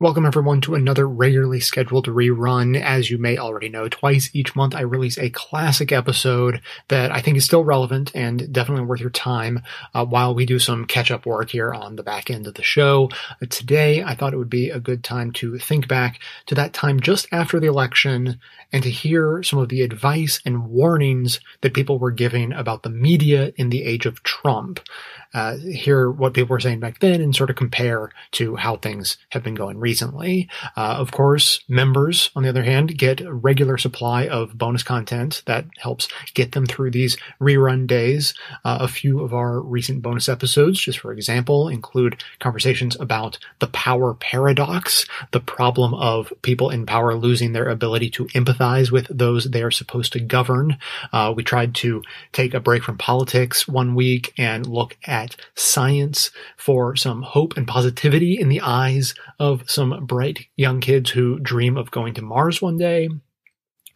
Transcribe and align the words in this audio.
Welcome 0.00 0.26
everyone 0.26 0.60
to 0.60 0.76
another 0.76 1.08
regularly 1.08 1.58
scheduled 1.58 2.06
rerun. 2.06 2.80
As 2.80 3.10
you 3.10 3.18
may 3.18 3.36
already 3.36 3.68
know, 3.68 3.88
twice 3.88 4.30
each 4.32 4.54
month 4.54 4.76
I 4.76 4.82
release 4.82 5.18
a 5.18 5.28
classic 5.28 5.90
episode 5.90 6.60
that 6.86 7.10
I 7.10 7.20
think 7.20 7.36
is 7.36 7.44
still 7.44 7.64
relevant 7.64 8.12
and 8.14 8.52
definitely 8.52 8.84
worth 8.84 9.00
your 9.00 9.10
time 9.10 9.60
uh, 9.94 10.06
while 10.06 10.36
we 10.36 10.46
do 10.46 10.60
some 10.60 10.84
catch 10.84 11.10
up 11.10 11.26
work 11.26 11.50
here 11.50 11.74
on 11.74 11.96
the 11.96 12.04
back 12.04 12.30
end 12.30 12.46
of 12.46 12.54
the 12.54 12.62
show. 12.62 13.10
Uh, 13.42 13.46
today 13.50 14.04
I 14.04 14.14
thought 14.14 14.32
it 14.32 14.38
would 14.38 14.48
be 14.48 14.70
a 14.70 14.78
good 14.78 15.02
time 15.02 15.32
to 15.32 15.58
think 15.58 15.88
back 15.88 16.20
to 16.46 16.54
that 16.54 16.72
time 16.72 17.00
just 17.00 17.26
after 17.32 17.58
the 17.58 17.66
election 17.66 18.38
and 18.72 18.84
to 18.84 18.90
hear 18.90 19.42
some 19.42 19.58
of 19.58 19.68
the 19.68 19.82
advice 19.82 20.40
and 20.44 20.68
warnings 20.68 21.40
that 21.62 21.74
people 21.74 21.98
were 21.98 22.12
giving 22.12 22.52
about 22.52 22.84
the 22.84 22.90
media 22.90 23.52
in 23.56 23.70
the 23.70 23.82
age 23.82 24.06
of 24.06 24.22
Trump 24.22 24.78
uh, 25.34 25.56
hear 25.56 26.10
what 26.10 26.34
people 26.34 26.54
were 26.54 26.60
saying 26.60 26.80
back 26.80 27.00
then 27.00 27.20
and 27.20 27.34
sort 27.34 27.50
of 27.50 27.56
compare 27.56 28.10
to 28.32 28.56
how 28.56 28.76
things 28.76 29.18
have 29.30 29.42
been 29.42 29.54
going 29.54 29.78
recently. 29.78 29.87
Uh, 30.76 30.96
of 30.98 31.12
course, 31.12 31.60
members, 31.68 32.30
on 32.34 32.42
the 32.42 32.48
other 32.48 32.62
hand, 32.62 32.96
get 32.96 33.20
a 33.20 33.32
regular 33.32 33.78
supply 33.78 34.26
of 34.26 34.56
bonus 34.56 34.82
content 34.82 35.42
that 35.46 35.66
helps 35.78 36.08
get 36.34 36.52
them 36.52 36.66
through 36.66 36.90
these 36.90 37.16
rerun 37.40 37.86
days. 37.86 38.34
Uh, 38.64 38.78
a 38.80 38.88
few 38.88 39.20
of 39.20 39.34
our 39.34 39.60
recent 39.60 40.02
bonus 40.02 40.28
episodes, 40.28 40.80
just 40.80 40.98
for 40.98 41.12
example, 41.12 41.68
include 41.68 42.22
conversations 42.40 42.96
about 43.00 43.38
the 43.58 43.66
power 43.68 44.14
paradox, 44.14 45.06
the 45.32 45.40
problem 45.40 45.94
of 45.94 46.32
people 46.42 46.70
in 46.70 46.86
power 46.86 47.14
losing 47.14 47.52
their 47.52 47.68
ability 47.68 48.10
to 48.10 48.26
empathize 48.26 48.90
with 48.90 49.06
those 49.10 49.44
they 49.44 49.62
are 49.62 49.70
supposed 49.70 50.12
to 50.12 50.20
govern. 50.20 50.78
Uh, 51.12 51.32
we 51.34 51.42
tried 51.42 51.74
to 51.74 52.02
take 52.32 52.54
a 52.54 52.60
break 52.60 52.82
from 52.82 52.98
politics 52.98 53.66
one 53.66 53.94
week 53.94 54.32
and 54.38 54.66
look 54.66 54.96
at 55.04 55.36
science 55.54 56.30
for 56.56 56.96
some 56.96 57.22
hope 57.22 57.56
and 57.56 57.66
positivity 57.66 58.38
in 58.38 58.48
the 58.48 58.60
eyes 58.60 59.14
of 59.38 59.68
some 59.78 60.04
bright 60.06 60.46
young 60.56 60.80
kids 60.80 61.10
who 61.10 61.38
dream 61.38 61.76
of 61.76 61.90
going 61.90 62.14
to 62.14 62.22
Mars 62.22 62.60
one 62.60 62.76
day. 62.76 63.08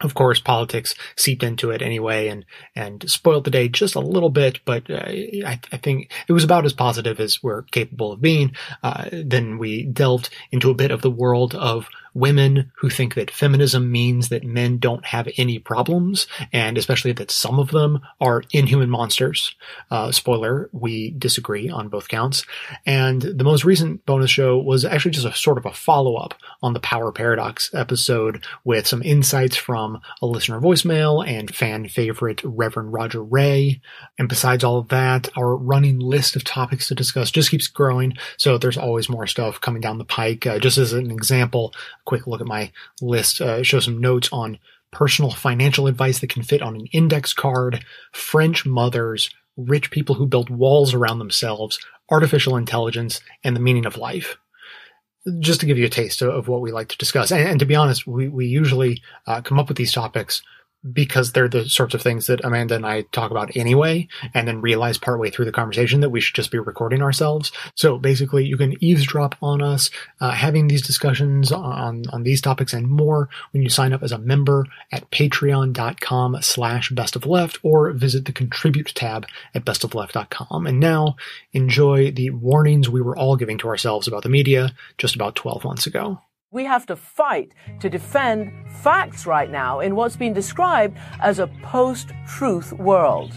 Of 0.01 0.15
course, 0.15 0.39
politics 0.39 0.95
seeped 1.15 1.43
into 1.43 1.69
it 1.71 1.81
anyway 1.81 2.27
and, 2.27 2.45
and 2.75 3.09
spoiled 3.09 3.43
the 3.43 3.51
day 3.51 3.67
just 3.69 3.95
a 3.95 3.99
little 3.99 4.29
bit, 4.29 4.59
but 4.65 4.89
uh, 4.89 5.05
I, 5.05 5.59
I, 5.71 5.77
think 5.77 6.11
it 6.27 6.33
was 6.33 6.43
about 6.43 6.65
as 6.65 6.73
positive 6.73 7.19
as 7.19 7.43
we're 7.43 7.61
capable 7.61 8.11
of 8.11 8.19
being. 8.19 8.53
Uh, 8.81 9.05
then 9.11 9.59
we 9.59 9.83
delved 9.83 10.29
into 10.51 10.71
a 10.71 10.75
bit 10.75 10.91
of 10.91 11.01
the 11.01 11.11
world 11.11 11.55
of 11.55 11.87
women 12.13 12.71
who 12.77 12.89
think 12.89 13.15
that 13.15 13.31
feminism 13.31 13.91
means 13.91 14.29
that 14.29 14.43
men 14.43 14.77
don't 14.77 15.05
have 15.05 15.27
any 15.37 15.59
problems, 15.59 16.27
and 16.51 16.77
especially 16.77 17.11
that 17.13 17.31
some 17.31 17.59
of 17.59 17.71
them 17.71 18.01
are 18.21 18.43
inhuman 18.51 18.89
monsters. 18.89 19.55
Uh, 19.89 20.11
spoiler, 20.11 20.69
we 20.71 21.11
disagree 21.11 21.69
on 21.69 21.89
both 21.89 22.07
counts. 22.07 22.45
And 22.85 23.21
the 23.21 23.43
most 23.43 23.65
recent 23.65 24.05
bonus 24.05 24.29
show 24.29 24.57
was 24.57 24.85
actually 24.85 25.11
just 25.11 25.25
a 25.25 25.33
sort 25.33 25.57
of 25.57 25.65
a 25.65 25.73
follow 25.73 26.15
up 26.15 26.33
on 26.61 26.73
the 26.73 26.79
Power 26.79 27.11
Paradox 27.11 27.73
episode 27.73 28.43
with 28.63 28.87
some 28.87 29.01
insights 29.01 29.55
from 29.55 29.99
a 30.21 30.25
listener 30.25 30.59
voicemail 30.59 31.27
and 31.27 31.53
fan 31.53 31.87
favorite 31.87 32.41
Reverend 32.43 32.93
Roger 32.93 33.23
Ray. 33.23 33.81
And 34.17 34.29
besides 34.29 34.63
all 34.63 34.77
of 34.77 34.89
that, 34.89 35.29
our 35.37 35.55
running 35.55 35.99
list 35.99 36.35
of 36.35 36.43
topics 36.43 36.87
to 36.87 36.95
discuss 36.95 37.31
just 37.31 37.51
keeps 37.51 37.67
growing. 37.67 38.15
So 38.37 38.57
there's 38.57 38.77
always 38.77 39.09
more 39.09 39.27
stuff 39.27 39.61
coming 39.61 39.81
down 39.81 39.97
the 39.97 40.05
pike. 40.05 40.45
Uh, 40.45 40.59
just 40.59 40.77
as 40.77 40.93
an 40.93 41.11
example, 41.11 41.73
quick 42.05 42.27
look 42.27 42.41
at 42.41 42.47
my 42.47 42.71
list. 43.01 43.41
Uh, 43.41 43.63
show 43.63 43.79
some 43.79 43.99
notes 43.99 44.29
on 44.31 44.59
personal 44.91 45.31
financial 45.31 45.87
advice 45.87 46.19
that 46.19 46.29
can 46.29 46.43
fit 46.43 46.61
on 46.61 46.75
an 46.75 46.85
index 46.91 47.33
card, 47.33 47.83
French 48.11 48.65
mothers, 48.65 49.29
rich 49.57 49.91
people 49.91 50.15
who 50.15 50.25
build 50.25 50.49
walls 50.49 50.93
around 50.93 51.19
themselves, 51.19 51.79
artificial 52.09 52.57
intelligence, 52.57 53.19
and 53.43 53.55
the 53.55 53.61
meaning 53.61 53.85
of 53.85 53.97
life. 53.97 54.37
Just 55.39 55.61
to 55.61 55.65
give 55.65 55.77
you 55.77 55.85
a 55.85 55.89
taste 55.89 56.21
of, 56.21 56.47
what 56.47 56.61
we 56.61 56.71
like 56.71 56.89
to 56.89 56.97
discuss. 56.97 57.31
And, 57.31 57.47
and 57.47 57.59
to 57.59 57.65
be 57.65 57.75
honest, 57.75 58.05
we, 58.05 58.27
we 58.27 58.45
usually 58.45 59.01
uh, 59.25 59.41
come 59.41 59.57
up 59.57 59.69
with 59.69 59.77
these 59.77 59.93
topics 59.93 60.41
because 60.91 61.31
they're 61.31 61.47
the 61.47 61.69
sorts 61.69 61.93
of 61.93 62.01
things 62.01 62.27
that 62.27 62.43
Amanda 62.43 62.75
and 62.75 62.85
I 62.85 63.03
talk 63.03 63.31
about 63.31 63.55
anyway, 63.55 64.07
and 64.33 64.47
then 64.47 64.61
realize 64.61 64.97
partway 64.97 65.29
through 65.29 65.45
the 65.45 65.51
conversation 65.51 66.01
that 66.01 66.09
we 66.09 66.19
should 66.19 66.35
just 66.35 66.51
be 66.51 66.59
recording 66.59 67.01
ourselves. 67.01 67.51
So 67.75 67.97
basically, 67.97 68.45
you 68.45 68.57
can 68.57 68.81
eavesdrop 68.83 69.35
on 69.41 69.61
us 69.61 69.89
uh, 70.19 70.31
having 70.31 70.67
these 70.67 70.85
discussions 70.85 71.51
on 71.51 72.03
on 72.11 72.23
these 72.23 72.41
topics 72.41 72.73
and 72.73 72.87
more 72.87 73.29
when 73.51 73.63
you 73.63 73.69
sign 73.69 73.93
up 73.93 74.03
as 74.03 74.11
a 74.11 74.17
member 74.17 74.65
at 74.91 75.09
patreon.com 75.11 76.37
slash 76.41 76.89
best 76.89 77.15
of 77.15 77.25
left 77.25 77.59
or 77.63 77.91
visit 77.91 78.25
the 78.25 78.31
contribute 78.31 78.93
tab 78.95 79.25
at 79.53 79.65
bestofleft.com. 79.65 80.67
And 80.67 80.79
now 80.79 81.15
enjoy 81.53 82.11
the 82.11 82.31
warnings 82.31 82.89
we 82.89 83.01
were 83.01 83.17
all 83.17 83.35
giving 83.35 83.57
to 83.59 83.67
ourselves 83.67 84.07
about 84.07 84.23
the 84.23 84.29
media 84.29 84.73
just 84.97 85.15
about 85.15 85.35
12 85.35 85.63
months 85.63 85.87
ago. 85.87 86.19
We 86.53 86.65
have 86.65 86.85
to 86.85 86.95
fight 86.95 87.55
to 87.79 87.89
defend 87.89 88.53
facts 88.83 89.25
right 89.25 89.49
now 89.49 89.79
in 89.79 89.95
what's 89.95 90.15
been 90.15 90.33
described 90.33 90.99
as 91.19 91.39
a 91.39 91.47
post 91.63 92.11
truth 92.27 92.73
world. 92.73 93.31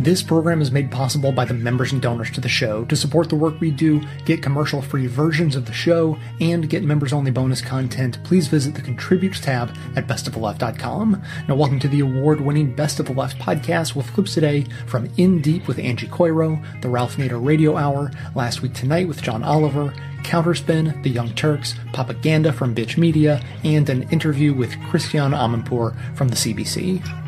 This 0.00 0.22
program 0.22 0.62
is 0.62 0.70
made 0.70 0.92
possible 0.92 1.32
by 1.32 1.44
the 1.44 1.54
members 1.54 1.90
and 1.90 2.00
donors 2.00 2.30
to 2.30 2.40
the 2.40 2.48
show. 2.48 2.84
To 2.84 2.94
support 2.94 3.28
the 3.28 3.34
work 3.34 3.58
we 3.58 3.72
do, 3.72 4.00
get 4.24 4.44
commercial 4.44 4.80
free 4.80 5.08
versions 5.08 5.56
of 5.56 5.66
the 5.66 5.72
show, 5.72 6.16
and 6.40 6.70
get 6.70 6.84
members 6.84 7.12
only 7.12 7.32
bonus 7.32 7.60
content, 7.60 8.22
please 8.22 8.46
visit 8.46 8.76
the 8.76 8.80
Contribute 8.80 9.34
tab 9.34 9.76
at 9.96 10.06
bestoftheleft.com. 10.06 11.20
Now, 11.48 11.56
welcome 11.56 11.80
to 11.80 11.88
the 11.88 11.98
award 11.98 12.40
winning 12.40 12.76
Best 12.76 13.00
of 13.00 13.06
the 13.06 13.12
Left 13.12 13.40
podcast 13.40 13.96
with 13.96 14.06
clips 14.12 14.34
today 14.34 14.66
from 14.86 15.10
In 15.16 15.42
Deep 15.42 15.66
with 15.66 15.80
Angie 15.80 16.06
Coiro, 16.06 16.64
the 16.80 16.88
Ralph 16.88 17.16
Nader 17.16 17.44
Radio 17.44 17.76
Hour, 17.76 18.12
Last 18.36 18.62
Week 18.62 18.74
Tonight 18.74 19.08
with 19.08 19.20
John 19.20 19.42
Oliver, 19.42 19.92
Counterspin, 20.22 21.02
The 21.02 21.10
Young 21.10 21.34
Turks, 21.34 21.74
Popaganda 21.92 22.54
from 22.54 22.72
Bitch 22.72 22.98
Media, 22.98 23.42
and 23.64 23.90
an 23.90 24.08
interview 24.10 24.54
with 24.54 24.80
Christiane 24.90 25.32
Amanpour 25.32 26.16
from 26.16 26.28
the 26.28 26.36
CBC. 26.36 27.27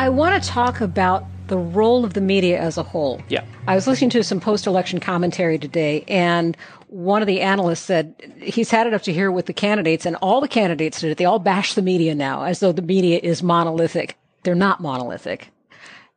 I 0.00 0.08
want 0.08 0.42
to 0.42 0.48
talk 0.48 0.80
about 0.80 1.26
the 1.48 1.58
role 1.58 2.06
of 2.06 2.14
the 2.14 2.22
media 2.22 2.58
as 2.58 2.78
a 2.78 2.82
whole. 2.82 3.20
Yeah. 3.28 3.44
I 3.68 3.74
was 3.74 3.86
listening 3.86 4.08
to 4.10 4.24
some 4.24 4.40
post 4.40 4.66
election 4.66 4.98
commentary 4.98 5.58
today, 5.58 6.06
and 6.08 6.56
one 6.86 7.20
of 7.20 7.26
the 7.26 7.42
analysts 7.42 7.82
said 7.82 8.14
he's 8.40 8.70
had 8.70 8.86
it 8.86 8.94
up 8.94 9.02
to 9.02 9.12
here 9.12 9.30
with 9.30 9.44
the 9.44 9.52
candidates, 9.52 10.06
and 10.06 10.16
all 10.22 10.40
the 10.40 10.48
candidates 10.48 11.02
did 11.02 11.10
it. 11.10 11.18
They 11.18 11.26
all 11.26 11.38
bash 11.38 11.74
the 11.74 11.82
media 11.82 12.14
now 12.14 12.44
as 12.44 12.60
though 12.60 12.72
the 12.72 12.80
media 12.80 13.20
is 13.22 13.42
monolithic. 13.42 14.16
They're 14.42 14.54
not 14.54 14.80
monolithic. 14.80 15.50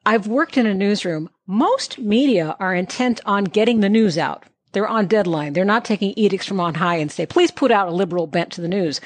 I've 0.06 0.28
worked 0.28 0.56
in 0.56 0.66
a 0.66 0.74
newsroom. 0.74 1.30
Most 1.46 2.00
media 2.00 2.56
are 2.62 2.74
intent 2.74 3.20
on 3.26 3.44
getting 3.44 3.82
the 3.82 3.90
news 3.90 4.18
out. 4.18 4.46
They're 4.74 4.88
on 4.88 5.08
deadline. 5.08 5.54
They're 5.54 5.66
not 5.66 5.86
taking 5.86 6.14
edicts 6.18 6.46
from 6.46 6.60
on 6.60 6.76
high 6.76 6.98
and 6.98 7.12
say, 7.12 7.26
please 7.26 7.52
put 7.52 7.72
out 7.72 7.88
a 7.88 7.92
liberal 7.92 8.28
bent 8.28 8.52
to 8.54 8.62
the 8.62 8.68
news. 8.68 9.00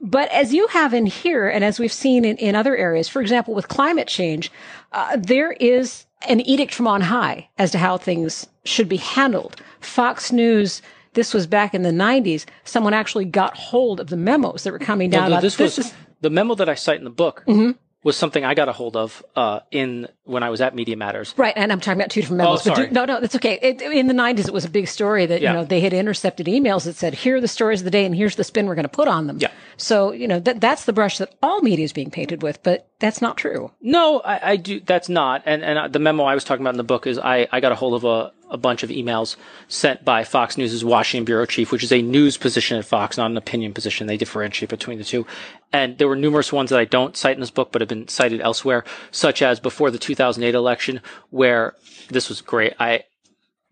But 0.00 0.30
as 0.30 0.52
you 0.52 0.66
have 0.68 0.92
in 0.92 1.06
here, 1.06 1.48
and 1.48 1.64
as 1.64 1.78
we've 1.78 1.92
seen 1.92 2.24
in, 2.24 2.36
in 2.36 2.54
other 2.54 2.76
areas, 2.76 3.08
for 3.08 3.22
example, 3.22 3.54
with 3.54 3.68
climate 3.68 4.08
change, 4.08 4.52
uh, 4.92 5.16
there 5.18 5.52
is 5.52 6.04
an 6.28 6.40
edict 6.40 6.74
from 6.74 6.86
on 6.86 7.00
high 7.00 7.48
as 7.58 7.70
to 7.72 7.78
how 7.78 7.96
things 7.96 8.46
should 8.64 8.88
be 8.88 8.98
handled. 8.98 9.60
Fox 9.80 10.30
News 10.30 10.82
this 11.14 11.34
was 11.34 11.46
back 11.46 11.74
in 11.74 11.82
the 11.82 11.90
90s. 11.90 12.46
Someone 12.64 12.94
actually 12.94 13.26
got 13.26 13.54
hold 13.54 14.00
of 14.00 14.06
the 14.06 14.16
memos 14.16 14.64
that 14.64 14.72
were 14.72 14.78
coming 14.78 15.10
down. 15.10 15.30
No, 15.30 15.42
this, 15.42 15.56
this 15.56 15.76
was 15.76 15.86
is, 15.86 15.94
the 16.22 16.30
memo 16.30 16.54
that 16.54 16.70
I 16.70 16.74
cite 16.74 16.96
in 16.98 17.04
the 17.04 17.10
book. 17.10 17.44
Mm-hmm 17.46 17.72
was 18.04 18.16
something 18.16 18.44
I 18.44 18.54
got 18.54 18.68
a 18.68 18.72
hold 18.72 18.96
of 18.96 19.24
uh, 19.36 19.60
in 19.70 20.08
when 20.24 20.42
I 20.42 20.50
was 20.50 20.60
at 20.60 20.74
Media 20.74 20.96
Matters. 20.96 21.34
Right, 21.36 21.54
and 21.56 21.70
I'm 21.70 21.80
talking 21.80 22.00
about 22.00 22.10
two 22.10 22.20
different 22.20 22.38
memos. 22.38 22.66
Oh, 22.66 22.74
sorry. 22.74 22.88
Do, 22.88 22.92
no, 22.92 23.04
no, 23.04 23.20
that's 23.20 23.36
okay. 23.36 23.58
It, 23.62 23.80
in 23.80 24.06
the 24.06 24.14
90s, 24.14 24.48
it 24.48 24.52
was 24.52 24.64
a 24.64 24.70
big 24.70 24.88
story 24.88 25.26
that 25.26 25.40
yeah. 25.40 25.52
you 25.52 25.58
know 25.58 25.64
they 25.64 25.80
had 25.80 25.92
intercepted 25.92 26.46
emails 26.46 26.84
that 26.84 26.96
said, 26.96 27.14
"Here 27.14 27.36
are 27.36 27.40
the 27.40 27.48
stories 27.48 27.80
of 27.80 27.84
the 27.84 27.90
day, 27.90 28.04
and 28.04 28.14
here's 28.14 28.36
the 28.36 28.44
spin 28.44 28.66
we're 28.66 28.74
going 28.74 28.84
to 28.84 28.88
put 28.88 29.08
on 29.08 29.26
them." 29.26 29.38
Yeah. 29.38 29.50
So 29.76 30.12
you 30.12 30.26
know 30.26 30.40
that 30.40 30.60
that's 30.60 30.84
the 30.84 30.92
brush 30.92 31.18
that 31.18 31.34
all 31.42 31.60
media 31.60 31.84
is 31.84 31.92
being 31.92 32.10
painted 32.10 32.42
with, 32.42 32.62
but 32.62 32.88
that's 32.98 33.20
not 33.22 33.36
true. 33.36 33.70
No, 33.80 34.20
I, 34.20 34.52
I 34.52 34.56
do. 34.56 34.80
That's 34.80 35.08
not. 35.08 35.42
And 35.46 35.62
and 35.62 35.92
the 35.92 35.98
memo 35.98 36.24
I 36.24 36.34
was 36.34 36.44
talking 36.44 36.62
about 36.62 36.74
in 36.74 36.78
the 36.78 36.84
book 36.84 37.06
is 37.06 37.18
I 37.18 37.46
I 37.52 37.60
got 37.60 37.72
a 37.72 37.76
hold 37.76 37.94
of 37.94 38.04
a 38.04 38.32
a 38.52 38.58
bunch 38.58 38.82
of 38.82 38.90
emails 38.90 39.36
sent 39.66 40.04
by 40.04 40.22
Fox 40.22 40.56
News' 40.56 40.84
Washington 40.84 41.24
bureau 41.24 41.46
chief, 41.46 41.72
which 41.72 41.82
is 41.82 41.90
a 41.90 42.02
news 42.02 42.36
position 42.36 42.78
at 42.78 42.84
Fox, 42.84 43.16
not 43.16 43.30
an 43.30 43.36
opinion 43.36 43.72
position. 43.72 44.06
They 44.06 44.16
differentiate 44.16 44.70
between 44.70 44.98
the 44.98 45.04
two. 45.04 45.26
And 45.72 45.98
there 45.98 46.06
were 46.06 46.14
numerous 46.14 46.52
ones 46.52 46.70
that 46.70 46.78
I 46.78 46.84
don't 46.84 47.16
cite 47.16 47.34
in 47.34 47.40
this 47.40 47.50
book, 47.50 47.72
but 47.72 47.80
have 47.80 47.88
been 47.88 48.08
cited 48.08 48.40
elsewhere, 48.40 48.84
such 49.10 49.42
as 49.42 49.58
before 49.58 49.90
the 49.90 49.98
2008 49.98 50.54
election, 50.54 51.00
where 51.30 51.74
this 52.10 52.28
was 52.28 52.42
great. 52.42 52.74
I, 52.78 53.04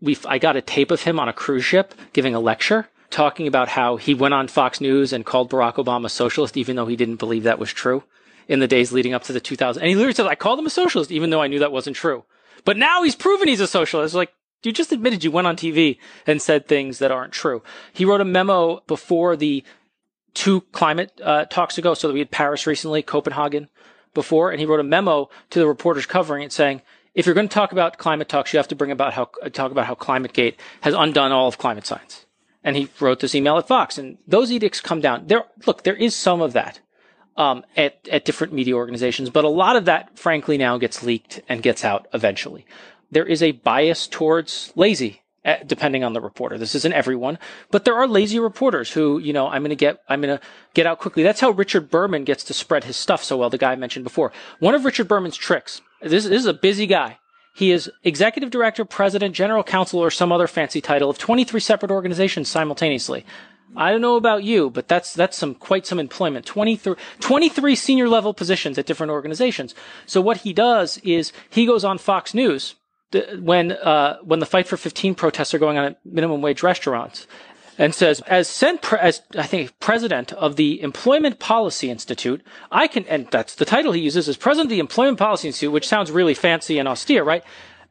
we, 0.00 0.16
I 0.26 0.38
got 0.38 0.56
a 0.56 0.62
tape 0.62 0.90
of 0.90 1.02
him 1.02 1.20
on 1.20 1.28
a 1.28 1.34
cruise 1.34 1.64
ship 1.64 1.94
giving 2.12 2.34
a 2.34 2.40
lecture 2.40 2.88
talking 3.10 3.46
about 3.46 3.68
how 3.68 3.96
he 3.96 4.14
went 4.14 4.34
on 4.34 4.48
Fox 4.48 4.80
News 4.80 5.12
and 5.12 5.26
called 5.26 5.50
Barack 5.50 5.74
Obama 5.74 6.06
a 6.06 6.08
socialist, 6.08 6.56
even 6.56 6.76
though 6.76 6.86
he 6.86 6.96
didn't 6.96 7.16
believe 7.16 7.42
that 7.42 7.58
was 7.58 7.72
true 7.72 8.04
in 8.48 8.60
the 8.60 8.68
days 8.68 8.92
leading 8.92 9.14
up 9.14 9.24
to 9.24 9.32
the 9.32 9.40
2000. 9.40 9.82
And 9.82 9.88
he 9.88 9.94
literally 9.94 10.14
said, 10.14 10.26
I 10.26 10.34
called 10.34 10.58
him 10.58 10.66
a 10.66 10.70
socialist, 10.70 11.10
even 11.10 11.30
though 11.30 11.42
I 11.42 11.48
knew 11.48 11.58
that 11.58 11.72
wasn't 11.72 11.96
true. 11.96 12.24
But 12.64 12.76
now 12.76 13.02
he's 13.02 13.16
proven 13.16 13.48
he's 13.48 13.60
a 13.60 13.66
socialist. 13.66 14.14
Like, 14.14 14.32
you 14.62 14.72
just 14.72 14.92
admitted 14.92 15.24
you 15.24 15.30
went 15.30 15.46
on 15.46 15.56
TV 15.56 15.98
and 16.26 16.40
said 16.40 16.66
things 16.66 16.98
that 16.98 17.10
aren't 17.10 17.32
true. 17.32 17.62
He 17.92 18.04
wrote 18.04 18.20
a 18.20 18.24
memo 18.26 18.82
before 18.86 19.36
the 19.36 19.64
two 20.34 20.62
climate 20.72 21.18
uh, 21.22 21.46
talks 21.46 21.78
ago. 21.78 21.94
So 21.94 22.08
that 22.08 22.14
we 22.14 22.20
had 22.20 22.30
Paris 22.30 22.66
recently, 22.66 23.02
Copenhagen, 23.02 23.68
before, 24.14 24.50
and 24.50 24.60
he 24.60 24.66
wrote 24.66 24.80
a 24.80 24.84
memo 24.84 25.28
to 25.50 25.58
the 25.58 25.66
reporters 25.66 26.06
covering 26.06 26.42
it 26.42 26.52
saying, 26.52 26.82
if 27.14 27.26
you're 27.26 27.34
going 27.34 27.48
to 27.48 27.54
talk 27.54 27.72
about 27.72 27.98
climate 27.98 28.28
talks, 28.28 28.52
you 28.52 28.58
have 28.58 28.68
to 28.68 28.76
bring 28.76 28.90
about 28.90 29.14
how 29.14 29.30
talk 29.52 29.72
about 29.72 29.86
how 29.86 29.94
ClimateGate 29.94 30.54
has 30.82 30.94
undone 30.94 31.32
all 31.32 31.48
of 31.48 31.58
climate 31.58 31.86
science. 31.86 32.26
And 32.62 32.76
he 32.76 32.88
wrote 33.00 33.20
this 33.20 33.34
email 33.34 33.58
at 33.58 33.66
Fox, 33.66 33.98
and 33.98 34.18
those 34.28 34.52
edicts 34.52 34.80
come 34.80 35.00
down. 35.00 35.26
There, 35.26 35.44
look, 35.66 35.82
there 35.82 35.96
is 35.96 36.14
some 36.14 36.40
of 36.40 36.52
that 36.52 36.80
um, 37.36 37.64
at 37.76 38.06
at 38.10 38.24
different 38.24 38.52
media 38.52 38.74
organizations, 38.74 39.30
but 39.30 39.44
a 39.44 39.48
lot 39.48 39.76
of 39.76 39.86
that, 39.86 40.18
frankly, 40.18 40.56
now 40.56 40.78
gets 40.78 41.02
leaked 41.02 41.40
and 41.48 41.62
gets 41.62 41.84
out 41.84 42.06
eventually. 42.12 42.64
There 43.10 43.26
is 43.26 43.42
a 43.42 43.52
bias 43.52 44.06
towards 44.06 44.72
lazy 44.76 45.22
eh, 45.44 45.62
depending 45.66 46.04
on 46.04 46.12
the 46.12 46.20
reporter. 46.20 46.58
This 46.58 46.74
isn't 46.74 46.92
everyone, 46.92 47.38
but 47.70 47.84
there 47.84 47.96
are 47.96 48.06
lazy 48.06 48.38
reporters 48.38 48.90
who, 48.90 49.18
you 49.18 49.32
know, 49.32 49.48
I'm 49.48 49.62
going 49.62 49.70
to 49.70 49.76
get, 49.76 50.02
I'm 50.08 50.20
going 50.20 50.38
to 50.38 50.44
get 50.74 50.86
out 50.86 50.98
quickly. 50.98 51.22
That's 51.22 51.40
how 51.40 51.50
Richard 51.50 51.90
Berman 51.90 52.24
gets 52.24 52.44
to 52.44 52.54
spread 52.54 52.84
his 52.84 52.96
stuff 52.96 53.24
so 53.24 53.36
well. 53.36 53.50
The 53.50 53.58
guy 53.58 53.72
I 53.72 53.76
mentioned 53.76 54.04
before. 54.04 54.32
One 54.58 54.74
of 54.74 54.84
Richard 54.84 55.08
Berman's 55.08 55.36
tricks. 55.36 55.80
This, 56.00 56.24
this 56.24 56.40
is 56.40 56.46
a 56.46 56.54
busy 56.54 56.86
guy. 56.86 57.18
He 57.54 57.72
is 57.72 57.90
executive 58.04 58.50
director, 58.50 58.84
president, 58.84 59.34
general 59.34 59.64
counsel, 59.64 60.00
or 60.00 60.10
some 60.10 60.32
other 60.32 60.46
fancy 60.46 60.80
title 60.80 61.10
of 61.10 61.18
23 61.18 61.60
separate 61.60 61.90
organizations 61.90 62.48
simultaneously. 62.48 63.26
I 63.76 63.92
don't 63.92 64.00
know 64.00 64.16
about 64.16 64.42
you, 64.42 64.70
but 64.70 64.88
that's 64.88 65.14
that's 65.14 65.36
some 65.36 65.54
quite 65.54 65.86
some 65.86 66.00
employment. 66.00 66.44
23, 66.44 66.96
23 67.20 67.76
senior 67.76 68.08
level 68.08 68.34
positions 68.34 68.78
at 68.78 68.86
different 68.86 69.12
organizations. 69.12 69.74
So 70.06 70.20
what 70.20 70.38
he 70.38 70.52
does 70.52 70.98
is 70.98 71.32
he 71.48 71.66
goes 71.66 71.84
on 71.84 71.98
Fox 71.98 72.34
News 72.34 72.74
when 73.38 73.72
uh, 73.72 74.18
when 74.22 74.38
the 74.40 74.46
Fight 74.46 74.66
for 74.66 74.76
15 74.76 75.14
protests 75.14 75.54
are 75.54 75.58
going 75.58 75.78
on 75.78 75.84
at 75.84 76.06
minimum 76.06 76.42
wage 76.42 76.62
restaurants, 76.62 77.26
and 77.80 77.94
says, 77.94 78.20
as 78.26 78.46
sent 78.46 78.82
pre- 78.82 78.98
as 78.98 79.22
I 79.38 79.44
think 79.44 79.78
president 79.80 80.34
of 80.34 80.56
the 80.56 80.82
Employment 80.82 81.38
Policy 81.38 81.90
Institute, 81.90 82.42
I 82.70 82.86
can, 82.86 83.06
and 83.06 83.26
that's 83.30 83.54
the 83.54 83.64
title 83.64 83.92
he 83.92 84.02
uses, 84.02 84.28
as 84.28 84.36
president 84.36 84.66
of 84.66 84.76
the 84.76 84.80
Employment 84.80 85.18
Policy 85.18 85.48
Institute, 85.48 85.72
which 85.72 85.88
sounds 85.88 86.10
really 86.10 86.34
fancy 86.34 86.78
and 86.78 86.86
austere, 86.86 87.24
right? 87.24 87.42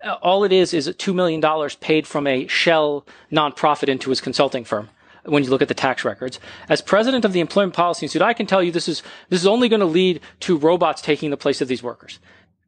Uh, 0.03 0.13
all 0.21 0.43
it 0.43 0.53
is 0.53 0.75
is 0.75 0.87
$2 0.87 1.15
million 1.15 1.41
paid 1.81 2.05
from 2.05 2.27
a 2.27 2.45
shell 2.45 3.03
nonprofit 3.31 3.89
into 3.89 4.11
his 4.11 4.21
consulting 4.21 4.63
firm 4.63 4.89
when 5.25 5.43
you 5.43 5.49
look 5.49 5.63
at 5.63 5.67
the 5.67 5.73
tax 5.73 6.05
records. 6.05 6.39
As 6.69 6.81
president 6.81 7.25
of 7.25 7.33
the 7.33 7.39
Employment 7.39 7.73
Policy 7.73 8.05
Institute, 8.05 8.21
I 8.21 8.33
can 8.33 8.45
tell 8.45 8.61
you 8.61 8.71
this 8.71 8.87
is, 8.87 9.01
this 9.29 9.41
is 9.41 9.47
only 9.47 9.69
going 9.69 9.81
to 9.81 9.87
lead 9.87 10.21
to 10.41 10.55
robots 10.55 11.01
taking 11.01 11.31
the 11.31 11.37
place 11.37 11.61
of 11.61 11.67
these 11.67 11.81
workers. 11.81 12.19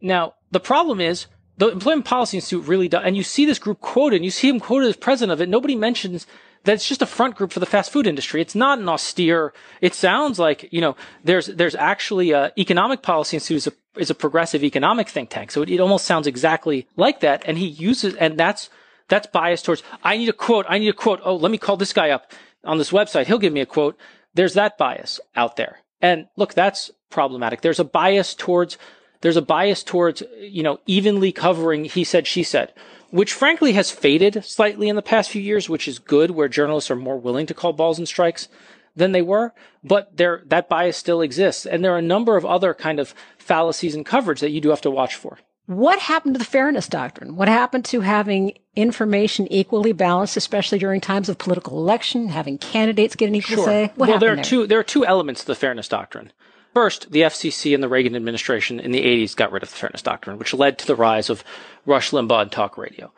Now, 0.01 0.33
the 0.49 0.59
problem 0.59 0.99
is 0.99 1.27
the 1.67 1.73
Employment 1.73 2.05
Policy 2.05 2.37
Institute 2.37 2.67
really 2.67 2.87
does, 2.87 3.03
and 3.05 3.15
you 3.15 3.23
see 3.23 3.45
this 3.45 3.59
group 3.59 3.81
quoted, 3.81 4.17
and 4.17 4.25
you 4.25 4.31
see 4.31 4.49
him 4.49 4.59
quoted 4.59 4.89
as 4.89 4.95
president 4.95 5.33
of 5.33 5.41
it. 5.41 5.49
Nobody 5.49 5.75
mentions 5.75 6.25
that 6.63 6.73
it's 6.73 6.87
just 6.87 7.01
a 7.01 7.07
front 7.07 7.35
group 7.35 7.51
for 7.51 7.59
the 7.59 7.65
fast 7.65 7.91
food 7.91 8.07
industry. 8.07 8.41
It's 8.41 8.55
not 8.55 8.79
an 8.79 8.89
austere. 8.89 9.53
It 9.79 9.93
sounds 9.93 10.39
like 10.39 10.67
you 10.71 10.81
know 10.81 10.95
there's 11.23 11.47
there's 11.47 11.75
actually 11.75 12.31
a 12.31 12.51
economic 12.57 13.01
policy 13.01 13.37
institute 13.37 13.57
is 13.57 13.67
a, 13.67 13.99
is 13.99 14.09
a 14.09 14.15
progressive 14.15 14.63
economic 14.63 15.09
think 15.09 15.29
tank. 15.29 15.51
So 15.51 15.61
it, 15.61 15.69
it 15.69 15.79
almost 15.79 16.05
sounds 16.05 16.27
exactly 16.27 16.87
like 16.95 17.19
that. 17.21 17.43
And 17.45 17.57
he 17.57 17.67
uses 17.67 18.15
and 18.15 18.39
that's 18.39 18.69
that's 19.07 19.27
biased 19.27 19.65
towards. 19.65 19.83
I 20.03 20.17
need 20.17 20.29
a 20.29 20.33
quote. 20.33 20.65
I 20.69 20.77
need 20.79 20.89
a 20.89 20.93
quote. 20.93 21.19
Oh, 21.23 21.35
let 21.35 21.51
me 21.51 21.57
call 21.57 21.77
this 21.77 21.93
guy 21.93 22.09
up 22.09 22.31
on 22.63 22.77
this 22.77 22.91
website. 22.91 23.27
He'll 23.27 23.39
give 23.39 23.53
me 23.53 23.61
a 23.61 23.65
quote. 23.65 23.97
There's 24.33 24.53
that 24.53 24.77
bias 24.77 25.19
out 25.35 25.57
there. 25.57 25.79
And 26.01 26.27
look, 26.37 26.53
that's 26.53 26.89
problematic. 27.09 27.61
There's 27.61 27.79
a 27.79 27.83
bias 27.83 28.33
towards 28.33 28.77
there's 29.21 29.37
a 29.37 29.41
bias 29.41 29.83
towards 29.83 30.23
you 30.39 30.63
know 30.63 30.79
evenly 30.85 31.31
covering 31.31 31.85
he 31.85 32.03
said 32.03 32.27
she 32.27 32.43
said 32.43 32.73
which 33.11 33.33
frankly 33.33 33.73
has 33.73 33.91
faded 33.91 34.43
slightly 34.43 34.89
in 34.89 34.95
the 34.95 35.01
past 35.01 35.29
few 35.29 35.41
years, 35.41 35.69
which 35.69 35.87
is 35.87 35.99
good, 35.99 36.31
where 36.31 36.47
journalists 36.47 36.89
are 36.89 36.95
more 36.95 37.19
willing 37.19 37.45
to 37.45 37.53
call 37.53 37.73
balls 37.73 37.99
and 37.99 38.07
strikes 38.07 38.47
than 38.95 39.11
they 39.11 39.21
were. 39.21 39.53
But 39.83 40.17
there, 40.17 40.43
that 40.47 40.69
bias 40.69 40.97
still 40.97 41.21
exists. 41.21 41.65
And 41.65 41.83
there 41.83 41.93
are 41.93 41.99
a 41.99 42.01
number 42.01 42.37
of 42.37 42.45
other 42.45 42.73
kind 42.73 42.99
of 42.99 43.13
fallacies 43.37 43.95
in 43.95 44.03
coverage 44.03 44.39
that 44.39 44.51
you 44.51 44.61
do 44.61 44.69
have 44.69 44.81
to 44.81 44.91
watch 44.91 45.15
for. 45.15 45.39
What 45.67 45.99
happened 45.99 46.35
to 46.35 46.39
the 46.39 46.45
fairness 46.45 46.87
doctrine? 46.87 47.35
What 47.35 47.47
happened 47.47 47.85
to 47.85 48.01
having 48.01 48.57
information 48.75 49.47
equally 49.51 49.93
balanced, 49.93 50.35
especially 50.35 50.79
during 50.79 50.99
times 50.99 51.29
of 51.29 51.37
political 51.37 51.77
election, 51.77 52.29
having 52.29 52.57
candidates 52.57 53.15
get 53.15 53.27
an 53.27 53.35
equal 53.35 53.57
sure. 53.57 53.65
say? 53.65 53.91
What 53.95 54.09
well, 54.09 54.19
there 54.19 54.33
are 54.33 54.35
there? 54.35 54.43
two. 54.43 54.67
There 54.67 54.79
are 54.79 54.83
two 54.83 55.05
elements 55.05 55.41
to 55.41 55.47
the 55.47 55.55
fairness 55.55 55.87
doctrine. 55.87 56.31
First, 56.73 57.11
the 57.11 57.21
FCC 57.21 57.73
and 57.73 57.83
the 57.83 57.89
Reagan 57.89 58.15
administration 58.15 58.79
in 58.79 58.91
the 58.91 59.03
80s 59.03 59.35
got 59.35 59.51
rid 59.51 59.63
of 59.63 59.69
the 59.69 59.75
fairness 59.75 60.01
doctrine, 60.01 60.37
which 60.37 60.53
led 60.53 60.77
to 60.79 60.87
the 60.87 60.95
rise 60.95 61.29
of 61.29 61.43
Rush 61.85 62.11
Limbaugh 62.11 62.43
and 62.43 62.51
talk 62.51 62.77
radio. 62.77 63.11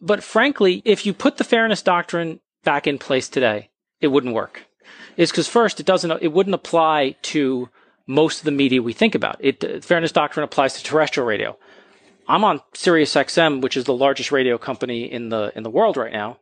But 0.00 0.22
frankly, 0.22 0.80
if 0.84 1.04
you 1.04 1.12
put 1.12 1.36
the 1.36 1.44
fairness 1.44 1.82
doctrine 1.82 2.40
back 2.62 2.86
in 2.86 2.98
place 2.98 3.28
today, 3.28 3.70
it 4.00 4.08
wouldn't 4.08 4.34
work. 4.34 4.64
Is 5.16 5.30
because 5.30 5.48
first, 5.48 5.80
it 5.80 5.86
doesn't, 5.86 6.22
it 6.22 6.32
wouldn't 6.32 6.54
apply 6.54 7.16
to 7.22 7.68
most 8.06 8.38
of 8.38 8.44
the 8.44 8.52
media 8.52 8.80
we 8.80 8.92
think 8.92 9.14
about. 9.14 9.36
It, 9.40 9.60
the 9.60 9.80
fairness 9.80 10.12
doctrine 10.12 10.44
applies 10.44 10.74
to 10.74 10.84
terrestrial 10.84 11.26
radio. 11.26 11.58
I'm 12.28 12.44
on 12.44 12.60
Sirius 12.74 13.14
XM, 13.14 13.60
which 13.60 13.76
is 13.76 13.84
the 13.84 13.94
largest 13.94 14.30
radio 14.30 14.56
company 14.56 15.10
in 15.10 15.30
the, 15.30 15.52
in 15.56 15.64
the 15.64 15.70
world 15.70 15.96
right 15.96 16.12
now 16.12 16.38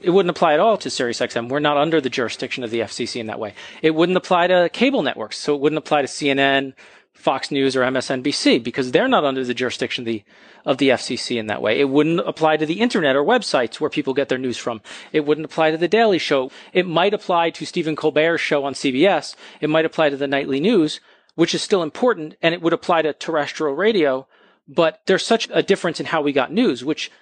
it 0.00 0.10
wouldn't 0.10 0.30
apply 0.30 0.54
at 0.54 0.60
all 0.60 0.76
to 0.78 0.88
SiriusXM. 0.88 1.48
We're 1.48 1.60
not 1.60 1.76
under 1.76 2.00
the 2.00 2.10
jurisdiction 2.10 2.64
of 2.64 2.70
the 2.70 2.80
FCC 2.80 3.20
in 3.20 3.26
that 3.26 3.40
way. 3.40 3.54
It 3.82 3.94
wouldn't 3.94 4.16
apply 4.16 4.48
to 4.48 4.68
cable 4.72 5.02
networks, 5.02 5.38
so 5.38 5.54
it 5.54 5.60
wouldn't 5.60 5.78
apply 5.78 6.02
to 6.02 6.08
CNN, 6.08 6.74
Fox 7.14 7.50
News, 7.50 7.74
or 7.74 7.80
MSNBC 7.82 8.62
because 8.62 8.92
they're 8.92 9.08
not 9.08 9.24
under 9.24 9.44
the 9.44 9.54
jurisdiction 9.54 10.02
of 10.02 10.06
the 10.06 10.24
of 10.66 10.78
the 10.78 10.88
FCC 10.90 11.38
in 11.38 11.46
that 11.46 11.62
way. 11.62 11.80
It 11.80 11.88
wouldn't 11.88 12.20
apply 12.20 12.56
to 12.56 12.66
the 12.66 12.80
internet 12.80 13.14
or 13.14 13.24
websites 13.24 13.80
where 13.80 13.88
people 13.88 14.14
get 14.14 14.28
their 14.28 14.36
news 14.36 14.58
from. 14.58 14.82
It 15.12 15.24
wouldn't 15.24 15.44
apply 15.44 15.70
to 15.70 15.78
the 15.78 15.88
Daily 15.88 16.18
Show. 16.18 16.50
It 16.72 16.86
might 16.86 17.14
apply 17.14 17.50
to 17.50 17.64
Stephen 17.64 17.94
Colbert's 17.94 18.42
show 18.42 18.64
on 18.64 18.74
CBS. 18.74 19.36
It 19.60 19.70
might 19.70 19.84
apply 19.84 20.10
to 20.10 20.16
the 20.16 20.26
nightly 20.26 20.58
news, 20.58 21.00
which 21.36 21.54
is 21.54 21.62
still 21.62 21.84
important, 21.84 22.34
and 22.42 22.52
it 22.52 22.62
would 22.62 22.72
apply 22.72 23.02
to 23.02 23.12
terrestrial 23.12 23.76
radio. 23.76 24.26
But 24.68 25.02
there's 25.06 25.24
such 25.24 25.48
a 25.52 25.62
difference 25.62 26.00
in 26.00 26.06
how 26.06 26.20
we 26.20 26.32
got 26.32 26.52
news, 26.52 26.84
which 26.84 27.12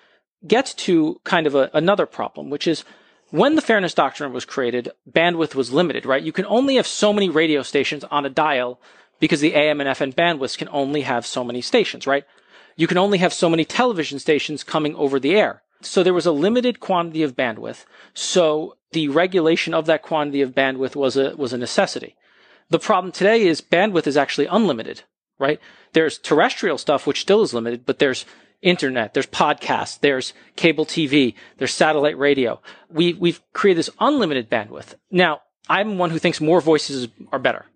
gets 0.47 0.75
to 0.75 1.21
kind 1.25 1.47
of 1.47 1.55
a, 1.55 1.71
another 1.73 2.07
problem, 2.07 2.51
which 2.51 2.67
is 2.67 2.85
when 3.31 3.57
the 3.57 3.63
fairness 3.63 3.95
doctrine 3.95 4.33
was 4.33 4.45
created, 4.45 4.91
bandwidth 5.11 5.55
was 5.55 5.73
limited, 5.73 6.07
right? 6.07 6.23
You 6.23 6.33
can 6.33 6.47
only 6.47 6.77
have 6.77 6.87
so 6.87 7.13
many 7.13 7.29
radio 7.29 7.63
stations 7.63 8.05
on 8.05 8.25
a 8.25 8.31
dial 8.31 8.81
because 9.19 9.41
the 9.41 9.55
AM 9.55 9.81
and 9.81 9.91
FM 9.91 10.15
bandwidths 10.15 10.59
can 10.59 10.69
only 10.71 11.03
have 11.03 11.27
so 11.27 11.43
many 11.43 11.61
stations, 11.61 12.07
right? 12.07 12.25
You 12.77 12.87
can 12.87 12.99
only 12.99 13.19
have 13.19 13.33
so 13.33 13.49
many 13.49 13.65
television 13.65 14.19
stations 14.19 14.65
coming 14.65 14.95
over 14.97 15.19
the 15.19 15.35
air. 15.35 15.63
So 15.81 16.03
there 16.03 16.15
was 16.15 16.27
a 16.27 16.33
limited 16.33 16.81
quantity 16.81 17.23
of 17.23 17.37
bandwidth. 17.37 17.85
So 18.15 18.77
the 18.93 19.09
regulation 19.09 19.75
of 19.75 19.87
that 19.87 20.03
quantity 20.03 20.41
of 20.41 20.55
bandwidth 20.55 20.97
was 20.97 21.17
a, 21.17 21.37
was 21.37 21.53
a 21.53 21.59
necessity. 21.59 22.17
The 22.71 22.79
problem 22.79 23.13
today 23.13 23.47
is 23.47 23.61
bandwidth 23.61 24.07
is 24.07 24.17
actually 24.17 24.47
unlimited, 24.47 25.03
right? 25.39 25.61
There's 25.93 26.19
terrestrial 26.19 26.79
stuff, 26.79 27.07
which 27.07 27.21
still 27.21 27.43
is 27.43 27.53
limited, 27.53 27.85
but 27.85 27.99
there's 27.99 28.25
internet, 28.63 29.15
there's 29.15 29.27
podcasts, 29.27 30.01
there's 30.01 30.33
cable 30.57 30.87
TV, 30.87 31.35
there's 31.59 31.73
satellite 31.73 32.19
radio. 32.19 32.61
We, 32.89 33.13
we've 33.13 33.41
created 33.53 33.79
this 33.79 33.91
unlimited 34.01 34.51
bandwidth. 34.51 34.95
Now, 35.11 35.43
I'm 35.69 35.99
one 35.99 36.11
who 36.11 36.19
thinks 36.19 36.41
more 36.41 36.61
voices 36.61 37.09
are 37.33 37.39
better, 37.39 37.67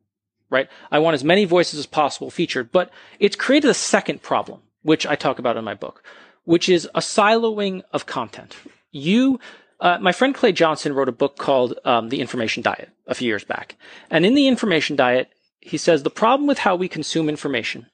right? 0.50 0.68
I 0.90 0.98
want 0.98 1.14
as 1.14 1.24
many 1.24 1.44
voices 1.44 1.78
as 1.78 1.86
possible 1.86 2.30
featured, 2.30 2.70
but 2.72 2.90
it's 3.18 3.36
created 3.36 3.70
a 3.70 3.74
second 3.74 4.22
problem, 4.22 4.60
which 4.82 5.06
I 5.06 5.14
talk 5.14 5.38
about 5.38 5.56
in 5.56 5.64
my 5.64 5.74
book, 5.74 6.02
which 6.44 6.68
is 6.68 6.86
a 6.94 7.00
siloing 7.00 7.82
of 7.92 8.06
content. 8.06 8.56
You, 8.90 9.40
uh, 9.80 9.98
my 10.00 10.12
friend 10.12 10.34
Clay 10.34 10.52
Johnson 10.52 10.94
wrote 10.94 11.08
a 11.08 11.12
book 11.12 11.36
called 11.36 11.78
um, 11.84 12.08
The 12.08 12.20
Information 12.20 12.62
Diet 12.62 12.90
a 13.06 13.14
few 13.14 13.26
years 13.26 13.44
back. 13.44 13.76
And 14.10 14.24
in 14.24 14.34
the 14.34 14.46
information 14.46 14.96
diet, 14.96 15.30
he 15.60 15.76
says 15.76 16.02
the 16.02 16.10
problem 16.10 16.46
with 16.46 16.58
how 16.58 16.76
we 16.76 16.88
consume 16.88 17.28
information 17.28 17.86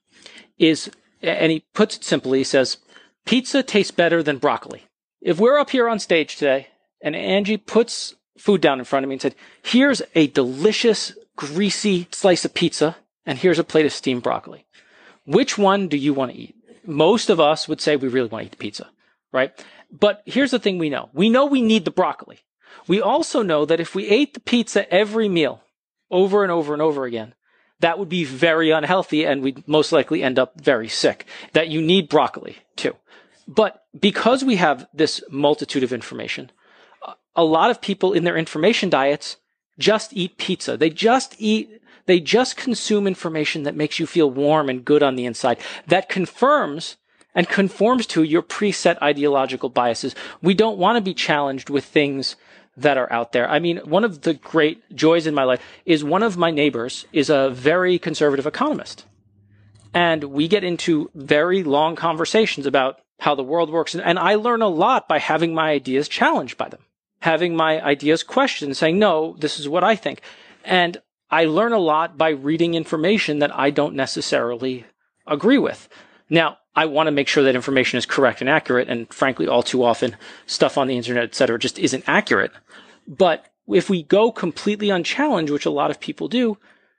is, 0.58 0.90
and 1.24 1.52
he 1.52 1.64
puts 1.74 1.96
it 1.96 2.04
simply, 2.04 2.38
he 2.38 2.44
says, 2.44 2.78
Pizza 3.24 3.62
tastes 3.62 3.90
better 3.90 4.22
than 4.22 4.38
broccoli. 4.38 4.84
If 5.20 5.38
we're 5.38 5.58
up 5.58 5.70
here 5.70 5.88
on 5.88 5.98
stage 5.98 6.36
today 6.36 6.68
and 7.00 7.16
Angie 7.16 7.56
puts 7.56 8.14
food 8.36 8.60
down 8.60 8.78
in 8.78 8.84
front 8.84 9.04
of 9.04 9.08
me 9.08 9.14
and 9.14 9.22
said, 9.22 9.34
here's 9.62 10.02
a 10.14 10.26
delicious, 10.28 11.14
greasy 11.36 12.08
slice 12.10 12.44
of 12.44 12.52
pizza 12.52 12.96
and 13.24 13.38
here's 13.38 13.58
a 13.58 13.64
plate 13.64 13.86
of 13.86 13.92
steamed 13.92 14.22
broccoli. 14.22 14.66
Which 15.24 15.56
one 15.56 15.88
do 15.88 15.96
you 15.96 16.12
want 16.12 16.32
to 16.32 16.38
eat? 16.38 16.56
Most 16.86 17.30
of 17.30 17.40
us 17.40 17.66
would 17.66 17.80
say 17.80 17.96
we 17.96 18.08
really 18.08 18.28
want 18.28 18.42
to 18.42 18.46
eat 18.46 18.50
the 18.50 18.58
pizza, 18.58 18.90
right? 19.32 19.52
But 19.90 20.22
here's 20.26 20.50
the 20.50 20.58
thing 20.58 20.76
we 20.76 20.90
know. 20.90 21.08
We 21.14 21.30
know 21.30 21.46
we 21.46 21.62
need 21.62 21.86
the 21.86 21.90
broccoli. 21.90 22.40
We 22.86 23.00
also 23.00 23.42
know 23.42 23.64
that 23.64 23.80
if 23.80 23.94
we 23.94 24.08
ate 24.08 24.34
the 24.34 24.40
pizza 24.40 24.92
every 24.92 25.28
meal 25.28 25.62
over 26.10 26.42
and 26.42 26.52
over 26.52 26.74
and 26.74 26.82
over 26.82 27.04
again, 27.06 27.34
that 27.84 27.98
would 27.98 28.08
be 28.08 28.24
very 28.24 28.70
unhealthy 28.70 29.26
and 29.26 29.42
we'd 29.42 29.68
most 29.68 29.92
likely 29.92 30.22
end 30.22 30.38
up 30.38 30.58
very 30.58 30.88
sick. 30.88 31.26
That 31.52 31.68
you 31.68 31.82
need 31.82 32.08
broccoli 32.08 32.56
too. 32.76 32.96
But 33.46 33.84
because 34.00 34.42
we 34.42 34.56
have 34.56 34.86
this 34.94 35.22
multitude 35.28 35.82
of 35.82 35.92
information, 35.92 36.50
a 37.36 37.44
lot 37.44 37.70
of 37.70 37.82
people 37.82 38.14
in 38.14 38.24
their 38.24 38.38
information 38.38 38.88
diets 38.88 39.36
just 39.78 40.14
eat 40.14 40.38
pizza. 40.38 40.78
They 40.78 40.88
just 40.88 41.34
eat, 41.38 41.82
they 42.06 42.20
just 42.20 42.56
consume 42.56 43.06
information 43.06 43.64
that 43.64 43.76
makes 43.76 43.98
you 43.98 44.06
feel 44.06 44.30
warm 44.30 44.70
and 44.70 44.82
good 44.82 45.02
on 45.02 45.16
the 45.16 45.26
inside, 45.26 45.58
that 45.86 46.08
confirms 46.08 46.96
and 47.34 47.50
conforms 47.50 48.06
to 48.06 48.22
your 48.22 48.42
preset 48.42 48.96
ideological 49.02 49.68
biases. 49.68 50.14
We 50.40 50.54
don't 50.54 50.78
want 50.78 50.96
to 50.96 51.02
be 51.02 51.12
challenged 51.12 51.68
with 51.68 51.84
things 51.84 52.36
that 52.76 52.98
are 52.98 53.12
out 53.12 53.32
there. 53.32 53.48
I 53.48 53.58
mean, 53.58 53.78
one 53.78 54.04
of 54.04 54.22
the 54.22 54.34
great 54.34 54.82
joys 54.94 55.26
in 55.26 55.34
my 55.34 55.44
life 55.44 55.62
is 55.84 56.02
one 56.02 56.22
of 56.22 56.36
my 56.36 56.50
neighbors 56.50 57.06
is 57.12 57.30
a 57.30 57.50
very 57.50 57.98
conservative 57.98 58.46
economist. 58.46 59.04
And 59.92 60.24
we 60.24 60.48
get 60.48 60.64
into 60.64 61.10
very 61.14 61.62
long 61.62 61.94
conversations 61.94 62.66
about 62.66 62.98
how 63.20 63.36
the 63.36 63.44
world 63.44 63.70
works. 63.70 63.94
And 63.94 64.18
I 64.18 64.34
learn 64.34 64.60
a 64.60 64.68
lot 64.68 65.08
by 65.08 65.20
having 65.20 65.54
my 65.54 65.70
ideas 65.70 66.08
challenged 66.08 66.58
by 66.58 66.68
them, 66.68 66.80
having 67.20 67.54
my 67.54 67.80
ideas 67.80 68.24
questioned, 68.24 68.76
saying, 68.76 68.98
no, 68.98 69.36
this 69.38 69.60
is 69.60 69.68
what 69.68 69.84
I 69.84 69.94
think. 69.94 70.20
And 70.64 71.00
I 71.30 71.44
learn 71.44 71.72
a 71.72 71.78
lot 71.78 72.18
by 72.18 72.30
reading 72.30 72.74
information 72.74 73.38
that 73.38 73.56
I 73.56 73.70
don't 73.70 73.94
necessarily 73.94 74.84
agree 75.26 75.58
with. 75.58 75.88
Now, 76.28 76.58
I 76.74 76.86
want 76.86 77.06
to 77.06 77.12
make 77.12 77.28
sure 77.28 77.44
that 77.44 77.54
information 77.54 77.98
is 77.98 78.06
correct 78.06 78.40
and 78.40 78.50
accurate. 78.50 78.88
And 78.88 79.12
frankly, 79.14 79.46
all 79.46 79.62
too 79.62 79.84
often, 79.84 80.16
stuff 80.46 80.76
on 80.76 80.88
the 80.88 80.96
internet, 80.96 81.22
et 81.22 81.34
cetera, 81.36 81.58
just 81.58 81.78
isn't 81.78 82.04
accurate. 82.08 82.50
But 83.06 83.46
if 83.68 83.88
we 83.88 84.02
go 84.02 84.30
completely 84.30 84.90
unchallenged, 84.90 85.52
which 85.52 85.66
a 85.66 85.70
lot 85.70 85.90
of 85.90 86.00
people 86.00 86.28
do, 86.28 86.58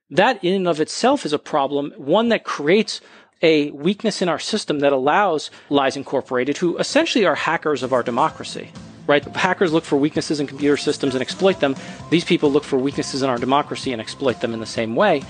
that 0.09 0.43
in 0.43 0.53
and 0.53 0.67
of 0.67 0.79
itself 0.79 1.25
is 1.25 1.33
a 1.33 1.39
problem, 1.39 1.93
one 1.97 2.29
that 2.29 2.43
creates 2.43 3.01
a 3.41 3.71
weakness 3.71 4.21
in 4.21 4.29
our 4.29 4.39
system 4.39 4.79
that 4.79 4.93
allows 4.93 5.51
Lies 5.69 5.97
Incorporated, 5.97 6.57
who 6.57 6.77
essentially 6.77 7.25
are 7.25 7.35
hackers 7.35 7.83
of 7.83 7.93
our 7.93 8.03
democracy. 8.03 8.71
Right? 9.07 9.23
Hackers 9.23 9.71
look 9.71 9.83
for 9.83 9.97
weaknesses 9.97 10.39
in 10.39 10.47
computer 10.47 10.77
systems 10.77 11.13
and 11.13 11.21
exploit 11.21 11.59
them. 11.59 11.75
These 12.09 12.25
people 12.25 12.51
look 12.51 12.63
for 12.63 12.77
weaknesses 12.79 13.21
in 13.21 13.29
our 13.29 13.37
democracy 13.37 13.91
and 13.91 14.01
exploit 14.01 14.41
them 14.41 14.53
in 14.53 14.59
the 14.59 14.65
same 14.65 14.95
way. 14.95 15.21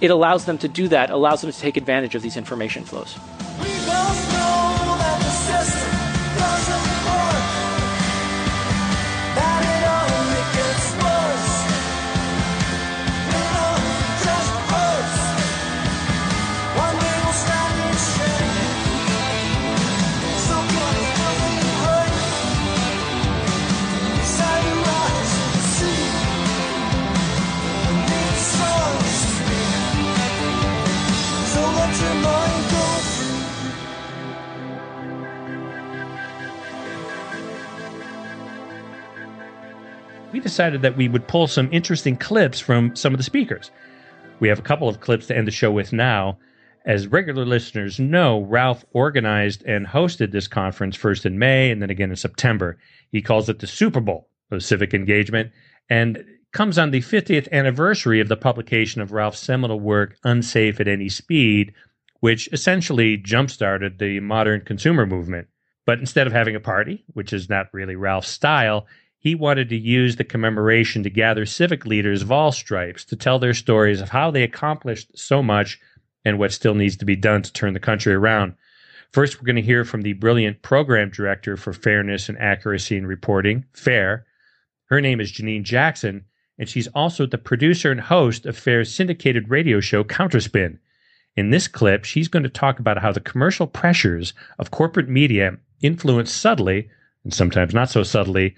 It 0.00 0.10
allows 0.10 0.46
them 0.46 0.58
to 0.58 0.68
do 0.68 0.88
that, 0.88 1.10
allows 1.10 1.42
them 1.42 1.52
to 1.52 1.58
take 1.58 1.76
advantage 1.76 2.16
of 2.16 2.22
these 2.22 2.36
information 2.36 2.84
flows. 2.84 3.16
Decided 40.50 40.82
that 40.82 40.96
we 40.96 41.08
would 41.08 41.28
pull 41.28 41.46
some 41.46 41.68
interesting 41.72 42.16
clips 42.16 42.58
from 42.58 42.96
some 42.96 43.14
of 43.14 43.18
the 43.18 43.24
speakers. 43.24 43.70
We 44.40 44.48
have 44.48 44.58
a 44.58 44.62
couple 44.62 44.88
of 44.88 44.98
clips 44.98 45.28
to 45.28 45.36
end 45.36 45.46
the 45.46 45.52
show 45.52 45.70
with 45.70 45.92
now. 45.92 46.38
As 46.84 47.06
regular 47.06 47.44
listeners 47.44 48.00
know, 48.00 48.40
Ralph 48.40 48.84
organized 48.92 49.62
and 49.64 49.86
hosted 49.86 50.32
this 50.32 50.48
conference 50.48 50.96
first 50.96 51.24
in 51.24 51.38
May 51.38 51.70
and 51.70 51.80
then 51.80 51.88
again 51.88 52.10
in 52.10 52.16
September. 52.16 52.78
He 53.12 53.22
calls 53.22 53.48
it 53.48 53.60
the 53.60 53.68
Super 53.68 54.00
Bowl 54.00 54.28
of 54.50 54.64
civic 54.64 54.92
engagement 54.92 55.52
and 55.88 56.24
comes 56.52 56.78
on 56.78 56.90
the 56.90 57.00
50th 57.00 57.48
anniversary 57.52 58.18
of 58.18 58.26
the 58.26 58.36
publication 58.36 59.00
of 59.00 59.12
Ralph's 59.12 59.38
seminal 59.38 59.78
work, 59.78 60.16
Unsafe 60.24 60.80
at 60.80 60.88
Any 60.88 61.08
Speed, 61.08 61.74
which 62.18 62.48
essentially 62.52 63.16
jump 63.16 63.50
started 63.50 64.00
the 64.00 64.18
modern 64.18 64.62
consumer 64.62 65.06
movement. 65.06 65.46
But 65.86 66.00
instead 66.00 66.26
of 66.26 66.32
having 66.32 66.56
a 66.56 66.60
party, 66.60 67.04
which 67.12 67.32
is 67.32 67.48
not 67.48 67.72
really 67.72 67.94
Ralph's 67.94 68.28
style, 68.28 68.88
he 69.20 69.34
wanted 69.34 69.68
to 69.68 69.76
use 69.76 70.16
the 70.16 70.24
commemoration 70.24 71.02
to 71.02 71.10
gather 71.10 71.44
civic 71.44 71.84
leaders 71.84 72.22
of 72.22 72.32
all 72.32 72.50
stripes 72.50 73.04
to 73.04 73.14
tell 73.14 73.38
their 73.38 73.52
stories 73.52 74.00
of 74.00 74.08
how 74.08 74.30
they 74.30 74.42
accomplished 74.42 75.16
so 75.16 75.42
much 75.42 75.78
and 76.24 76.38
what 76.38 76.52
still 76.52 76.74
needs 76.74 76.96
to 76.96 77.04
be 77.04 77.16
done 77.16 77.42
to 77.42 77.52
turn 77.52 77.74
the 77.74 77.80
country 77.80 78.14
around. 78.14 78.54
First, 79.12 79.38
we're 79.38 79.46
going 79.46 79.56
to 79.56 79.62
hear 79.62 79.84
from 79.84 80.00
the 80.02 80.14
brilliant 80.14 80.62
program 80.62 81.10
director 81.10 81.58
for 81.58 81.74
Fairness 81.74 82.30
and 82.30 82.38
Accuracy 82.38 82.96
in 82.96 83.06
Reporting, 83.06 83.66
FAIR. 83.74 84.24
Her 84.86 85.02
name 85.02 85.20
is 85.20 85.30
Janine 85.30 85.64
Jackson, 85.64 86.24
and 86.58 86.66
she's 86.66 86.88
also 86.88 87.26
the 87.26 87.36
producer 87.36 87.92
and 87.92 88.00
host 88.00 88.46
of 88.46 88.56
FAIR's 88.56 88.94
syndicated 88.94 89.50
radio 89.50 89.80
show, 89.80 90.02
Counterspin. 90.02 90.78
In 91.36 91.50
this 91.50 91.68
clip, 91.68 92.06
she's 92.06 92.28
going 92.28 92.42
to 92.42 92.48
talk 92.48 92.78
about 92.78 92.98
how 92.98 93.12
the 93.12 93.20
commercial 93.20 93.66
pressures 93.66 94.32
of 94.58 94.70
corporate 94.70 95.10
media 95.10 95.58
influence 95.82 96.32
subtly, 96.32 96.88
and 97.24 97.34
sometimes 97.34 97.74
not 97.74 97.90
so 97.90 98.02
subtly, 98.02 98.56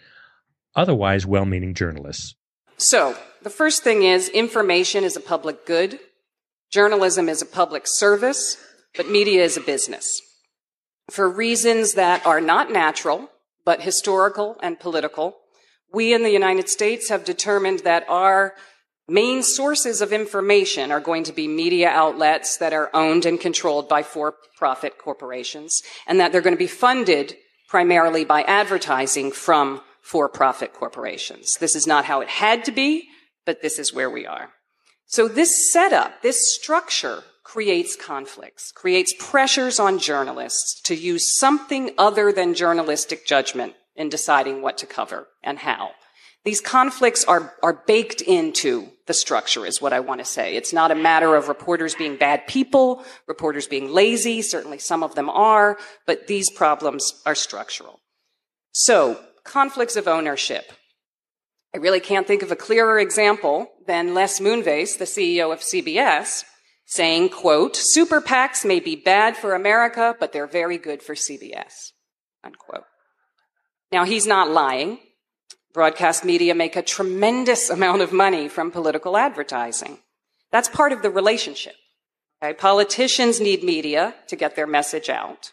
otherwise 0.75 1.26
well 1.26 1.45
meaning 1.45 1.75
journalists. 1.75 2.35
So, 2.76 3.17
the 3.43 3.50
first 3.50 3.83
thing 3.83 4.02
is 4.02 4.29
information 4.29 5.05
is 5.05 5.17
a 5.17 5.21
public 5.21 5.67
good, 5.67 5.99
journalism 6.71 7.29
is 7.29 7.43
a 7.43 7.47
public 7.47 7.85
service, 7.87 8.57
but 8.97 9.09
media 9.09 9.43
is 9.43 9.57
a 9.57 9.61
business. 9.61 10.21
For 11.11 11.29
reasons 11.29 11.95
that 11.95 12.25
are 12.26 12.41
not 12.41 12.71
natural, 12.71 13.29
but 13.64 13.83
historical 13.83 14.57
and 14.62 14.81
political, 14.81 15.37
we 15.93 16.14
in 16.14 16.23
the 16.23 16.31
United 16.31 16.69
States 16.69 17.09
have 17.09 17.25
determined 17.25 17.81
that 17.81 18.07
our 18.09 18.55
main 19.09 19.43
sources 19.43 20.00
of 20.00 20.12
information 20.12 20.91
are 20.91 21.00
going 21.00 21.25
to 21.25 21.33
be 21.33 21.47
media 21.47 21.88
outlets 21.88 22.57
that 22.57 22.73
are 22.73 22.91
owned 22.95 23.26
and 23.26 23.41
controlled 23.41 23.88
by 23.88 24.02
for 24.02 24.35
profit 24.57 24.97
corporations, 24.97 25.83
and 26.07 26.19
that 26.19 26.33
they're 26.33 26.41
going 26.41 26.55
to 26.55 26.59
be 26.59 26.67
funded 26.67 27.37
primarily 27.69 28.25
by 28.25 28.43
advertising 28.43 29.33
from 29.33 29.81
for 30.03 30.29
profit 30.29 30.75
corporations. 30.75 31.57
This 31.57 31.75
is 31.75 31.87
not 31.87 32.05
how 32.05 32.21
it 32.21 32.29
had 32.29 32.65
to 32.67 32.73
be, 32.73 33.09
but 33.47 33.63
this 33.63 33.79
is 33.79 33.95
where 33.95 34.11
we 34.11 34.27
are. 34.27 34.51
So 35.07 35.29
this 35.29 35.73
setup, 35.73 36.23
this 36.23 36.55
structure 36.55 37.23
creates 37.45 37.97
conflicts, 37.97 38.73
creates 38.73 39.15
pressures 39.19 39.79
on 39.79 39.99
journalists 39.99 40.81
to 40.83 40.95
use 40.95 41.39
something 41.39 41.91
other 41.99 42.33
than 42.33 42.55
journalistic 42.55 43.27
judgment 43.27 43.75
in 43.95 44.09
deciding 44.09 44.63
what 44.63 44.79
to 44.79 44.87
cover 44.87 45.29
and 45.43 45.59
how. 45.59 45.91
These 46.45 46.61
conflicts 46.61 47.25
are, 47.25 47.55
are 47.63 47.83
baked 47.87 48.21
into 48.21 48.89
the 49.07 49.15
structure 49.15 49.65
is 49.65 49.81
what 49.81 49.93
I 49.93 50.01
want 50.01 50.21
to 50.21 50.25
say. 50.25 50.57
It's 50.57 50.73
not 50.73 50.91
a 50.91 50.97
matter 50.97 51.37
of 51.37 51.49
reporters 51.49 51.95
being 51.95 52.17
bad 52.17 52.47
people, 52.47 53.05
reporters 53.29 53.67
being 53.67 53.93
lazy. 53.93 54.43
Certainly 54.43 54.79
some 54.79 55.03
of 55.03 55.15
them 55.15 55.31
are, 55.31 55.79
but 56.07 56.27
these 56.27 56.51
problems 56.51 57.23
are 57.27 57.35
structural. 57.35 58.01
So 58.73 59.21
conflicts 59.45 59.97
of 59.97 60.09
ownership. 60.09 60.73
I 61.75 61.79
really 61.79 62.01
can't 62.01 62.27
think 62.27 62.43
of 62.43 62.53
a 62.53 62.57
clearer 62.57 62.99
example 62.99 63.71
than 63.87 64.15
Les 64.15 64.41
Moonves, 64.41 64.99
the 64.99 65.05
CEO 65.05 65.53
of 65.53 65.61
CBS, 65.61 66.45
saying, 66.85 67.31
quote, 67.31 67.75
super 67.75 68.21
PACs 68.21 68.65
may 68.65 68.79
be 68.79 68.95
bad 68.95 69.37
for 69.37 69.55
America, 69.55 70.15
but 70.21 70.33
they're 70.33 70.47
very 70.47 70.77
good 70.77 71.03
for 71.03 71.15
CBS, 71.15 71.93
unquote. 72.45 72.85
Now, 73.91 74.05
he's 74.05 74.27
not 74.27 74.51
lying. 74.51 74.99
Broadcast 75.73 76.25
media 76.25 76.55
make 76.55 76.77
a 76.77 76.83
tremendous 76.83 77.71
amount 77.77 78.03
of 78.03 78.13
money 78.13 78.49
from 78.49 78.71
political 78.71 79.17
advertising. 79.17 79.99
That's 80.51 80.69
part 80.69 80.93
of 80.93 81.01
the 81.01 81.11
relationship. 81.11 81.75
Okay? 82.43 82.53
Politicians 82.53 83.41
need 83.41 83.65
media 83.65 84.15
to 84.29 84.37
get 84.37 84.57
their 84.57 84.67
message 84.67 85.09
out. 85.09 85.53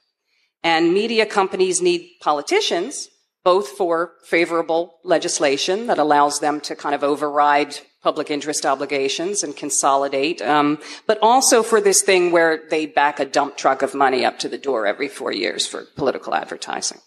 And 0.62 0.94
media 0.94 1.26
companies 1.26 1.82
need 1.82 2.10
politicians 2.20 3.08
both 3.50 3.70
for 3.70 4.14
favorable 4.22 5.00
legislation 5.04 5.88
that 5.88 5.98
allows 5.98 6.40
them 6.40 6.62
to 6.62 6.76
kind 6.76 6.94
of 6.94 7.04
override 7.04 7.76
public 8.04 8.30
interest 8.30 8.64
obligations 8.64 9.42
and 9.42 9.58
consolidate, 9.58 10.40
um, 10.44 10.78
but 11.08 11.18
also 11.24 11.64
for 11.64 11.82
this 11.82 12.04
thing 12.04 12.32
where 12.32 12.62
they 12.70 12.86
back 12.86 13.20
a 13.20 13.26
dump 13.26 13.58
truck 13.58 13.82
of 13.82 13.96
money 13.96 14.24
up 14.24 14.38
to 14.38 14.48
the 14.48 14.60
door 14.60 14.86
every 14.86 15.08
four 15.08 15.32
years 15.32 15.66
for 15.66 15.86
political 15.96 16.36
advertising. 16.36 17.00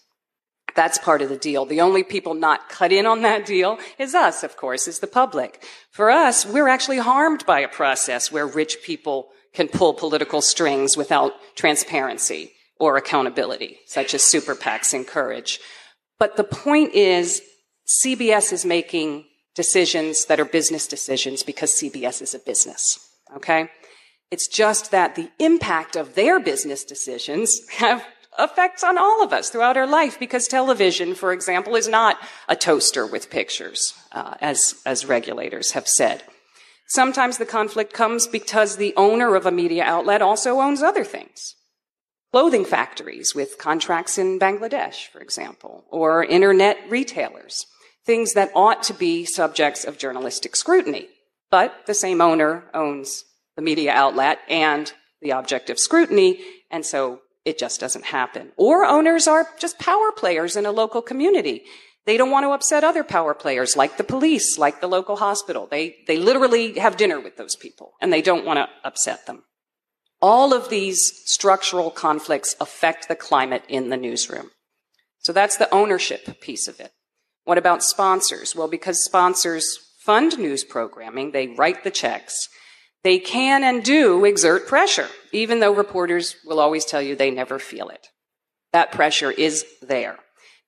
That's 0.75 0.97
part 0.97 1.21
of 1.21 1.29
the 1.29 1.37
deal. 1.37 1.65
The 1.65 1.79
only 1.79 2.03
people 2.03 2.33
not 2.33 2.67
cut 2.67 2.91
in 2.91 3.05
on 3.05 3.21
that 3.21 3.45
deal 3.45 3.79
is 3.97 4.13
us, 4.13 4.43
of 4.43 4.57
course, 4.57 4.85
is 4.85 4.99
the 4.99 5.07
public. 5.07 5.63
For 5.91 6.11
us, 6.11 6.45
we're 6.45 6.67
actually 6.67 6.97
harmed 6.97 7.45
by 7.45 7.61
a 7.61 7.69
process 7.69 8.33
where 8.33 8.45
rich 8.45 8.79
people 8.83 9.29
can 9.53 9.69
pull 9.69 9.93
political 9.93 10.41
strings 10.41 10.97
without 10.97 11.31
transparency 11.55 12.51
or 12.81 12.97
accountability, 12.97 13.77
such 13.85 14.13
as 14.13 14.21
super 14.21 14.55
PACs 14.55 14.93
encourage. 14.93 15.61
But 16.23 16.37
the 16.37 16.45
point 16.45 16.93
is, 16.93 17.41
CBS 17.85 18.53
is 18.53 18.63
making 18.63 19.25
decisions 19.55 20.23
that 20.27 20.39
are 20.39 20.45
business 20.45 20.87
decisions 20.87 21.43
because 21.43 21.73
CBS 21.73 22.21
is 22.21 22.33
a 22.33 22.39
business. 22.39 22.97
Okay? 23.35 23.69
It's 24.31 24.47
just 24.47 24.91
that 24.91 25.15
the 25.15 25.29
impact 25.37 25.97
of 25.97 26.15
their 26.15 26.39
business 26.39 26.85
decisions 26.85 27.59
have 27.71 28.05
effects 28.39 28.85
on 28.85 28.97
all 28.97 29.21
of 29.21 29.33
us 29.33 29.49
throughout 29.49 29.75
our 29.75 29.85
life 29.85 30.17
because 30.17 30.47
television, 30.47 31.13
for 31.13 31.33
example, 31.33 31.75
is 31.75 31.89
not 31.89 32.17
a 32.47 32.55
toaster 32.55 33.05
with 33.05 33.29
pictures, 33.29 33.93
uh, 34.13 34.35
as, 34.39 34.75
as 34.85 35.05
regulators 35.05 35.71
have 35.71 35.89
said. 35.89 36.23
Sometimes 36.87 37.37
the 37.37 37.45
conflict 37.45 37.91
comes 37.91 38.27
because 38.27 38.77
the 38.77 38.93
owner 38.95 39.35
of 39.35 39.45
a 39.45 39.51
media 39.51 39.83
outlet 39.83 40.21
also 40.21 40.61
owns 40.61 40.81
other 40.81 41.03
things 41.03 41.55
clothing 42.33 42.65
factories 42.65 43.35
with 43.35 43.59
contracts 43.59 44.17
in 44.17 44.39
Bangladesh, 44.39 45.07
for 45.09 45.21
example, 45.21 45.85
or 45.91 46.23
internet 46.23 46.79
retailers, 46.89 47.67
things 48.07 48.33
that 48.33 48.49
ought 48.55 48.81
to 48.81 48.91
be 48.91 49.23
subjects 49.23 49.85
of 49.85 49.99
journalistic 49.99 50.55
scrutiny. 50.55 51.07
But 51.51 51.85
the 51.85 51.93
same 51.93 52.21
owner 52.21 52.63
owns 52.73 53.23
the 53.55 53.61
media 53.61 53.91
outlet 53.91 54.39
and 54.49 54.91
the 55.21 55.33
object 55.33 55.69
of 55.69 55.77
scrutiny, 55.77 56.39
and 56.71 56.83
so 56.83 57.19
it 57.45 57.59
just 57.59 57.79
doesn't 57.79 58.05
happen. 58.05 58.51
Or 58.57 58.83
owners 58.83 59.27
are 59.27 59.47
just 59.59 59.77
power 59.77 60.11
players 60.11 60.55
in 60.55 60.65
a 60.65 60.71
local 60.71 61.03
community. 61.03 61.65
They 62.07 62.17
don't 62.17 62.31
want 62.31 62.45
to 62.45 62.51
upset 62.51 62.83
other 62.83 63.03
power 63.03 63.35
players 63.35 63.77
like 63.77 63.97
the 63.97 64.03
police, 64.03 64.57
like 64.57 64.81
the 64.81 64.87
local 64.87 65.17
hospital. 65.17 65.67
They, 65.69 65.97
they 66.07 66.17
literally 66.17 66.79
have 66.79 66.97
dinner 66.97 67.19
with 67.19 67.37
those 67.37 67.55
people 67.55 67.93
and 68.01 68.11
they 68.11 68.23
don't 68.23 68.43
want 68.43 68.57
to 68.57 68.67
upset 68.83 69.27
them. 69.27 69.43
All 70.23 70.53
of 70.53 70.69
these 70.69 71.21
structural 71.25 71.91
conflicts 71.91 72.55
affect 72.61 73.09
the 73.09 73.15
climate 73.15 73.65
in 73.67 73.89
the 73.89 73.97
newsroom. 73.97 74.51
So 75.19 75.33
that's 75.33 75.57
the 75.57 75.69
ownership 75.73 76.39
piece 76.39 76.69
of 76.69 76.79
it. 76.79 76.93
What 77.43 77.57
about 77.57 77.83
sponsors? 77.83 78.55
Well, 78.55 78.69
because 78.69 79.03
sponsors 79.03 79.77
fund 79.99 80.39
news 80.39 80.63
programming, 80.63 81.31
they 81.31 81.47
write 81.47 81.83
the 81.83 81.91
checks. 81.91 82.47
They 83.03 83.19
can 83.19 83.65
and 83.65 83.83
do 83.83 84.23
exert 84.23 84.65
pressure, 84.65 85.09
even 85.33 85.59
though 85.59 85.75
reporters 85.75 86.37
will 86.45 86.61
always 86.61 86.85
tell 86.85 87.01
you 87.01 87.17
they 87.17 87.29
never 87.29 87.59
feel 87.59 87.89
it. 87.89 88.07
That 88.71 88.93
pressure 88.93 89.31
is 89.31 89.65
there. 89.81 90.19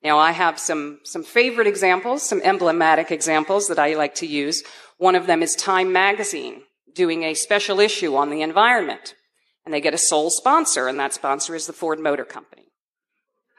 Now, 0.04 0.18
I 0.18 0.34
have 0.34 0.60
some, 0.60 1.00
some 1.06 1.24
favorite 1.24 1.68
examples, 1.68 2.24
some 2.24 2.42
emblematic 2.44 3.10
examples 3.10 3.70
that 3.70 3.80
I 3.80 3.94
like 3.94 4.16
to 4.16 4.28
use. 4.28 4.64
One 4.98 5.16
of 5.16 5.28
them 5.28 5.42
is 5.42 5.56
Time 5.56 5.94
Magazine 5.94 6.64
doing 6.94 7.24
a 7.24 7.36
special 7.36 7.80
issue 7.80 8.18
on 8.18 8.30
the 8.32 8.42
environment. 8.42 9.16
And 9.66 9.74
they 9.74 9.82
get 9.82 9.94
a 9.94 9.98
sole 9.98 10.30
sponsor, 10.30 10.88
and 10.88 11.00
that 11.00 11.14
sponsor 11.14 11.56
is 11.56 11.66
the 11.66 11.74
Ford 11.74 12.00
Motor 12.00 12.26
Company. 12.26 12.68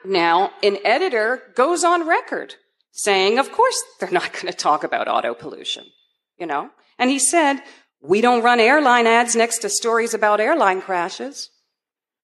Now, 0.05 0.51
an 0.63 0.77
editor 0.85 1.43
goes 1.55 1.83
on 1.83 2.07
record 2.07 2.55
saying, 2.91 3.39
of 3.39 3.51
course, 3.51 3.81
they're 3.99 4.09
not 4.09 4.33
going 4.33 4.47
to 4.47 4.53
talk 4.53 4.83
about 4.83 5.07
auto 5.07 5.33
pollution, 5.33 5.85
you 6.37 6.45
know? 6.45 6.69
And 6.97 7.09
he 7.09 7.19
said, 7.19 7.61
we 8.01 8.21
don't 8.21 8.43
run 8.43 8.59
airline 8.59 9.05
ads 9.07 9.35
next 9.35 9.59
to 9.59 9.69
stories 9.69 10.13
about 10.13 10.39
airline 10.39 10.81
crashes, 10.81 11.49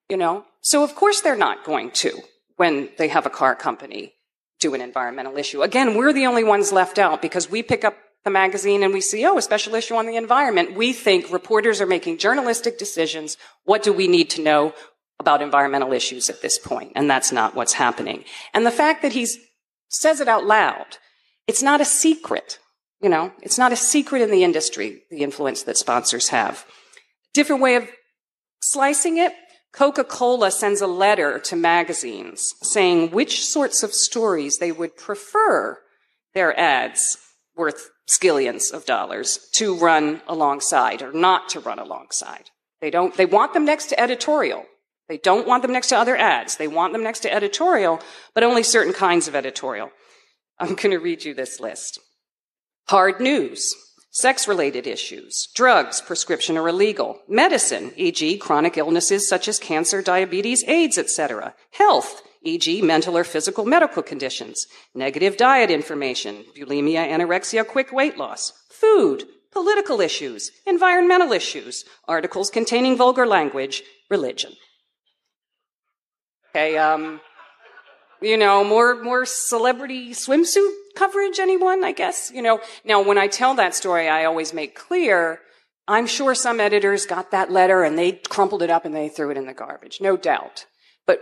you 0.10 0.18
know? 0.18 0.46
So 0.62 0.84
of 0.84 0.96
course 0.96 1.22
they're 1.22 1.36
not 1.36 1.64
going 1.64 1.92
to 1.92 2.22
when 2.56 2.90
they 2.98 3.08
have 3.10 3.26
a 3.26 3.32
car 3.32 3.56
company 3.56 4.14
do 4.60 4.74
an 4.74 4.82
environmental 4.82 5.38
issue. 5.38 5.62
Again, 5.62 5.96
we're 5.96 6.14
the 6.14 6.26
only 6.26 6.44
ones 6.44 6.72
left 6.72 6.98
out 6.98 7.22
because 7.22 7.50
we 7.50 7.62
pick 7.62 7.84
up 7.84 7.98
the 8.24 8.30
magazine 8.30 8.84
and 8.84 8.94
we 8.94 9.02
see, 9.02 9.26
oh, 9.26 9.38
a 9.38 9.42
special 9.42 9.76
issue 9.76 9.96
on 9.96 10.06
the 10.06 10.16
environment. 10.16 10.76
We 10.76 10.94
think 10.94 11.32
reporters 11.32 11.82
are 11.82 11.86
making 11.86 12.18
journalistic 12.18 12.78
decisions. 12.78 13.38
What 13.66 13.84
do 13.84 13.92
we 13.92 14.08
need 14.08 14.30
to 14.32 14.42
know 14.42 14.74
about 15.20 15.42
environmental 15.42 15.94
issues 15.94 16.30
at 16.30 16.42
this 16.42 16.58
point? 16.58 16.94
And 16.96 17.10
that's 17.10 17.32
not 17.32 17.56
what's 17.56 17.74
happening. 17.74 18.24
And 18.54 18.66
the 18.66 18.72
fact 18.72 19.02
that 19.02 19.14
he 19.14 19.28
says 19.90 20.20
it 20.22 20.28
out 20.28 20.46
loud, 20.46 20.98
it's 21.48 21.62
not 21.62 21.82
a 21.82 21.86
secret. 21.86 22.60
You 23.02 23.10
know, 23.10 23.34
it's 23.42 23.58
not 23.58 23.74
a 23.74 23.78
secret 23.78 24.22
in 24.22 24.32
the 24.32 24.46
industry, 24.46 25.02
the 25.12 25.24
influence 25.24 25.64
that 25.64 25.78
sponsors 25.78 26.30
have. 26.30 26.66
Different 27.34 27.62
way 27.62 27.76
of 27.76 27.90
slicing 28.62 29.18
it. 29.18 29.34
Coca-Cola 29.74 30.52
sends 30.52 30.82
a 30.82 30.88
letter 30.88 31.40
to 31.40 31.56
magazines 31.56 32.54
saying 32.62 33.12
which 33.12 33.44
sorts 33.44 33.84
of 33.84 33.94
stories 33.94 34.58
they 34.58 34.72
would 34.72 34.96
prefer 34.96 35.80
their 36.34 36.58
ads 36.58 37.18
worth 37.56 37.90
skillions 38.08 38.72
of 38.72 38.86
dollars 38.86 39.50
to 39.54 39.78
run 39.78 40.22
alongside 40.28 41.02
or 41.02 41.12
not 41.12 41.50
to 41.50 41.60
run 41.60 41.80
alongside. 41.80 42.50
They 42.82 42.90
don't, 42.90 43.16
they 43.16 43.26
want 43.26 43.54
them 43.54 43.66
next 43.66 43.88
to 43.88 44.00
editorial. 44.00 44.66
They 45.08 45.18
don't 45.18 45.48
want 45.48 45.62
them 45.62 45.72
next 45.72 45.88
to 45.88 45.98
other 45.98 46.18
ads. 46.18 46.58
They 46.58 46.68
want 46.68 46.94
them 46.94 47.04
next 47.04 47.22
to 47.22 47.34
editorial, 47.34 48.00
but 48.34 48.44
only 48.44 48.64
certain 48.64 48.94
kinds 48.94 49.28
of 49.28 49.36
editorial. 49.36 49.92
I'm 50.60 50.68
going 50.76 50.92
to 50.92 50.98
read 50.98 51.24
you 51.24 51.34
this 51.34 51.60
list. 51.60 52.00
Hard 52.88 53.20
news 53.20 53.74
sex 54.14 54.48
related 54.48 54.86
issues, 54.86 55.48
drugs, 55.56 56.00
prescription 56.00 56.56
or 56.56 56.68
illegal, 56.68 57.20
medicine, 57.28 57.92
e.g., 57.96 58.38
chronic 58.38 58.78
illnesses 58.78 59.28
such 59.28 59.48
as 59.48 59.58
cancer, 59.58 60.04
diabetes, 60.04 60.64
AIDS, 60.68 61.00
etc., 61.00 61.56
health, 61.72 62.22
e.g., 62.44 62.82
mental 62.82 63.18
or 63.18 63.24
physical 63.24 63.66
medical 63.66 64.04
conditions, 64.04 64.68
negative 64.94 65.38
diet 65.38 65.72
information, 65.72 66.46
bulimia, 66.56 67.08
anorexia, 67.08 67.66
quick 67.66 67.92
weight 67.92 68.18
loss, 68.18 68.54
food, 68.70 69.26
political 69.52 70.02
issues, 70.02 70.52
environmental 70.66 71.32
issues, 71.32 71.86
articles 72.08 72.50
containing 72.50 72.98
vulgar 72.98 73.26
language, 73.26 73.84
religion. 74.10 74.54
Okay, 76.50 76.78
um, 76.78 77.22
you 78.22 78.38
know, 78.38 78.64
more, 78.64 79.02
more 79.02 79.26
celebrity 79.26 80.12
swimsuit 80.12 80.72
coverage, 80.96 81.40
anyone, 81.40 81.84
I 81.84 81.92
guess? 81.92 82.32
You 82.34 82.42
know, 82.42 82.62
now 82.86 83.02
when 83.02 83.18
I 83.18 83.28
tell 83.28 83.56
that 83.56 83.76
story, 83.76 84.08
I 84.08 84.26
always 84.26 84.54
make 84.54 84.76
clear, 84.76 85.40
I'm 85.88 86.08
sure 86.08 86.36
some 86.36 86.60
editors 86.60 87.06
got 87.06 87.32
that 87.32 87.52
letter 87.52 87.84
and 87.84 87.98
they 87.98 88.14
crumpled 88.14 88.64
it 88.64 88.70
up 88.70 88.86
and 88.86 88.96
they 88.96 89.10
threw 89.10 89.32
it 89.32 89.38
in 89.38 89.46
the 89.46 89.54
garbage. 89.54 90.00
No 90.00 90.16
doubt. 90.16 90.66
But 91.06 91.22